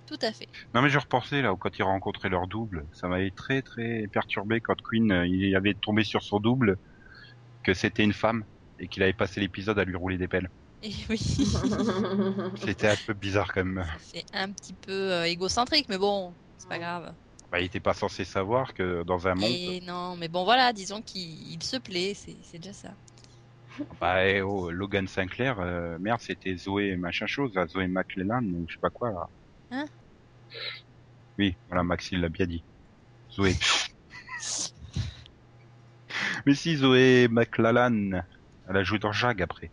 Tout 0.09 0.19
à 0.23 0.33
fait. 0.33 0.49
Non 0.75 0.81
mais 0.81 0.89
je 0.89 0.99
repensais 0.99 1.43
là, 1.43 1.55
quand 1.59 1.79
ils 1.79 1.83
rencontraient 1.83 2.31
leur 2.31 2.47
double, 2.47 2.87
ça 2.93 3.09
m'avait 3.09 3.31
très 3.31 3.61
très 3.61 4.07
perturbé 4.11 4.61
quand 4.61 4.81
Queen, 4.83 5.13
euh, 5.13 5.27
il 5.27 5.55
avait 5.55 5.75
tombé 5.75 6.03
sur 6.03 6.23
son 6.23 6.41
double, 6.41 6.79
que 7.63 7.75
c'était 7.75 8.05
une 8.05 8.15
femme 8.15 8.45
et 8.81 8.89
qu'il 8.89 9.03
avait 9.03 9.13
passé 9.13 9.41
l'épisode 9.41 9.79
à 9.79 9.85
lui 9.85 9.97
rouler 9.97 10.17
des 10.17 10.29
pelles. 10.29 10.49
Et 10.83 10.93
oui. 11.11 11.19
C'était 12.57 12.89
un 12.89 12.97
peu 13.07 13.13
bizarre 13.13 13.53
quand 13.53 13.65
même. 13.65 13.85
C'est 13.99 14.25
un 14.33 14.51
petit 14.51 14.73
peu 14.73 14.93
euh, 14.93 15.25
égocentrique, 15.25 15.87
mais 15.89 15.99
bon, 15.99 16.33
c'est 16.57 16.69
pas 16.69 16.79
grave. 16.79 17.13
Bah, 17.51 17.61
il 17.61 17.67
était 17.67 17.81
pas 17.81 17.95
censé 17.95 18.25
savoir 18.25 18.75
que 18.75 19.03
dans 19.05 19.27
un 19.27 19.35
monde, 19.35 19.51
Et 19.51 19.81
non, 19.81 20.17
mais 20.17 20.29
bon, 20.29 20.45
voilà, 20.45 20.73
disons 20.73 21.03
qu'il 21.03 21.53
il 21.53 21.63
se 21.63 21.77
plaît, 21.77 22.15
c'est 22.15 22.59
déjà 22.59 22.73
ça. 22.73 22.91
bah 24.01 24.27
eh, 24.27 24.43
oh, 24.43 24.71
Logan 24.71 25.09
Sinclair, 25.09 25.59
euh, 25.61 25.99
merde, 25.99 26.21
c'était 26.21 26.57
Zoé 26.57 26.97
machin 26.97 27.27
chose, 27.27 27.55
là, 27.55 27.67
Zoé 27.67 27.87
McLellan, 27.87 28.45
ou 28.45 28.67
je 28.69 28.75
sais 28.75 28.81
pas 28.81 28.91
quoi 28.91 29.11
là. 29.11 29.29
Hein? 29.71 29.87
Oui, 31.39 31.57
voilà, 31.69 31.83
Maxime 31.85 32.21
l'a 32.21 32.29
bien 32.29 32.47
dit. 32.47 32.65
Zoé. 33.33 33.55
Mais 36.47 36.55
si 36.55 36.77
Zoé 36.77 37.29
McLellan, 37.29 38.23
elle 38.69 38.77
a 38.77 38.85
joué 38.85 38.99
dans 38.99 39.13
Jag 39.13 39.41
après. 39.43 39.71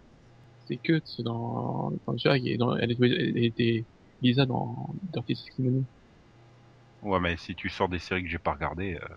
C'est 0.67 0.77
que 0.77 1.01
c'est 1.05 1.23
dans, 1.23 1.91
dans 2.05 2.17
Jag 2.17 2.45
et 2.45 2.57
dans, 2.57 2.75
elle, 2.75 2.91
a 2.91 2.93
joué- 2.93 3.15
elle 3.17 3.45
était 3.45 3.85
Lisa 4.21 4.45
dans 4.45 4.95
Dirty 5.13 5.35
Sixty 5.35 5.61
Money. 5.61 5.85
Ouais, 7.01 7.19
mais 7.19 7.37
si 7.37 7.55
tu 7.55 7.69
sors 7.69 7.87
des 7.87 7.99
séries 7.99 8.23
que 8.23 8.29
j'ai 8.29 8.39
pas 8.39 8.53
regardées, 8.53 8.95
euh, 8.95 9.15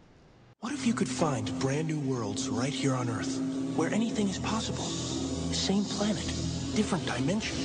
What 0.63 0.73
if 0.73 0.87
you 0.87 0.93
could 0.93 1.09
find 1.09 1.49
brand 1.61 1.87
new 1.87 2.01
worlds 2.01 2.49
right 2.51 2.75
here 2.75 2.93
on 2.95 3.09
Earth, 3.09 3.41
where 3.77 3.91
anything 3.95 4.29
is 4.29 4.39
possible? 4.39 4.85
Same 5.55 5.85
planet, 5.85 6.27
different 6.75 7.05
dimension. 7.07 7.57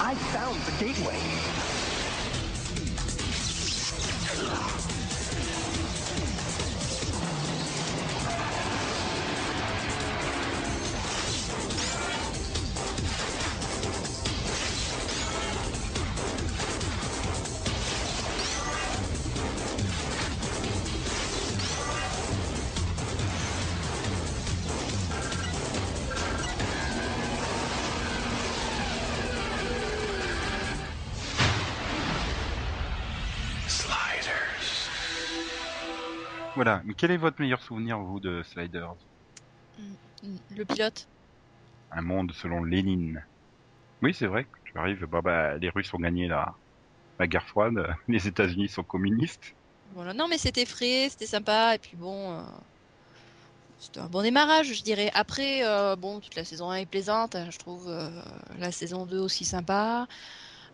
I 0.00 0.14
found 0.32 0.56
the 0.66 0.84
gateway. 0.84 1.14
Quel 37.02 37.10
est 37.10 37.16
votre 37.16 37.40
meilleur 37.40 37.60
souvenir, 37.60 37.98
vous, 37.98 38.20
de 38.20 38.44
Sliders? 38.44 38.94
Le 40.56 40.64
pilote. 40.64 41.08
Un 41.90 42.02
monde 42.02 42.30
selon 42.30 42.62
Lénine. 42.62 43.20
Oui, 44.02 44.14
c'est 44.14 44.28
vrai. 44.28 44.46
Tu 44.64 44.78
arrives, 44.78 45.04
bah, 45.06 45.20
bah, 45.20 45.58
les 45.58 45.68
Russes 45.70 45.92
ont 45.94 45.98
gagné 45.98 46.28
la, 46.28 46.54
la 47.18 47.26
guerre 47.26 47.48
froide, 47.48 47.74
les 48.06 48.28
États-Unis 48.28 48.68
sont 48.68 48.84
communistes. 48.84 49.56
Voilà. 49.94 50.14
Non, 50.14 50.28
mais 50.28 50.38
c'était 50.38 50.64
frais, 50.64 51.08
c'était 51.10 51.26
sympa, 51.26 51.74
et 51.74 51.78
puis 51.78 51.96
bon, 51.96 52.38
euh, 52.38 52.42
c'était 53.80 53.98
un 53.98 54.08
bon 54.08 54.22
démarrage, 54.22 54.72
je 54.72 54.82
dirais. 54.84 55.10
Après, 55.12 55.66
euh, 55.66 55.96
bon, 55.96 56.20
toute 56.20 56.36
la 56.36 56.44
saison 56.44 56.70
1 56.70 56.76
est 56.76 56.86
plaisante, 56.86 57.34
hein, 57.34 57.48
je 57.50 57.58
trouve 57.58 57.88
euh, 57.88 58.10
la 58.58 58.70
saison 58.70 59.06
2 59.06 59.18
aussi 59.18 59.44
sympa. 59.44 60.06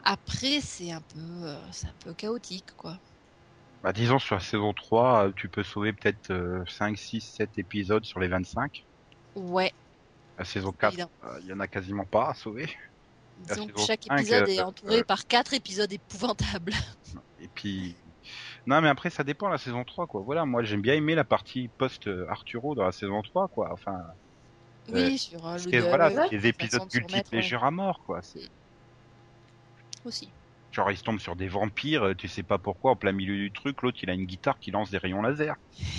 Après, 0.05 0.61
c'est 0.61 0.93
un 0.93 1.01
peu, 1.01 1.21
euh, 1.21 1.57
c'est 1.73 1.87
un 1.87 1.95
peu 2.01 2.13
chaotique, 2.13 2.77
quoi. 2.77 2.99
Bah, 3.83 3.93
disons, 3.93 4.19
sur 4.19 4.35
la 4.35 4.41
saison 4.41 4.73
3, 4.73 5.29
euh, 5.29 5.33
tu 5.37 5.49
peux 5.49 5.63
sauver 5.63 5.93
peut-être 5.93 6.31
euh, 6.31 6.65
5, 6.67 6.97
6, 6.99 7.21
7 7.21 7.59
épisodes 7.59 8.05
sur 8.05 8.19
les 8.21 8.29
25. 8.29 8.85
Ouais. 9.37 9.73
La 10.39 10.45
saison 10.45 10.73
4, 10.73 10.93
évidemment. 10.93 11.11
euh, 11.25 11.39
il 11.43 11.47
y 11.49 11.53
en 11.53 11.61
a 11.61 11.67
quasiment 11.69 12.05
pas 12.05 12.31
à 12.31 12.35
sauver. 12.35 12.69
Saison 13.47 13.69
chaque 13.87 14.05
5, 14.05 14.19
épisode 14.19 14.49
euh, 14.49 14.53
est 14.53 14.61
entouré 14.61 14.99
euh, 15.01 15.05
par 15.05 15.27
quatre 15.27 15.55
épisodes 15.55 15.93
épouvantables. 15.93 16.73
Et 17.41 17.49
puis... 17.55 17.95
Non, 18.67 18.81
mais 18.83 18.89
après, 18.89 19.09
ça 19.11 19.25
dépend, 19.25 19.49
la 19.49 19.59
saison 19.59 19.85
3, 19.85 20.07
quoi. 20.07 20.21
Voilà, 20.21 20.45
moi, 20.45 20.63
j'aime 20.63 20.83
bien 20.83 20.95
aimer 20.95 21.15
la 21.15 21.25
partie 21.25 21.69
post-Arturo 21.79 22.75
dans 22.75 22.85
la 22.85 22.93
saison 22.93 23.23
3, 23.23 23.49
quoi. 23.49 23.71
Enfin, 23.73 24.03
Oui, 24.93 25.17
sur 25.19 25.47
euh, 25.47 25.57
le 25.57 25.65
que 25.65 25.71
deuil, 25.71 25.81
voilà, 25.89 26.09
ouais, 26.09 26.15
façon 26.15 26.29
épisodes 26.45 26.87
de 26.87 26.91
se 26.93 27.01
remettre, 27.01 27.33
ouais. 27.33 27.55
à 27.63 27.71
mort, 27.71 28.03
quoi. 28.05 28.21
Aussi. 30.05 30.31
Genre, 30.79 30.93
ils 30.93 30.97
se 30.97 31.03
tombent 31.03 31.19
sur 31.19 31.35
des 31.35 31.49
vampires, 31.49 32.05
euh, 32.05 32.15
tu 32.15 32.29
sais 32.29 32.45
pas 32.45 32.57
pourquoi, 32.57 32.93
en 32.93 32.95
plein 32.95 33.11
milieu 33.11 33.35
du 33.35 33.51
truc, 33.51 33.83
l'autre, 33.83 33.99
il 34.01 34.11
a 34.11 34.13
une 34.13 34.27
guitare 34.27 34.61
qui 34.61 34.71
lance 34.71 34.93
des 34.93 34.99
rayons 34.99 35.23
laser. 35.23 35.57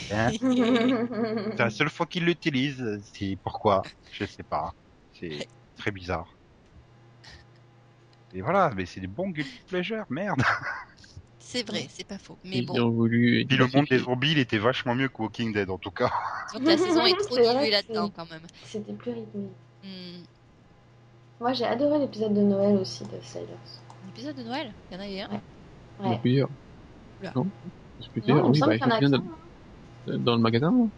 Hein 0.10 0.30
c'est 0.40 1.60
la 1.60 1.70
seule 1.70 1.90
fois 1.90 2.06
qu'il 2.06 2.24
l'utilise, 2.24 3.02
c'est 3.14 3.38
pourquoi 3.44 3.82
Je 4.14 4.24
sais 4.24 4.42
pas. 4.42 4.74
C'est 5.12 5.50
très 5.76 5.92
bizarre. 5.92 6.34
Et 8.34 8.40
voilà, 8.40 8.72
mais 8.74 8.86
c'est 8.86 9.02
des 9.02 9.08
bons 9.08 9.32
guilty 9.32 9.60
pleasures, 9.68 10.06
merde. 10.10 10.42
C'est 11.40 11.68
vrai, 11.68 11.86
c'est 11.90 12.08
pas 12.08 12.18
faux. 12.18 12.38
Mais 12.46 12.60
Ils 12.60 12.66
bon, 12.66 12.80
ont 12.80 12.90
voulu. 12.90 13.46
Puis 13.50 13.58
le 13.58 13.68
monde 13.68 13.88
des 13.90 13.98
zombies, 14.00 14.32
il 14.32 14.40
était 14.40 14.60
vachement 14.60 14.96
mieux 14.96 15.10
que 15.10 15.22
Walking 15.22 15.52
Dead, 15.52 15.70
en 15.70 15.78
tout 15.78 15.92
cas. 15.92 16.10
que 16.54 16.64
la 16.64 16.78
saison 16.78 17.06
est 17.06 17.16
trop 17.16 17.36
diluée 17.36 17.70
là-dedans 17.70 18.14
quand 18.16 18.32
même. 18.32 18.44
C'était 18.64 18.94
plus 18.94 19.12
rythmé. 19.12 19.50
Hmm. 19.84 20.24
Moi, 21.42 21.52
j'ai 21.52 21.66
adoré 21.66 22.00
l'épisode 22.00 22.34
de 22.34 22.42
Noël 22.42 22.78
aussi 22.78 23.04
de 23.04 23.20
Sliders. 23.22 23.58
Un 24.10 24.12
épisode 24.12 24.38
de 24.38 24.44
Noël, 24.44 24.74
il 24.90 24.98
y 24.98 25.00
en 25.00 25.04
a 25.04 25.08
eu 25.08 25.20
un. 25.20 25.30
Ouais. 25.30 25.40
Il 26.00 26.06
y 26.06 26.08
en 26.08 26.10
a 26.10 26.14
Ouais. 26.14 26.20
plusieurs. 26.20 26.50
Oula. 27.22 27.32
Non 27.36 27.46
Parce 28.00 28.10
que 28.12 28.32
Non, 28.32 28.52
il 28.52 28.52
oui, 28.52 28.60
bah, 28.60 28.78
qu'il 28.78 28.82
y 28.82 28.84
en 28.84 28.90
a 28.90 28.96
souviens 28.96 29.10
qu'un, 29.12 29.24
dans, 30.08 30.18
dans 30.24 30.36
le 30.36 30.42
magasin. 30.42 30.72
non? 30.72 30.90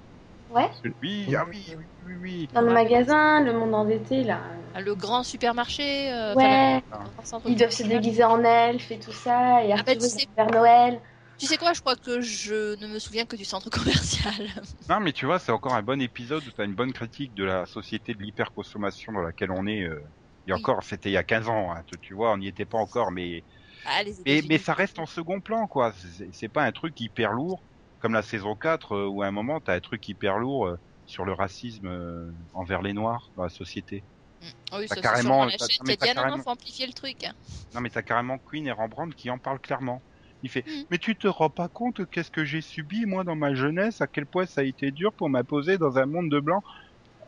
Ouais, 0.49 0.69
Oui, 1.01 1.35
ah 1.35 1.45
oui, 1.49 1.65
oui, 1.77 1.85
oui, 2.05 2.13
oui. 2.21 2.49
dans 2.53 2.61
le 2.61 2.71
magasin, 2.73 3.43
le 3.43 3.51
monde 3.53 3.73
endetté, 3.73 4.23
là. 4.23 4.39
Ah, 4.73 4.79
Le 4.81 4.95
grand 4.95 5.23
supermarché. 5.23 6.09
euh, 6.11 6.35
Ouais, 6.35 6.81
enfin, 7.17 7.41
ils 7.45 7.55
doivent 7.57 7.71
se 7.71 7.83
commercial. 7.83 8.01
déguiser 8.01 8.23
en 8.23 8.41
elfes 8.43 8.91
et 8.91 8.99
tout 8.99 9.11
ça, 9.11 9.63
et 9.65 9.73
Ah 9.73 9.83
bah, 9.85 9.93
tu 9.95 10.01
sais- 10.01 10.27
vers 10.37 10.49
Noël. 10.51 11.01
Tu 11.37 11.47
sais 11.47 11.57
quoi, 11.57 11.73
je 11.73 11.81
crois 11.81 11.95
que 11.97 12.21
je 12.21 12.79
ne 12.81 12.87
me 12.87 12.99
souviens 12.99 13.25
que 13.25 13.35
du 13.35 13.43
centre 13.45 13.69
commercial. 14.31 14.47
Non, 14.89 14.99
mais 15.01 15.11
tu 15.11 15.25
vois, 15.25 15.39
c'est 15.39 15.51
encore 15.51 15.73
un 15.73 15.81
bon 15.83 15.99
épisode 16.01 16.45
où 16.47 16.51
t'as 16.51 16.63
une 16.65 16.75
bonne 16.75 16.93
critique 16.93 17.33
de 17.33 17.43
la 17.43 17.65
société 17.65 18.13
de 18.13 18.21
l'hyperconsommation 18.21 19.11
dans 19.13 19.21
laquelle 19.21 19.51
on 19.51 19.65
est. 19.67 19.83
euh, 19.83 19.99
Oui. 20.47 20.53
encore, 20.53 20.83
c'était 20.83 21.09
il 21.09 21.13
y 21.13 21.17
a 21.17 21.23
15 21.23 21.47
ans, 21.49 21.71
hein, 21.71 21.83
tu, 21.85 21.97
tu 21.99 22.13
vois, 22.13 22.31
on 22.33 22.37
n'y 22.37 22.47
était 22.47 22.65
pas 22.65 22.77
encore, 22.79 23.11
mais 23.11 23.43
Ah, 23.85 24.01
mais, 24.25 24.41
mais 24.47 24.57
ça 24.57 24.73
reste 24.73 24.99
en 24.99 25.05
second 25.05 25.39
plan, 25.41 25.67
quoi. 25.67 25.93
C'est- 26.31 26.49
pas 26.49 26.63
un 26.63 26.71
truc 26.71 26.99
hyper 26.99 27.31
lourd, 27.31 27.63
comme 27.99 28.13
la 28.13 28.21
saison 28.21 28.55
4, 28.55 28.93
euh, 28.95 29.07
où 29.07 29.21
à 29.23 29.27
un 29.27 29.31
moment, 29.31 29.59
t'as 29.59 29.73
un 29.75 29.79
truc 29.79 30.07
hyper 30.07 30.37
lourd 30.37 30.67
euh, 30.67 30.79
sur 31.05 31.25
le 31.25 31.33
racisme 31.33 31.87
euh, 31.87 32.31
envers 32.53 32.81
les 32.81 32.93
Noirs 32.93 33.31
dans 33.35 33.43
la 33.43 33.49
société. 33.49 34.03
Mm. 34.41 34.45
Ah 34.71 34.77
oui, 34.79 34.87
ça, 34.87 34.95
carrément- 34.95 35.45
la 35.45 35.51
chaîne 35.51 35.67
mais 35.85 35.97
ah 35.99 36.05
non, 36.05 36.09
non, 36.09 36.13
carrément- 36.21 36.43
faut 36.43 36.49
amplifier 36.51 36.87
le 36.87 36.93
truc. 36.93 37.23
hein. 37.23 37.33
Non, 37.73 37.81
mais 37.81 37.89
t'as 37.89 38.01
carrément 38.01 38.37
Queen 38.39 38.65
et 38.67 38.71
Rembrandt 38.71 39.15
qui 39.15 39.29
en 39.29 39.37
parlent 39.37 39.59
clairement. 39.59 40.01
Il 40.43 40.49
fait, 40.49 40.65
Mm. 40.65 40.85
mais 40.89 40.97
tu 40.97 41.15
te 41.15 41.27
rends 41.27 41.51
pas 41.51 41.67
compte 41.67 42.09
qu'est-ce 42.09 42.31
que 42.31 42.43
j'ai 42.45 42.61
subi, 42.61 43.05
moi, 43.05 43.23
dans 43.23 43.35
ma 43.35 43.53
jeunesse, 43.53 44.01
à 44.01 44.07
quel 44.07 44.25
point 44.25 44.45
ça 44.47 44.61
a 44.61 44.63
été 44.63 44.89
dur 44.91 45.13
pour 45.13 45.29
m'imposer 45.29 45.77
dans 45.77 45.97
un 45.99 46.05
monde 46.07 46.29
de 46.31 46.39
blanc. 46.39 46.63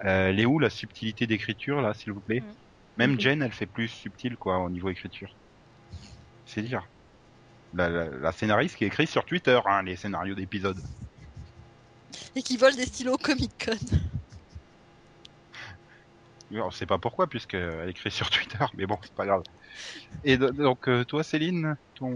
Euh, 0.05 0.29
elle 0.29 0.39
est 0.39 0.45
où 0.45 0.57
la 0.59 0.69
subtilité 0.71 1.27
d'écriture, 1.27 1.81
là, 1.81 1.93
s'il 1.93 2.11
vous 2.13 2.21
plaît 2.21 2.41
Mm. 2.41 2.53
Même. 2.97 3.19
Jen, 3.19 3.41
elle 3.41 3.51
fait 3.51 3.65
plus 3.65 3.87
subtil, 3.87 4.37
quoi, 4.37 4.59
au 4.59 4.69
niveau 4.69 4.89
écriture. 4.89 5.35
C'est 6.45 6.61
dire. 6.61 6.87
La, 7.73 7.89
la, 7.89 8.05
la 8.09 8.31
scénariste 8.31 8.75
qui 8.75 8.85
écrit 8.85 9.07
sur 9.07 9.25
Twitter, 9.25 9.59
hein, 9.65 9.81
les 9.83 9.95
scénarios 9.95 10.35
d'épisodes. 10.35 10.81
Et 12.35 12.43
qui 12.43 12.57
volent 12.57 12.75
des 12.75 12.85
stylos 12.85 13.17
Comic 13.17 13.51
Con. 13.65 13.77
On 16.51 16.69
sait 16.69 16.85
pas 16.85 16.99
pourquoi, 16.99 17.25
puisqu'elle 17.27 17.89
écrit 17.89 18.11
sur 18.11 18.29
Twitter, 18.29 18.63
mais 18.75 18.85
bon, 18.85 18.99
c'est 19.01 19.15
pas 19.15 19.25
grave. 19.25 19.41
Et 20.23 20.37
do- 20.37 20.51
donc, 20.51 20.87
euh, 20.87 21.03
toi, 21.03 21.23
Céline, 21.23 21.75
ton... 21.95 22.15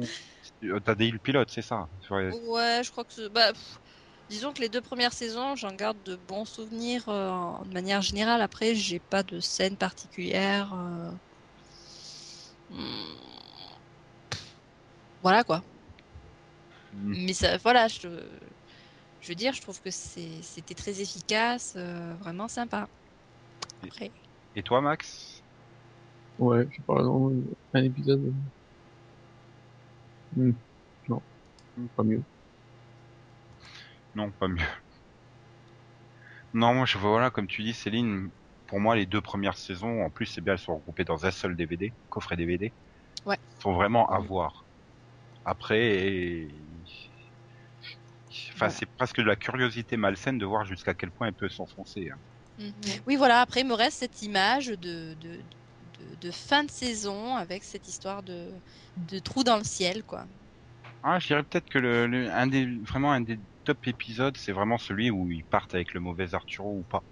euh, 0.64 0.80
t'as 0.80 0.94
dit 0.94 1.10
le 1.10 1.18
pilote, 1.18 1.50
c'est 1.50 1.64
ça? 1.64 1.90
Ouais. 2.12 2.30
Je 2.84 2.92
crois 2.92 3.04
que 3.04 3.30
bah, 3.30 3.52
pff, 3.52 3.80
disons 4.30 4.54
que 4.54 4.62
les 4.62 4.70
deux 4.70 4.82
premières 4.82 5.14
saisons, 5.14 5.56
j'en 5.56 5.74
garde 5.74 6.02
de 6.04 6.16
bons 6.16 6.46
souvenirs 6.46 7.10
euh, 7.10 7.30
en- 7.30 7.66
de 7.66 7.74
manière 7.74 8.02
générale. 8.02 8.42
Après, 8.42 8.76
j'ai 8.76 9.00
pas 9.00 9.24
de 9.24 9.40
scène 9.40 9.78
particulière. 9.78 10.74
euh. 10.74 11.12
Hmm. 12.70 13.18
Voilà 15.22 15.44
quoi. 15.44 15.64
Mm. 16.94 17.14
Mais 17.16 17.34
ça, 17.34 17.58
voilà, 17.58 17.88
je, 17.88 18.08
je 19.20 19.30
veux 19.32 19.36
dire, 19.36 19.54
je 19.54 19.62
trouve 19.62 19.82
que 19.82 19.92
c'est- 19.92 20.42
c'était 20.44 20.76
très 20.76 21.02
efficace, 21.02 21.74
euh, 21.76 22.16
vraiment 22.16 22.48
sympa. 22.48 22.90
Après, 23.82 24.12
Et 24.56 24.64
toi, 24.64 24.82
Max? 24.82 25.44
Ouais, 26.40 26.66
je 26.70 26.78
sais 26.78 26.84
pas, 26.84 27.02
non, 27.04 27.44
un 27.74 27.84
épisode. 27.84 28.34
Hmm, 30.36 30.52
Non, 31.10 31.24
pas 31.96 32.04
mieux. 32.04 32.26
Non, 34.16 34.32
pas 34.34 34.48
mieux. 34.50 34.58
Non, 36.54 36.74
moi, 36.74 36.86
je 36.86 36.98
vois, 36.98 37.12
voilà, 37.12 37.30
comme 37.32 37.48
tu 37.48 37.64
dis, 37.64 37.74
Céline, 37.74 38.32
pour 38.68 38.80
moi, 38.80 38.96
les 38.96 39.06
deux 39.06 39.22
premières 39.22 39.58
saisons, 39.58 40.04
en 40.04 40.10
plus, 40.10 40.26
c'est 40.26 40.42
bien, 40.42 40.54
elles 40.54 40.60
sont 40.60 40.76
regroupées 40.78 41.04
dans 41.06 41.26
un 41.26 41.32
seul 41.32 41.56
DVD, 41.56 41.94
coffret 42.10 42.36
DVD. 42.38 42.74
Ouais. 43.26 43.38
Sont 43.62 43.74
vraiment 43.74 44.08
à 44.10 44.20
voir. 44.20 44.68
Après, 45.46 45.80
et- 46.08 46.66
enfin, 48.56 48.70
c'est 48.70 48.86
presque 48.86 49.18
de 49.18 49.24
la 49.24 49.36
curiosité 49.36 49.98
malsaine 49.98 50.38
de 50.38 50.46
voir 50.46 50.66
jusqu'à 50.66 50.94
quel 50.94 51.12
point 51.12 51.28
elle 51.28 51.34
peut 51.34 51.50
s'enfoncer. 51.50 52.10
hein. 52.10 52.20
Mhm. 52.58 52.74
Oui, 53.06 53.16
voilà, 53.16 53.42
après, 53.42 53.62
il 53.62 53.68
me 53.68 53.74
reste 53.74 54.00
cette 54.00 54.22
image 54.22 54.68
de, 54.68 55.14
de, 55.16 55.46
de, 56.00 56.16
de 56.16 56.32
fin 56.32 56.64
de 56.64 56.72
saison 56.72 57.36
avec 57.36 57.64
cette 57.64 57.88
histoire 57.88 58.24
de, 58.24 58.60
de 58.96 59.20
trou 59.20 59.44
dans 59.44 59.58
le 59.58 59.64
ciel, 59.64 60.04
quoi. 60.04 60.28
Ah, 61.04 61.20
je 61.20 61.28
dirais 61.28 61.44
peut-être 61.44 61.70
que 61.70 61.80
le, 61.80 62.08
le- 62.08 62.32
un 62.32 62.48
des, 62.48 62.66
vraiment 62.82 63.12
un 63.12 63.22
des 63.22 63.40
top 63.68 63.86
épisodes, 63.88 64.38
c'est 64.38 64.54
vraiment 64.54 64.78
celui 64.78 65.12
où 65.12 65.30
ils 65.30 65.44
partent 65.44 65.76
avec 65.76 65.94
le 65.94 66.00
mauvais 66.00 66.34
Arturo 66.34 66.80
ou 66.80 66.84
pas. 66.84 67.04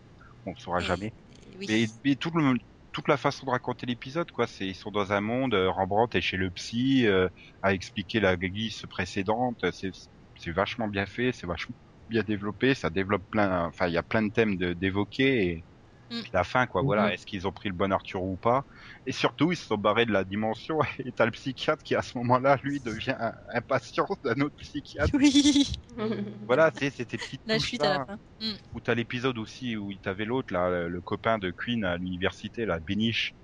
On 0.46 0.52
ne 0.52 0.56
saura 0.56 0.80
jamais. 0.80 1.08
et 1.08 1.58
oui. 1.60 1.66
Mais, 1.70 1.86
mais 2.04 2.16
tout 2.16 2.32
le, 2.32 2.58
toute 2.94 3.10
la 3.10 3.18
façon 3.18 3.46
de 3.46 3.52
raconter 3.52 3.86
l'épisode, 3.86 4.32
quoi, 4.32 4.48
c'est 4.48 4.66
ils 4.66 4.76
sont 4.76 4.92
dans 4.92 5.12
un 5.12 5.20
monde, 5.20 5.54
euh, 5.54 5.70
Rembrandt 5.70 6.18
est 6.18 6.22
chez 6.22 6.38
le 6.38 6.50
psy, 6.52 7.06
euh, 7.08 7.28
a 7.62 7.74
expliqué 7.74 8.22
la 8.22 8.38
glisse 8.38 8.86
précédente, 8.90 9.66
c'est 9.74 10.52
vachement 10.52 10.88
bien 10.88 11.06
fait, 11.06 11.34
c'est 11.34 11.46
vachement 11.46 11.76
bien 12.08 12.24
développé, 12.24 12.74
ça 12.74 12.90
développe 12.90 13.26
plein, 13.30 13.66
enfin 13.66 13.88
il 13.88 13.94
y 13.94 13.98
a 13.98 14.04
plein 14.04 14.24
de 14.24 14.32
thèmes 14.32 14.56
d'évoquer 14.56 15.66
Mm. 16.10 16.22
La 16.34 16.44
fin, 16.44 16.68
quoi, 16.68 16.84
voilà, 16.84 17.14
est-ce 17.14 17.26
qu'ils 17.26 17.48
ont 17.48 17.52
pris 17.52 17.70
le 17.70 17.76
bon 17.76 17.92
Arthur 17.92 18.24
ou 18.24 18.38
pas? 18.38 18.66
Et 19.06 19.12
surtout, 19.12 19.52
ils 19.52 19.56
se 19.58 19.66
sont 19.66 19.78
barrés 19.78 20.06
de 20.06 20.12
la 20.12 20.24
dimension, 20.24 20.80
et 21.00 21.12
t'as 21.12 21.26
le 21.26 21.32
psychiatre 21.32 21.84
qui, 21.84 21.96
à 21.96 22.02
ce 22.02 22.18
moment-là, 22.20 22.58
lui, 22.64 22.80
devient 22.80 23.16
un, 23.20 23.34
un 23.54 23.62
patient 23.62 24.06
d'un 24.24 24.40
autre 24.42 24.56
psychiatre. 24.58 25.12
Oui, 25.14 25.72
Voilà, 26.48 26.72
tu 26.72 26.80
sais, 26.86 26.92
c'était 26.92 27.18
petites 27.18 27.42
la 27.46 27.60
chute 27.60 27.82
là. 27.82 27.96
à 27.96 28.00
la 28.00 28.06
fin. 28.06 28.20
Mm. 28.40 28.54
Ou 28.74 28.82
t'as 28.82 28.94
l'épisode 28.96 29.38
aussi 29.38 29.78
où 29.78 29.92
il 29.92 30.00
t'avait 30.00 30.26
l'autre, 30.26 30.54
là, 30.54 30.70
le- 30.70 30.90
le 30.90 31.02
copain 31.02 31.38
de 31.40 31.52
Queen 31.52 31.84
à 31.86 31.98
l'université, 31.98 32.66
là, 32.66 32.80
Benish, 32.80 33.36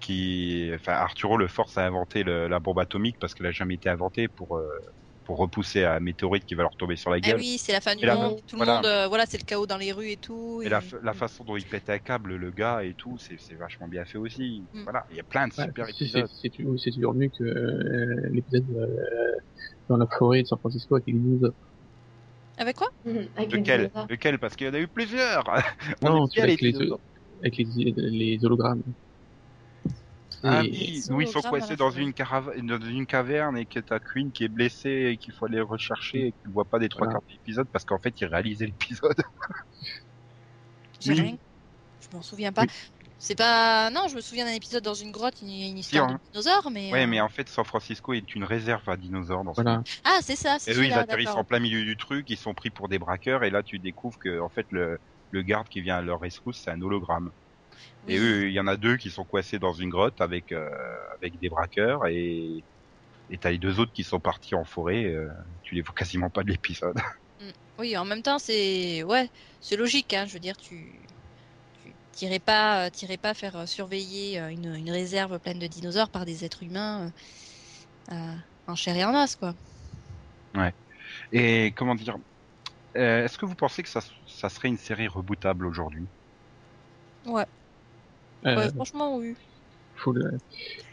qui, 0.00 0.70
enfin, 0.74 0.92
Arturo 0.94 1.36
le 1.38 1.48
force 1.48 1.78
à 1.78 1.86
inventer 1.86 2.24
le- 2.24 2.48
la 2.48 2.60
bombe 2.60 2.78
atomique 2.80 3.18
parce 3.20 3.34
qu'elle 3.34 3.46
a 3.46 3.52
jamais 3.52 3.74
été 3.76 3.88
inventée 3.88 4.28
pour, 4.28 4.56
euh, 4.58 4.68
pour 5.24 5.38
repousser 5.38 5.84
un 5.84 6.00
météorite 6.00 6.44
qui 6.44 6.54
va 6.54 6.62
leur 6.62 6.76
tomber 6.76 6.96
sur 6.96 7.10
la 7.10 7.16
Ah 7.16 7.20
gueule. 7.20 7.36
oui, 7.40 7.56
c'est 7.58 7.72
la 7.72 7.80
fin 7.80 7.96
du 7.96 8.04
Et 8.04 8.06
la- 8.06 8.14
monde. 8.16 8.40
Tout 8.46 8.56
le 8.58 8.64
monde, 8.66 8.84
euh, 8.84 9.06
voilà, 9.08 9.24
c'est 9.26 9.38
le 9.38 9.44
chaos 9.44 9.66
dans 9.66 9.78
les 9.78 9.92
rues 9.92 10.10
et 10.10 10.16
tout. 10.16 10.60
Et 10.62 10.68
la, 10.68 10.80
fa- 10.80 10.98
la 11.02 11.14
façon 11.14 11.44
dont 11.44 11.56
il 11.56 11.64
pète 11.64 11.88
un 11.90 11.98
câble, 11.98 12.34
le 12.36 12.50
gars 12.50 12.84
et 12.84 12.94
tout, 12.94 13.16
c'est 13.18 13.54
vachement 13.54 13.88
bien 13.88 14.04
fait 14.04 14.18
aussi. 14.18 14.64
Mm. 14.72 14.82
Voilà, 14.84 15.06
il 15.10 15.16
y 15.16 15.20
a 15.20 15.24
plein 15.24 15.48
de 15.48 15.54
Ouais, 15.56 15.64
super 15.64 15.88
épisodes. 15.88 16.26
c'est 16.40 16.50
toujours 16.50 17.14
mieux 17.14 17.28
que 17.36 17.42
euh, 17.42 18.28
l'épisode 18.30 18.66
euh, 18.76 18.86
dans 19.88 19.96
la 19.96 20.06
forêt 20.18 20.42
de 20.42 20.46
San 20.46 20.58
Francisco 20.58 20.94
avec 20.96 21.06
les 21.06 21.14
dinosaures. 21.14 21.54
Avec 22.56 22.76
quoi? 22.76 22.88
Avec 23.36 23.50
les 23.52 23.58
Lequel? 23.58 23.90
Lequel? 24.08 24.38
Parce 24.38 24.54
qu'il 24.56 24.66
y 24.66 24.70
en 24.70 24.74
a 24.74 24.78
eu 24.78 24.86
plusieurs. 24.88 25.44
On 26.02 26.08
Non, 26.10 26.26
avec 26.38 26.60
les, 26.60 26.74
avec 27.40 27.56
les, 27.56 27.94
les 27.96 28.44
hologrammes. 28.44 28.82
Ah 30.46 30.62
oui, 30.62 31.02
hologrammes 31.08 31.42
coincés 31.50 31.66
à 31.66 31.70
la 31.70 31.76
dans 31.76 31.90
une, 31.90 32.10
carava- 32.12 32.60
dans 32.60 32.86
une 32.86 33.06
caverne 33.06 33.56
et 33.56 33.66
que 33.66 33.80
t'as 33.80 33.98
Queen 33.98 34.30
qui 34.32 34.44
est 34.44 34.48
blessé 34.48 35.10
et 35.12 35.16
qu'il 35.18 35.32
faut 35.34 35.46
aller 35.46 35.56
le 35.56 35.64
rechercher 35.64 36.28
et 36.28 36.32
qu'il 36.32 36.50
voit 36.52 36.64
pas 36.66 36.78
des 36.78 36.88
trois 36.88 37.06
Voilà. 37.06 37.14
quarts 37.18 37.24
de 37.28 37.32
l'épisode 37.32 37.68
parce 37.72 37.84
qu'en 37.84 37.98
fait 37.98 38.20
il 38.20 38.26
réalisait 38.26 38.66
l'épisode. 38.66 39.16
J'ai 41.00 41.12
Oui. 41.12 41.20
rien. 41.20 41.36
Je 42.00 42.16
m'en 42.16 42.22
souviens 42.22 42.52
pas. 42.52 42.62
Oui. 42.62 42.68
C'est 43.18 43.36
pas. 43.36 43.88
Non, 43.90 44.08
je 44.08 44.16
me 44.16 44.20
souviens 44.20 44.44
d'un 44.44 44.52
épisode 44.52 44.84
dans 44.84 44.92
une 44.94 45.10
grotte, 45.10 45.40
une, 45.40 45.48
une 45.48 45.78
histoire 45.78 46.10
hein. 46.10 46.20
de 46.26 46.30
dinosaures, 46.32 46.70
mais. 46.70 46.92
Ouais, 46.92 47.04
euh, 47.04 47.06
mais 47.06 47.20
en 47.22 47.28
fait 47.30 47.48
San 47.48 47.64
Francisco 47.64 48.12
est 48.12 48.34
une 48.34 48.44
réserve 48.44 48.86
à 48.88 48.96
dinosaures 48.98 49.44
dans 49.44 49.54
ce 49.54 49.62
Voilà. 49.62 49.82
Ah, 50.04 50.18
c'est 50.20 50.36
ça, 50.36 50.58
c'est 50.58 50.72
Et 50.72 50.74
eux, 50.74 50.84
ils 50.84 50.92
atterrissent 50.92 51.28
en 51.30 51.44
plein 51.44 51.60
milieu 51.60 51.82
du 51.84 51.96
truc, 51.96 52.28
ils 52.28 52.36
sont 52.36 52.52
pris 52.54 52.70
pour 52.70 52.88
des 52.88 52.98
braqueurs, 52.98 53.42
et 53.44 53.50
là, 53.50 53.62
tu 53.62 53.78
découvres 53.78 54.18
que, 54.18 54.40
en 54.40 54.50
fait, 54.50 54.66
le, 54.70 54.98
le 55.30 55.42
garde 55.42 55.68
qui 55.68 55.80
vient 55.80 55.96
à 55.96 56.02
leur 56.02 56.20
rescousse, 56.20 56.60
c'est 56.62 56.70
un 56.70 56.80
hologramme. 56.82 57.30
Et 58.06 58.18
eux, 58.18 58.48
il 58.48 58.52
y 58.54 58.60
en 58.60 58.66
a 58.66 58.76
deux 58.76 58.96
qui 58.96 59.10
sont 59.10 59.24
coincés 59.24 59.58
dans 59.58 59.72
une 59.72 59.90
grotte 59.90 60.20
avec, 60.20 60.52
euh, 60.52 60.68
avec 61.20 61.38
des 61.38 61.48
braqueurs, 61.48 62.06
et, 62.08 62.64
et 63.30 63.38
t'as 63.38 63.50
les 63.52 63.58
deux 63.58 63.80
autres 63.80 63.92
qui 63.92 64.04
sont 64.04 64.20
partis 64.20 64.54
en 64.56 64.64
forêt, 64.64 65.06
euh, 65.06 65.28
tu 65.62 65.74
les 65.76 65.82
vois 65.82 65.94
quasiment 65.94 66.30
pas 66.30 66.44
de 66.44 66.50
l'épisode. 66.52 66.96
Oui, 67.78 67.96
en 67.96 68.04
même 68.04 68.22
temps, 68.22 68.38
c'est 68.38 69.02
ouais, 69.02 69.30
c'est 69.60 69.76
logique. 69.76 70.12
Hein, 70.12 70.26
je 70.26 70.34
veux 70.34 70.40
dire, 70.40 70.56
tu 70.56 71.06
t'irais 72.12 72.40
pas, 72.40 72.90
t'irais 72.90 73.18
pas 73.18 73.34
faire 73.34 73.68
surveiller 73.68 74.40
euh, 74.40 74.48
une, 74.50 74.74
une 74.74 74.90
réserve 74.90 75.38
pleine 75.40 75.58
de 75.58 75.66
dinosaures 75.66 76.10
par 76.10 76.24
des 76.24 76.44
êtres 76.44 76.62
humains 76.62 77.12
euh, 78.10 78.14
euh, 78.14 78.36
en 78.66 78.74
chair 78.76 78.96
et 78.96 79.04
en 79.04 79.14
os, 79.14 79.36
quoi. 79.36 79.54
Et 81.32 81.72
comment 81.76 81.94
dire, 81.94 82.16
euh, 82.96 83.24
est-ce 83.24 83.38
que 83.38 83.46
vous 83.46 83.56
pensez 83.56 83.82
que 83.84 83.90
ça, 83.90 84.00
ça 84.26 84.48
serait 84.50 84.68
une 84.68 84.78
série 84.78 85.08
rebootable 85.08 85.66
aujourd'hui? 85.66 86.10
Ouais, 87.26 87.46
ouais, 88.44 88.68
franchement, 88.70 89.16
oui. 89.16 89.36
faut 89.94 90.12
le... 90.12 90.22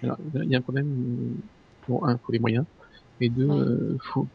Alors, 0.04 0.18
il 0.36 0.50
y 0.52 0.56
a 0.56 0.60
un 0.60 0.62
problème. 0.62 0.88
euh, 0.90 1.44
Bon, 1.88 2.04
un, 2.06 2.20
faut 2.20 2.32
les 2.34 2.40
moyens. 2.40 2.66
Et 3.22 3.30
deux, 3.30 3.46
Ouais. 3.48 3.66
euh, 3.68 3.98
faut... 4.14 4.30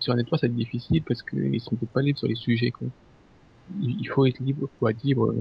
sur 0.00 0.12
un 0.14 0.16
network, 0.16 0.40
ça 0.42 0.46
va 0.48 0.52
être 0.52 0.56
difficile 0.56 1.04
parce 1.04 1.22
qu'ils 1.24 1.60
sont 1.62 1.76
peut-être 1.76 1.92
pas 1.92 2.02
libres 2.02 2.18
sur 2.18 2.28
les 2.28 2.36
sujets, 2.36 2.72
quoi. 2.72 2.88
Il 3.80 4.00
il 4.00 4.06
faut 4.08 4.26
être 4.26 4.40
libre, 4.40 4.68
faut 4.78 4.88
être 4.88 5.02
libre. 5.04 5.34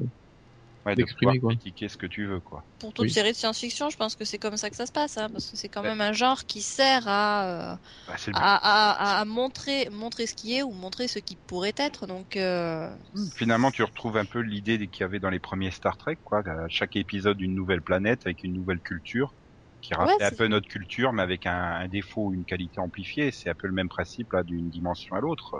Euh, 0.87 0.91
ouais, 0.91 0.95
De 0.95 1.05
D'exprimer, 1.05 1.39
quoi. 1.39 1.53
critiquer 1.57 1.89
ce 1.89 1.97
que 1.97 2.05
tu 2.07 2.25
veux, 2.27 2.41
quoi. 2.41 2.65
Pour 2.79 2.93
toute 2.93 3.09
Oui. 3.09 3.09
série 3.09 3.31
de 3.31 3.35
science-fiction, 3.37 3.89
je 3.89 3.97
pense 3.97 4.15
que 4.15 4.23
c'est 4.23 4.37
comme 4.37 4.55
ça 4.57 4.69
que 4.69 4.75
ça 4.75 4.85
se 4.85 4.91
passe, 4.91 5.17
hein, 5.17 5.29
parce 5.31 5.49
que 5.49 5.57
c'est 5.57 5.67
quand 5.69 5.81
Ouais. 5.81 5.91
même 5.91 5.99
un 5.99 6.13
genre 6.13 6.45
qui 6.45 6.61
sert 6.61 7.07
à 7.07 7.73
euh, 7.73 7.77
Bah, 8.05 8.17
à, 8.33 9.17
à, 9.17 9.21
à 9.21 9.25
montrer 9.25 9.89
montrer 9.89 10.27
ce 10.27 10.35
qui 10.35 10.55
est 10.55 10.63
ou 10.63 10.71
montrer 10.71 11.07
ce 11.07 11.19
qui 11.19 11.37
pourrait 11.37 11.73
être. 11.77 12.07
Donc 12.07 12.35
euh, 12.37 12.95
Finalement, 13.35 13.71
tu 13.71 13.83
retrouves 13.83 14.17
un 14.17 14.25
peu 14.25 14.39
l'idée 14.41 14.89
qu'il 14.89 15.01
y 15.01 15.05
avait 15.05 15.19
dans 15.21 15.29
les 15.29 15.39
premiers 15.39 15.71
Star 15.71 15.95
Trek, 15.97 16.17
quoi. 16.23 16.39
À 16.45 16.67
chaque 16.67 16.95
épisode, 16.97 17.39
une 17.39 17.55
nouvelle 17.55 17.81
planète 17.81 18.25
avec 18.25 18.43
une 18.43 18.51
nouvelle 18.53 18.81
culture 18.81 19.33
qui 19.81 19.93
rappelait 19.93 20.25
un 20.25 20.31
peu 20.31 20.47
notre 20.47 20.67
culture, 20.67 21.13
mais 21.13 21.21
avec 21.21 21.45
un, 21.45 21.53
un 21.53 21.87
défaut 21.87 22.25
ou 22.27 22.33
une 22.33 22.43
qualité 22.45 22.79
amplifiée. 22.81 23.31
C'est 23.31 23.49
un 23.49 23.55
peu 23.55 23.67
le 23.67 23.73
même 23.73 23.87
principe 23.89 24.33
là 24.33 24.43
d'une 24.43 24.69
dimension 24.69 25.15
à 25.15 25.21
l'autre. 25.21 25.55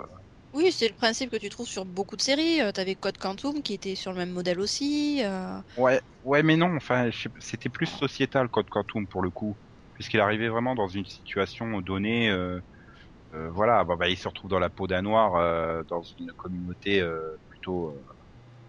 Oui, 0.58 0.72
c'est 0.72 0.88
le 0.88 0.94
principe 0.94 1.30
que 1.30 1.36
tu 1.36 1.48
trouves 1.48 1.68
sur 1.68 1.84
beaucoup 1.86 2.16
de 2.16 2.20
séries. 2.22 2.60
Euh, 2.60 2.72
T'avais 2.72 2.96
Code 2.96 3.16
Quantum 3.18 3.62
qui 3.62 3.72
était 3.74 3.94
sur 3.94 4.12
le 4.12 4.18
même 4.18 4.30
modèle 4.30 4.60
aussi. 4.60 5.20
euh, 5.24 5.60
Ouais, 5.76 6.00
ouais, 6.22 6.42
mais 6.42 6.56
non. 6.56 6.74
Enfin, 6.76 7.10
c'était 7.38 7.68
plus 7.68 7.86
sociétal 7.86 8.48
Code 8.48 8.68
Quantum 8.70 9.06
pour 9.06 9.22
le 9.22 9.30
coup, 9.30 9.58
puisqu'il 9.94 10.20
arrivait 10.20 10.48
vraiment 10.48 10.74
dans 10.74 10.88
une 10.88 11.04
situation 11.04 11.80
donnée. 11.80 12.30
euh, 12.30 12.60
euh, 13.34 13.50
voilà, 13.50 13.84
bah, 13.84 13.96
bah, 13.96 14.08
il 14.08 14.16
se 14.18 14.28
retrouve 14.28 14.50
dans 14.50 14.58
la 14.60 14.70
peau 14.70 14.86
d'un 14.88 15.02
noir, 15.02 15.36
euh, 15.36 15.82
dans 15.88 16.02
une 16.18 16.32
communauté 16.34 17.02
plutôt 17.50 18.04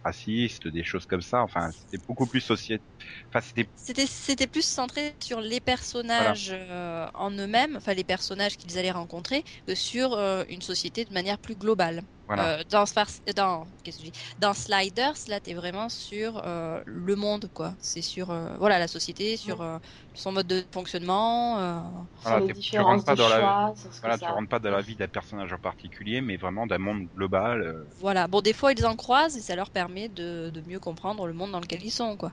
raciste, 0.03 0.67
des 0.67 0.83
choses 0.83 1.05
comme 1.05 1.21
ça. 1.21 1.43
Enfin, 1.43 1.71
c'était 1.71 1.97
beaucoup 2.07 2.27
plus 2.27 2.41
sociétal. 2.41 2.85
Enfin, 3.33 3.41
c'était 3.41 3.71
C'était 3.75 4.05
c'était 4.07 4.45
plus 4.47 4.63
centré 4.65 5.15
sur 5.23 5.39
les 5.41 5.59
personnages 5.61 6.49
euh, 6.51 7.07
en 7.13 7.31
eux-mêmes, 7.31 7.77
enfin 7.77 7.93
les 7.93 8.03
personnages 8.03 8.57
qu'ils 8.57 8.77
allaient 8.77 8.91
rencontrer, 8.91 9.43
que 9.65 9.73
sur 9.75 10.13
euh, 10.13 10.43
une 10.49 10.61
société 10.61 11.05
de 11.05 11.13
manière 11.13 11.39
plus 11.39 11.55
globale. 11.55 12.01
Voilà. 12.29 12.53
Euh, 12.59 12.63
dans 12.69 12.85
Spars- 12.85 13.19
dans 13.35 13.67
qu'est-ce 13.83 13.97
que 13.97 14.05
je 14.05 14.11
dis? 14.11 14.17
Dans 14.37 14.53
Sliders, 14.53 15.15
là, 15.27 15.41
t'es 15.41 15.53
vraiment 15.53 15.89
sur 15.89 16.41
euh, 16.45 16.81
le 16.85 17.15
monde, 17.15 17.49
quoi. 17.53 17.75
C'est 17.81 18.01
sur 18.01 18.31
euh, 18.31 18.55
voilà 18.57 18.79
la 18.79 18.87
société, 18.87 19.35
sur 19.35 19.61
euh, 19.61 19.77
son 20.13 20.31
mode 20.31 20.47
de 20.47 20.65
fonctionnement. 20.73 21.59
euh, 21.59 21.81
Voilà, 22.23 22.41
tu 22.71 22.81
rentres 22.81 23.03
pas 23.03 23.15
de 23.15 23.19
dans 23.19 23.27
la- 23.29 23.39
choix, 23.39 23.73
ce 23.75 23.89
Voilà, 24.01 24.17
tu 24.17 24.31
rentres 24.31 24.49
pas 24.49 24.59
dans 24.59 24.71
la 24.71 24.81
vie 24.81 24.95
d'un 24.95 25.07
personnage 25.09 25.51
en 25.53 25.57
particulier, 25.59 26.21
mais 26.21 26.37
vraiment 26.37 26.65
d'un 26.67 26.77
monde 26.77 27.07
global. 27.13 27.61
euh. 27.61 27.85
Voilà. 27.97 28.27
Bon, 28.27 28.41
des 28.41 28.53
fois 28.53 28.71
ils 28.73 28.85
en 28.85 28.95
croisent 28.95 29.35
et 29.37 29.41
ça 29.41 29.55
leur 29.55 29.69
permet 29.71 30.09
de, 30.09 30.49
de 30.53 30.61
mieux 30.61 30.79
comprendre 30.79 31.27
le 31.27 31.33
monde 31.33 31.51
dans 31.51 31.59
lequel 31.59 31.83
ils 31.83 31.91
sont, 31.91 32.17
quoi. 32.17 32.31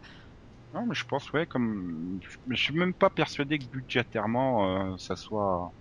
Non, 0.73 0.87
mais 0.87 0.95
je 0.95 1.05
pense, 1.05 1.33
ouais, 1.33 1.47
comme. 1.47 2.19
Je 2.23 2.37
je 2.55 2.57
suis 2.63 2.75
même 2.75 2.95
pas 2.95 3.11
persuadé 3.11 3.59
que 3.59 3.65
budgétairement, 3.67 4.93
euh, 4.95 4.97
ça 4.99 5.17
soit. 5.17 5.73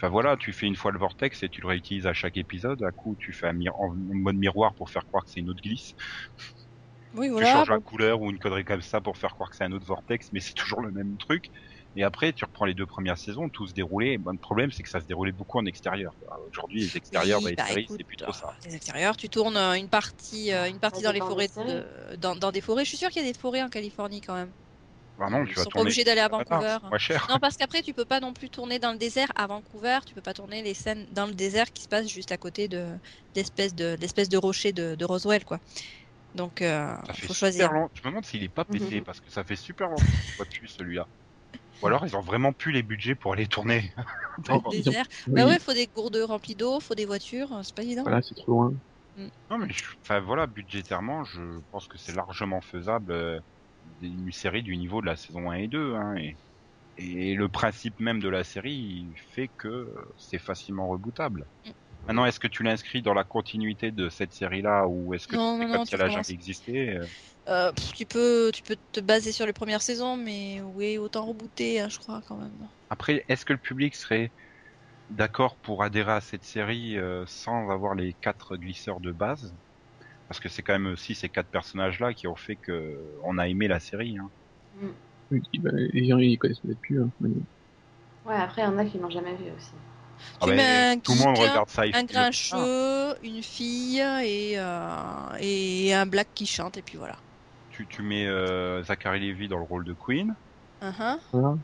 Enfin 0.00 0.10
voilà, 0.10 0.36
tu 0.36 0.52
fais 0.52 0.66
une 0.66 0.76
fois 0.76 0.92
le 0.92 0.98
vortex 0.98 1.42
et 1.42 1.48
tu 1.48 1.60
le 1.60 1.68
réutilises 1.68 2.06
à 2.06 2.12
chaque 2.14 2.36
épisode. 2.36 2.82
À 2.82 2.92
coup, 2.92 3.16
tu 3.18 3.32
fais 3.32 3.46
un 3.48 3.52
mi- 3.52 3.68
en 3.68 3.94
mode 3.96 4.36
miroir 4.36 4.74
pour 4.74 4.90
faire 4.90 5.06
croire 5.06 5.24
que 5.24 5.30
c'est 5.30 5.40
une 5.40 5.50
autre 5.50 5.62
glisse. 5.62 5.94
Oui, 7.14 7.28
tu 7.34 7.44
voilà. 7.44 7.46
changes 7.46 7.70
la 7.70 7.80
couleur 7.80 8.20
ou 8.20 8.30
une 8.30 8.38
connerie 8.38 8.64
comme 8.64 8.82
ça 8.82 9.00
pour 9.00 9.16
faire 9.16 9.30
croire 9.34 9.50
que 9.50 9.56
c'est 9.56 9.64
un 9.64 9.72
autre 9.72 9.86
vortex, 9.86 10.28
mais 10.32 10.40
c'est 10.40 10.54
toujours 10.54 10.80
le 10.80 10.92
même 10.92 11.16
truc. 11.18 11.46
Et 11.96 12.02
après, 12.02 12.32
tu 12.32 12.44
reprends 12.44 12.64
les 12.64 12.74
deux 12.74 12.86
premières 12.86 13.18
saisons, 13.18 13.48
tout 13.50 13.66
se 13.68 13.72
déroulait. 13.74 14.18
Bon, 14.18 14.32
le 14.32 14.38
problème, 14.38 14.70
c'est 14.72 14.82
que 14.82 14.88
ça 14.88 15.00
se 15.00 15.06
déroulait 15.06 15.32
beaucoup 15.32 15.58
en 15.58 15.66
extérieur. 15.66 16.16
quoi. 16.18 16.36
Aujourd'hui, 16.48 16.80
les 16.82 16.96
extérieurs 16.96 17.40
Oui, 17.42 17.54
bah, 17.56 17.64
c'est 17.88 18.04
plus 18.04 18.16
trop 18.16 18.32
ça. 18.32 18.48
Les 18.64 18.74
extérieurs, 18.74 19.16
tu 19.16 19.28
tournes 19.28 19.56
euh, 19.56 19.74
une 19.74 19.88
partie, 19.88 20.52
euh, 20.52 20.68
une 20.68 20.80
partie 20.80 21.02
Ça 21.02 21.08
dans 21.08 21.12
les 21.12 21.20
forêts, 21.20 21.48
de- 21.56 22.16
dans, 22.16 22.34
dans 22.36 22.50
des 22.52 22.60
forêts. 22.60 22.84
Je 22.84 22.88
suis 22.88 22.96
sûre 22.98 23.10
qu'il 23.10 23.22
y 23.22 23.24
a 23.24 23.28
des 23.32 23.38
forêts 23.38 23.62
en 23.62 23.68
Californie 23.68 24.20
quand 24.20 24.34
même. 24.34 24.54
Bah 25.18 25.28
non, 25.30 25.46
Ils 25.46 25.46
tu 25.46 25.58
vas 25.58 25.66
sont 25.66 25.70
pas 25.72 25.80
tourner. 25.80 25.92
obligés 25.92 26.04
d'aller 26.04 26.20
à 26.20 26.28
Ah, 26.50 26.62
Vancouver. 26.62 26.78
c'est 26.80 26.80
moins 26.88 26.98
cher. 26.98 27.28
Non, 27.28 27.38
parce 27.40 27.56
qu'après, 27.56 27.82
tu 27.82 27.92
peux 27.94 28.04
pas 28.06 28.20
non 28.20 28.32
plus 28.32 28.50
tourner 28.50 28.78
dans 28.78 28.92
le 28.92 28.98
désert 28.98 29.30
à 29.36 29.46
Vancouver. 29.46 29.98
Tu 30.06 30.14
peux 30.14 30.22
pas 30.22 30.34
tourner 30.34 30.62
les 30.62 30.74
scènes 30.74 31.06
dans 31.10 31.26
le 31.26 31.34
désert 31.34 31.72
qui 31.72 31.82
se 31.82 31.88
passent 31.88 32.08
juste 32.08 32.32
à 32.32 32.38
côté 32.38 32.68
de 32.68 32.98
d'espèces 33.34 33.74
de 33.74 33.96
l'espèce 34.00 34.28
de 34.28 34.36
rocher 34.38 34.72
de, 34.72 34.94
de 34.94 35.04
Roswell, 35.04 35.44
quoi. 35.44 35.60
Donc, 36.34 36.62
euh, 36.62 36.96
Ça 37.06 37.12
fait 37.14 37.28
faut 37.28 37.34
super 37.46 37.72
choisir. 37.72 37.72
long. 37.72 37.88
Je 37.94 38.00
me 38.04 38.10
demande 38.10 38.24
s'il 38.24 38.42
est 38.42 38.48
pas 38.48 38.64
pété 38.64 39.00
Mhm. 39.00 39.02
parce 39.02 39.20
que 39.20 39.30
ça 39.30 39.44
fait 39.44 39.56
super 39.56 39.88
longtemps 39.88 40.16
que 40.16 40.24
je 40.30 40.34
vois 40.36 40.44
dessus 40.46 40.68
celui-là. 40.68 41.06
Ou 41.82 41.88
alors 41.88 42.06
ils 42.06 42.16
ont 42.16 42.22
vraiment 42.22 42.52
plus 42.54 42.72
les 42.72 42.82
budgets 42.84 43.14
pour 43.16 43.32
aller 43.34 43.48
tourner. 43.48 43.92
Dans 44.38 44.56
le 44.56 44.64
désert. 44.68 45.06
oui, 45.26 45.34
Bah 45.34 45.46
ouais, 45.46 45.58
faut 45.58 45.72
des 45.74 45.86
gourdes 45.88 46.16
remplies 46.16 46.54
d'eau, 46.56 46.80
faut 46.80 46.94
des 46.94 47.04
voitures. 47.06 47.60
C'est 47.64 47.74
pas 47.74 47.82
évident. 47.82 48.04
Voilà, 48.04 48.20
c'est 48.22 48.34
trop 48.34 48.52
loin. 48.52 48.72
non, 49.50 49.58
mais 49.58 49.68
je- 49.72 49.84
enfin 50.02 50.20
voilà, 50.20 50.46
budgétairement, 50.46 51.24
je 51.24 51.60
pense 51.70 51.86
que 51.88 51.98
c'est 51.98 52.14
largement 52.14 52.60
faisable 52.60 53.12
euh, 53.12 53.40
une 54.00 54.32
série 54.32 54.62
du 54.62 54.76
niveau 54.76 55.00
de 55.00 55.06
la 55.06 55.16
saison 55.16 55.50
1 55.50 55.54
et 55.54 55.68
2. 55.68 55.94
Hein, 55.94 56.16
et, 56.16 56.36
et 56.96 57.34
le 57.34 57.48
principe 57.48 58.00
même 58.00 58.20
de 58.20 58.28
la 58.28 58.44
série 58.44 59.14
fait 59.32 59.50
que 59.58 59.92
c'est 60.16 60.38
facilement 60.38 60.88
rebootable. 60.88 61.46
Mm. 61.64 61.70
Maintenant, 62.06 62.26
est-ce 62.26 62.40
que 62.40 62.48
tu 62.48 62.62
l'inscris 62.62 63.02
dans 63.02 63.14
la 63.14 63.24
continuité 63.24 63.90
de 63.90 64.08
cette 64.10 64.32
série-là 64.32 64.86
ou 64.88 65.14
est-ce 65.14 65.26
que 65.26 65.36
Non, 65.36 65.58
non, 65.58 65.72
comme 65.76 65.86
si 65.86 65.94
elle 65.94 66.10
jamais 66.10 66.24
existé 66.30 66.90
euh, 66.90 67.06
Euh, 67.48 67.72
pff, 67.72 67.92
tu 67.94 68.06
peux, 68.06 68.50
tu 68.54 68.62
peux 68.62 68.76
te 68.92 69.00
baser 69.00 69.32
sur 69.32 69.46
les 69.46 69.52
premières 69.52 69.82
saisons, 69.82 70.16
mais 70.16 70.60
oui, 70.62 70.98
autant 70.98 71.26
rebooter, 71.26 71.80
hein, 71.80 71.88
je 71.88 71.98
crois 71.98 72.22
quand 72.26 72.36
même. 72.36 72.68
Après, 72.90 73.24
est-ce 73.28 73.44
que 73.44 73.52
le 73.52 73.58
public 73.58 73.94
serait 73.94 74.32
d'accord 75.10 75.58
pour 75.58 75.82
adhérer 75.82 76.12
à 76.12 76.20
cette 76.20 76.44
série 76.44 76.98
euh, 76.98 77.24
sans 77.26 77.70
avoir 77.70 77.94
les 77.94 78.14
quatre 78.14 78.56
glisseurs 78.56 79.00
de 79.00 79.12
base? 79.12 79.56
Parce 80.28 80.40
que 80.40 80.48
c'est 80.48 80.62
quand 80.62 80.72
même 80.72 80.86
aussi 80.86 81.14
ces 81.14 81.28
quatre 81.28 81.48
personnages-là 81.48 82.14
qui 82.14 82.26
ont 82.26 82.36
fait 82.36 82.56
que 82.56 82.98
on 83.24 83.38
a 83.38 83.48
aimé 83.48 83.68
la 83.68 83.80
série. 83.80 84.16
Hein. 84.18 84.30
Oui, 85.30 85.42
bah, 85.60 85.70
les 85.74 86.08
gens, 86.08 86.18
ils 86.18 86.38
connaissent 86.38 86.60
peut-être 86.60 86.80
plus. 86.80 87.00
Hein, 87.00 87.10
mais- 87.20 87.30
Ouais, 88.24 88.36
après, 88.36 88.62
il 88.62 88.64
y 88.64 88.68
en 88.68 88.78
a 88.78 88.84
qui 88.84 88.98
l'ont 88.98 89.10
jamais 89.10 89.34
vu 89.34 89.44
aussi. 89.56 89.72
Ah 90.40 90.46
ben, 90.46 91.00
tout 91.00 91.12
le 91.12 91.18
monde 91.18 91.38
regarde 91.38 91.68
ça. 91.68 91.82
Un 91.92 92.04
grincheux, 92.04 93.14
une 93.22 93.42
fille 93.42 93.98
et, 93.98 94.58
euh, 94.58 95.36
et 95.40 95.92
un 95.92 96.06
black 96.06 96.28
qui 96.34 96.46
chante, 96.46 96.78
et 96.78 96.82
puis 96.82 96.96
voilà. 96.96 97.16
tu, 97.70 97.86
tu 97.86 98.02
mets 98.02 98.26
euh, 98.26 98.82
Zachary 98.84 99.20
Levy 99.20 99.48
dans 99.48 99.58
le 99.58 99.64
rôle 99.64 99.84
de 99.84 99.94
Queen. 99.94 100.34
Uh-huh. 100.80 101.18
Voilà. 101.32 101.56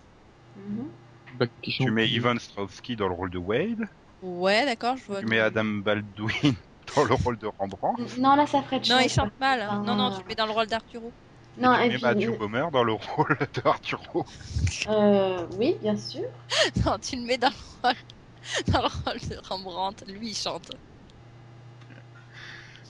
Qui 1.63 1.71
chante. 1.71 1.87
Tu 1.87 1.93
mets 1.93 2.09
Ivan 2.09 2.37
Strahovski 2.39 2.97
dans 2.97 3.09
le 3.09 3.15
rôle 3.15 3.31
de 3.31 3.39
Wade. 3.39 3.89
Ouais, 4.21 4.67
d'accord, 4.67 4.97
je 4.97 5.05
vois. 5.05 5.21
Tu 5.21 5.27
mets 5.27 5.39
Adam 5.39 5.65
Baldwin 5.65 6.55
dans 6.97 7.05
le 7.05 7.15
rôle 7.15 7.39
de 7.39 7.47
Rembrandt. 7.47 8.19
Non, 8.19 8.37
là, 8.37 8.47
ça 8.47 8.63
ferait 8.63 8.81
de 8.81 8.89
Non, 8.89 8.99
il 9.01 9.09
chante 9.09 9.39
mal. 9.41 9.67
Ah. 9.69 9.79
Non, 9.85 9.95
non, 9.95 10.11
tu 10.13 10.23
le 10.23 10.29
mets 10.29 10.35
dans 10.35 10.47
le 10.47 10.53
rôle 10.53 10.67
d'Arturo. 10.67 11.13
Non, 11.57 11.75
tu 11.77 11.81
et 11.83 11.89
mets 11.89 11.95
puis, 11.95 12.03
Matthew 12.03 12.39
Bomer 12.39 12.67
dans 12.73 12.85
le 12.85 12.93
rôle 13.17 13.37
de 13.39 13.69
Arturo. 13.69 14.25
euh, 14.89 15.47
oui, 15.59 15.77
bien 15.81 15.97
sûr. 15.97 16.25
Non, 16.85 16.99
tu 16.99 17.17
le 17.17 17.23
mets 17.23 17.39
dans 17.39 17.49
le 17.51 17.89
rôle, 17.89 17.97
dans 18.73 18.83
le 18.83 18.89
rôle 19.05 19.29
de 19.29 19.49
Rembrandt. 19.49 20.05
Lui, 20.07 20.29
il 20.31 20.37
chante. 20.37 20.71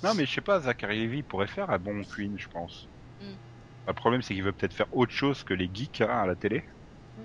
Non, 0.03 0.14
mais 0.14 0.24
je 0.24 0.32
sais 0.32 0.40
pas, 0.40 0.61
Zachary 0.61 1.07
Levy 1.07 1.22
pourrait 1.22 1.46
faire 1.46 1.68
un 1.70 1.78
bon 1.78 2.03
Queen, 2.05 2.38
je 2.38 2.48
pense. 2.48 2.88
Mm. 3.20 3.24
Le 3.88 3.92
problème, 3.92 4.22
c'est 4.22 4.34
qu'il 4.34 4.42
veut 4.42 4.53
peut-être 4.53 4.72
faire 4.72 4.86
autre 4.92 5.12
chose 5.12 5.42
que 5.44 5.53
les 5.53 5.70
geeks 5.72 6.01
hein, 6.01 6.22
à 6.22 6.26
la 6.26 6.36
télé. 6.36 6.64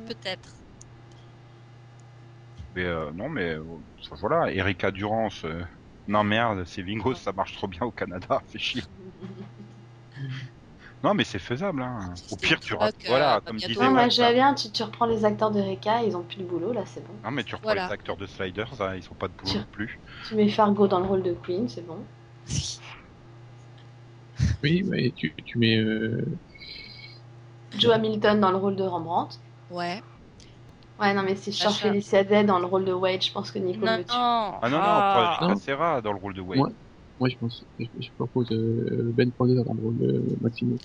Peut-être. 0.06 0.50
Mais 2.76 2.84
euh, 2.84 3.12
non, 3.14 3.30
mais 3.30 3.52
euh, 3.56 3.64
ça, 4.02 4.16
voilà, 4.20 4.52
Erika 4.52 4.92
Durance. 4.92 5.46
euh, 5.46 5.64
Non 6.08 6.24
merde, 6.24 6.64
c'est 6.66 6.82
Vingos, 6.82 7.16
ça 7.16 7.32
marche 7.34 7.54
trop 7.54 7.68
bien 7.68 7.82
au 7.82 7.92
Canada, 7.92 8.42
fait 8.48 8.60
chier. 8.60 8.84
Non, 11.04 11.14
mais 11.14 11.24
c'est 11.24 11.40
faisable. 11.40 11.82
Hein. 11.84 12.14
Au 12.32 12.36
pire, 12.36 12.60
tu 12.60 12.74
rates. 12.74 12.96
Euh, 13.04 13.08
Voilà, 13.10 13.36
bah, 13.36 13.44
comme 13.46 13.58
disait 13.58 13.74
Non, 13.90 14.10
j'aime 14.10 14.34
bien, 14.34 14.54
tu, 14.56 14.72
tu 14.72 14.82
reprends 14.84 15.06
les 15.06 15.24
acteurs 15.26 15.52
de 15.52 15.62
Reka, 15.62 16.04
ils 16.04 16.16
ont 16.18 16.24
plus 16.24 16.38
de 16.38 16.44
boulot, 16.44 16.72
là, 16.74 16.84
c'est 16.86 17.06
bon. 17.06 17.14
Non, 17.24 17.32
mais 17.32 17.44
tu 17.44 17.54
reprends 17.56 17.68
Voilà. 17.70 17.88
les 17.88 17.94
acteurs 17.94 18.18
de 18.18 18.26
Sliders, 18.26 18.82
hein, 18.82 18.96
ils 18.96 19.04
sont 19.04 19.14
pas 19.16 19.28
de 19.28 19.34
boulot 19.34 19.60
non 19.60 19.66
plus. 19.72 20.00
Tu 20.28 20.36
mets 20.36 20.50
Fargo 20.50 20.88
dans 20.88 21.00
le 21.00 21.06
rôle 21.06 21.22
de 21.24 21.34
Queen, 21.34 21.68
c'est 21.70 21.86
bon. 21.86 21.98
Oui, 24.64 24.84
mais 24.86 25.12
tu, 25.16 25.34
tu 25.46 25.58
mets. 25.58 25.78
Euh... 25.78 26.26
Joe 27.78 27.94
Hamilton 27.94 28.40
dans 28.40 28.52
le 28.52 28.58
rôle 28.58 28.76
de 28.76 28.84
Rembrandt. 28.84 29.38
Ouais. 29.70 30.02
Ouais, 31.00 31.14
non, 31.14 31.24
mais 31.24 31.36
si 31.36 31.52
je 31.52 31.58
cherche. 31.58 31.82
Felicia 31.82 32.24
Day 32.24 32.44
dans 32.46 32.60
le 32.60 32.66
rôle 32.66 32.86
de 32.86 32.94
Wade, 32.94 33.22
je 33.22 33.32
pense 33.32 33.52
que 33.52 33.60
Nico 33.60 33.86
Non, 33.86 33.98
me 33.98 34.04
tue. 34.04 34.12
non. 34.14 34.60
Ah 34.62 34.70
non, 34.70 34.78
non, 34.78 34.84
Ah. 34.84 35.38
on 35.42 35.46
prend 35.48 35.56
Serra 35.58 36.02
dans 36.02 36.14
le 36.14 36.20
rôle 36.20 36.34
de 36.34 36.42
Wade. 36.42 36.76
Moi, 37.20 37.30
je 37.30 37.36
pense. 37.38 37.66
Je, 37.80 37.86
je 38.00 38.10
propose 38.18 38.50
euh, 38.52 39.12
Ben 39.14 39.32
Fonda 39.38 39.62
dans 39.64 39.74
le 39.74 39.82
rôle 39.82 39.98
de 39.98 40.38
Maximo. 40.42 40.78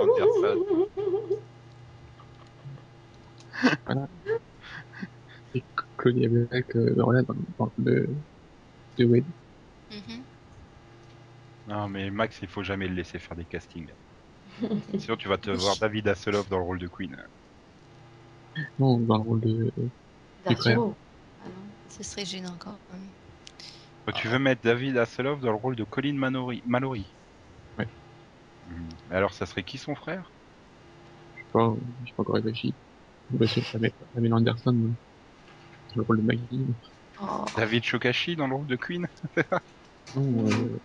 Anderson. 0.00 0.64
Et 5.54 5.64
Claudia 5.96 6.28
Black, 6.28 6.76
euh, 6.76 6.94
voilà, 6.98 7.22
dans, 7.22 7.34
dans 7.58 7.72
le 7.76 7.82
rôle 7.82 7.84
de, 7.84 8.08
de 8.98 9.04
Wade. 9.06 9.26
Mhm. 9.90 10.24
Non, 11.66 11.88
mais 11.88 12.10
Max, 12.10 12.40
il 12.42 12.48
faut 12.48 12.62
jamais 12.62 12.88
le 12.88 12.94
laisser 12.94 13.18
faire 13.18 13.36
des 13.36 13.46
castings. 13.46 13.92
Sinon, 14.98 15.16
tu 15.16 15.28
vas 15.28 15.38
te 15.38 15.50
voir 15.50 15.76
David 15.76 16.08
Hasselhoff 16.08 16.48
dans 16.48 16.58
le 16.58 16.64
rôle 16.64 16.78
de 16.78 16.88
Queen. 16.88 17.16
Non, 18.78 18.98
dans 18.98 19.16
le 19.16 19.22
rôle 19.22 19.40
de. 19.40 19.72
D'Arturo. 20.44 20.94
Ah 21.42 21.48
non. 21.48 21.52
Ce 21.88 22.02
serait 22.02 22.24
gênant 22.24 22.54
quand 22.58 22.76
même. 22.92 23.00
Oh, 24.06 24.12
Tu 24.14 24.28
veux 24.28 24.38
mettre 24.38 24.62
David 24.62 24.96
Hasselhoff 24.96 25.40
dans 25.40 25.50
le 25.50 25.56
rôle 25.56 25.76
de 25.76 25.84
Colin 25.84 26.14
Mallory, 26.14 26.62
Mallory. 26.66 27.04
Ouais. 27.78 27.88
Hmm. 28.70 29.12
Alors, 29.12 29.32
ça 29.32 29.46
serait 29.46 29.62
qui 29.62 29.78
son 29.78 29.94
frère? 29.94 30.30
Je 31.36 31.40
sais 31.40 31.48
pas, 31.52 31.74
j'ai 32.04 32.12
pas 32.12 32.22
encore 32.22 32.36
réfléchi. 32.36 32.74
Ça 33.70 33.78
met 33.78 33.92
Pamela 34.14 34.36
Anderson 34.36 34.74
euh, 34.74 34.88
dans 35.90 35.96
le 35.96 36.02
rôle 36.02 36.18
de 36.18 36.22
Maggie. 36.22 36.66
Oh. 37.20 37.44
David 37.56 37.84
Shokashi 37.84 38.36
dans 38.36 38.46
le 38.46 38.54
rôle 38.54 38.66
de 38.66 38.76
Queen 38.76 39.06
Non, 40.16 40.46
euh, 40.46 40.78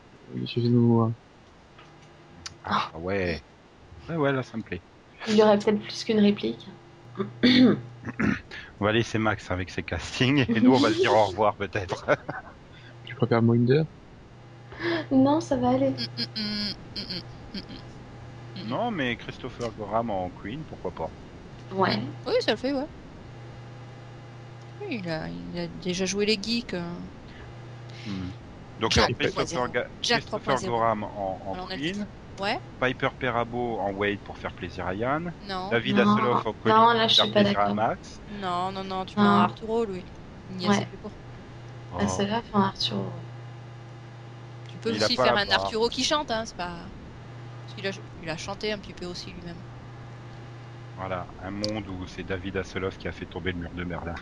Jason 0.46 0.70
Momoa. 0.70 1.12
Ah 2.66 2.92
ouais. 2.96 3.42
Ouais, 4.10 4.16
ouais, 4.16 4.32
là, 4.34 4.44
ça 4.44 4.58
me 4.58 4.64
plaît. 4.64 4.82
Il 5.28 5.38
y 5.38 5.42
aurait 5.42 5.58
peut-être 5.58 5.80
plus 5.80 6.04
qu'une 6.04 6.20
réplique. 6.20 6.68
On 8.80 8.86
va 8.86 8.92
laisser 8.92 9.18
Max 9.18 9.50
avec 9.52 9.70
ses 9.70 9.84
castings 9.84 10.46
et 10.50 10.62
nous, 10.62 10.74
on 10.74 10.80
va 10.80 10.90
se 10.90 11.00
dire 11.00 11.14
au 11.14 11.26
revoir 11.26 11.56
peut-être. 11.56 12.06
Tu 13.06 13.16
préfères 13.16 13.42
Moinder 13.42 13.84
Non, 15.12 15.42
ça 15.42 15.58
va 15.58 15.72
aller. 15.72 15.94
Non, 18.56 18.92
mais 18.92 19.18
Christopher 19.18 19.72
Graham 19.74 20.10
en 20.10 20.30
Queen, 20.32 20.64
pourquoi 20.66 20.92
pas? 20.92 21.10
Ouais. 21.72 22.00
Oui, 22.26 22.34
ça 22.42 22.52
le 22.52 22.58
fait, 22.58 22.72
ouais. 22.72 22.86
Oui, 24.82 25.00
il 25.02 25.10
a, 25.10 25.28
il 25.30 25.58
a 25.58 25.68
déjà 25.68 26.06
joué 26.06 26.26
les 26.26 26.42
geeks. 26.42 26.74
euh. 26.74 26.94
Hmm. 28.06 28.30
Donc, 28.80 28.92
Jack 28.92 29.06
alors, 29.06 29.18
Christopher, 29.34 29.68
3.0. 29.68 29.72
Ga- 29.72 29.88
Jack 30.02 30.22
Christopher 30.22 30.56
3.0. 30.56 30.68
Graham 30.68 31.04
en, 31.04 31.68
Queen. 31.68 32.08
Ouais, 32.40 32.60
Piper 32.80 33.10
Perabo 33.20 33.80
en 33.80 33.92
Wade 33.92 34.18
pour 34.20 34.38
faire 34.38 34.52
plaisir 34.54 34.88
à 34.88 34.96
Yann, 34.96 35.32
non. 35.48 35.70
David 35.70 35.98
Non. 35.98 36.14
Hasselhoff 36.14 36.46
en 36.46 36.50
Non, 36.50 36.54
Colin 36.64 36.94
là, 36.96 37.00
pour 37.02 37.10
je 37.10 37.16
faire 37.16 37.26
suis 37.26 37.34
pas 37.34 37.40
plaisir 37.42 37.60
à 37.60 37.64
d'accord. 37.64 37.76
Max. 37.76 38.22
Non, 38.42 38.72
non, 38.72 38.84
non, 38.84 39.06
tu 39.06 39.18
Non. 39.20 39.24
mets 39.24 39.30
un 39.30 39.40
Arturo, 39.42 39.86
lui. 39.86 40.04
Il 40.50 40.58
n'y 40.58 40.66
a 40.66 40.70
Ouais. 40.70 40.76
assez 40.78 40.86
plus 40.88 40.98
pour. 40.98 41.12
Oh. 41.92 41.98
En 42.54 42.62
Arturo. 42.62 43.06
Tu 44.68 44.78
peux 44.80 44.90
Il 44.90 45.04
a 45.04 45.06
aussi 45.06 45.16
pas 45.16 45.26
faire 45.26 45.36
la 45.36 45.42
un 45.42 45.46
barre. 45.46 45.64
Arturo 45.66 45.88
qui 45.90 46.04
chante, 46.04 46.32
hein, 46.32 46.44
c'est 46.46 46.58
pas. 46.58 46.78
Parce 47.66 47.76
qu'il 47.76 47.86
a, 47.88 47.92
il 48.24 48.30
a 48.30 48.38
chanté 48.38 48.72
un 48.72 48.80
petit 48.80 48.94
peu 48.94 49.06
aussi 49.06 49.32
lui-même. 49.32 49.56
Voilà, 50.98 51.28
un 51.44 51.52
monde 51.52 51.88
où 51.88 52.06
c'est 52.08 52.24
David 52.24 52.58
Hasselhoff 52.58 52.98
qui 52.98 53.08
a 53.08 53.12
fait 53.12 53.26
tomber 53.26 53.52
le 53.52 53.60
mur 53.60 53.70
de 53.74 53.84
Merlin. 53.84 54.16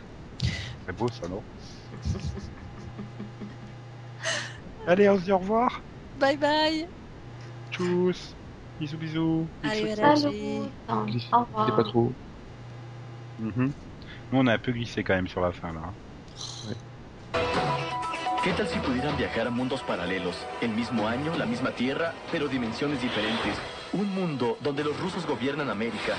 C'est 0.85 0.95
beau 0.95 1.07
ça, 1.09 1.27
non 1.29 1.41
Allez, 4.87 5.09
on 5.09 5.17
se 5.17 5.23
dit 5.23 5.31
au 5.31 5.37
revoir. 5.37 5.81
Bye 6.19 6.37
bye 6.37 6.87
Tchuss. 7.81 8.35
Bisous, 8.79 8.97
bisous. 8.97 9.47
Allez. 9.63 9.95
Salut. 9.95 10.69
Au 10.89 11.39
revoir. 11.39 11.75
Pas 11.75 11.83
trop. 11.83 12.11
Mhm. 13.39 13.71
Nous, 14.31 14.39
on 14.39 14.47
a 14.47 14.53
un 14.53 14.57
peu 14.57 14.71
glissé 14.71 15.03
quand 15.03 15.15
même 15.15 15.27
sur 15.27 15.41
la 15.41 15.51
fin 15.51 15.73
là. 15.73 15.93
¿Qué 18.43 18.51
tal 18.53 18.67
si 18.67 18.79
pudieran 18.79 19.15
viajar 19.17 19.45
a 19.45 19.51
mundos 19.51 19.81
paralelos? 19.83 20.35
El 20.61 20.71
mismo 20.71 21.07
año, 21.07 21.35
la 21.37 21.45
misma 21.45 21.71
tierra, 21.71 22.13
pero 22.31 22.47
dimensiones 22.47 22.99
diferentes. 22.99 23.55
Un 23.93 24.15
mundo 24.15 24.57
donde 24.61 24.83
los 24.83 24.99
rusos 24.99 25.27
gobiernan 25.27 25.69
América. 25.69 26.15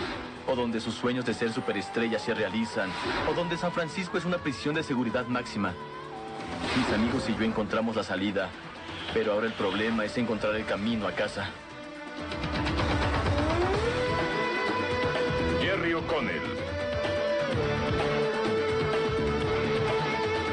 O 0.46 0.54
donde 0.54 0.80
sus 0.80 0.94
sueños 0.94 1.24
de 1.24 1.34
ser 1.34 1.52
superestrellas 1.52 2.22
se 2.22 2.34
realizan. 2.34 2.90
O 3.28 3.34
donde 3.34 3.56
San 3.56 3.72
Francisco 3.72 4.18
es 4.18 4.24
una 4.24 4.38
prisión 4.38 4.76
de 4.76 4.84
seguridad 4.84 5.26
máxima. 5.26 5.72
Mis 6.76 6.94
amigos 6.94 7.28
y 7.28 7.34
yo 7.34 7.42
encontramos 7.42 7.96
la 7.96 8.04
salida. 8.04 8.50
Pero 9.14 9.32
ahora 9.32 9.46
el 9.46 9.52
problema 9.52 10.06
es 10.06 10.16
encontrar 10.16 10.54
el 10.54 10.64
camino 10.64 11.06
a 11.06 11.12
casa. 11.12 11.50
Jerry 15.60 15.92
O'Connell. 15.92 16.40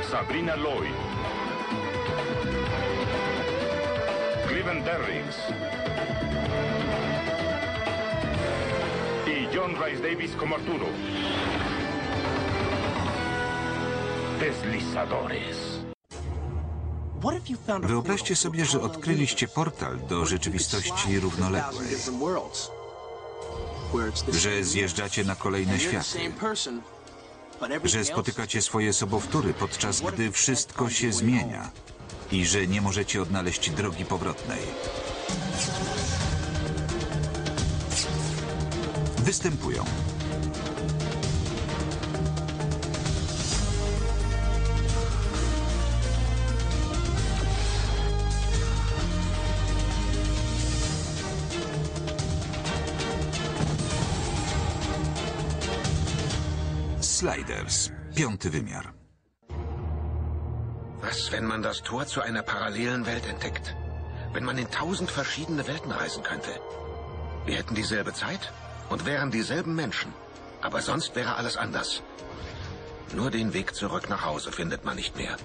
Sabrina 0.10 0.56
Lloyd. 0.58 0.92
Cleveland 4.48 4.84
Derricks. 4.84 5.38
Y 9.26 9.56
John 9.56 9.76
Rice 9.82 10.02
Davis 10.02 10.32
como 10.36 10.56
Arturo. 10.56 10.88
Deslizadores. 14.40 15.69
Wyobraźcie 17.82 18.36
sobie, 18.36 18.66
że 18.66 18.82
odkryliście 18.82 19.48
portal 19.48 20.00
do 20.10 20.26
rzeczywistości 20.26 21.20
równoległej, 21.20 21.88
że 24.28 24.64
zjeżdżacie 24.64 25.24
na 25.24 25.36
kolejne 25.36 25.80
światy, 25.80 26.20
że 27.84 28.06
spotykacie 28.06 28.62
swoje 28.62 28.94
sobowtóry, 28.94 29.54
podczas 29.54 30.02
gdy 30.02 30.32
wszystko 30.32 30.90
się 30.90 31.14
zmienia 31.14 31.72
i 32.32 32.46
że 32.46 32.68
nie 32.68 32.82
możecie 32.82 33.22
odnaleźć 33.22 33.70
drogi 33.70 34.06
powrotnej. 34.06 34.60
Występują 39.18 39.86
Sliders, 57.70 57.92
piąty 58.16 58.50
wymiar. 58.50 58.94
Was, 61.02 61.32
wenn 61.32 61.46
man 61.46 61.62
das 61.62 61.82
Tor 61.82 62.06
zu 62.06 62.22
einer 62.22 62.44
parallelen 62.44 63.06
Welt 63.06 63.26
entdeckt? 63.28 63.76
Wenn 64.34 64.44
man 64.44 64.58
in 64.58 64.70
tausend 64.70 65.12
verschiedene 65.12 65.68
Welten 65.68 65.92
reisen 65.92 66.24
könnte? 66.24 66.50
Wir 67.46 67.56
hätten 67.56 67.76
dieselbe 67.76 68.14
Zeit 68.14 68.52
und 68.90 69.06
wären 69.06 69.32
dieselben 69.32 69.76
Menschen. 69.76 70.14
Aber 70.62 70.82
sonst 70.82 71.16
wäre 71.16 71.36
alles 71.36 71.58
anders. 71.58 72.02
Nur 73.16 73.32
den 73.32 73.54
Weg 73.54 73.76
zurück 73.76 74.10
nach 74.10 74.26
Hause 74.26 74.52
findet 74.52 74.84
man 74.84 74.96
nicht 74.96 75.16
mehr. 75.16 75.38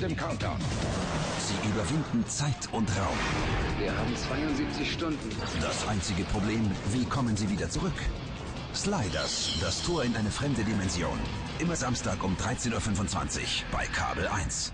Mit 0.00 0.10
dem 0.10 0.16
Countdown. 0.16 0.56
Sie 1.38 1.68
überwinden 1.68 2.26
Zeit 2.26 2.68
und 2.72 2.88
Raum. 2.96 3.18
Wir 3.78 3.96
haben 3.96 4.16
72 4.16 4.92
Stunden. 4.92 5.30
Das 5.60 5.86
einzige 5.88 6.24
Problem, 6.24 6.70
wie 6.92 7.04
kommen 7.04 7.36
Sie 7.36 7.48
wieder 7.48 7.68
zurück? 7.68 7.92
Sliders, 8.74 9.58
das 9.60 9.82
Tor 9.82 10.04
in 10.04 10.14
eine 10.16 10.30
fremde 10.30 10.62
Dimension. 10.62 11.18
Immer 11.58 11.76
Samstag 11.76 12.22
um 12.22 12.34
13.25 12.36 12.70
Uhr 12.72 13.46
bei 13.72 13.86
Kabel 13.86 14.26
1. 14.28 14.72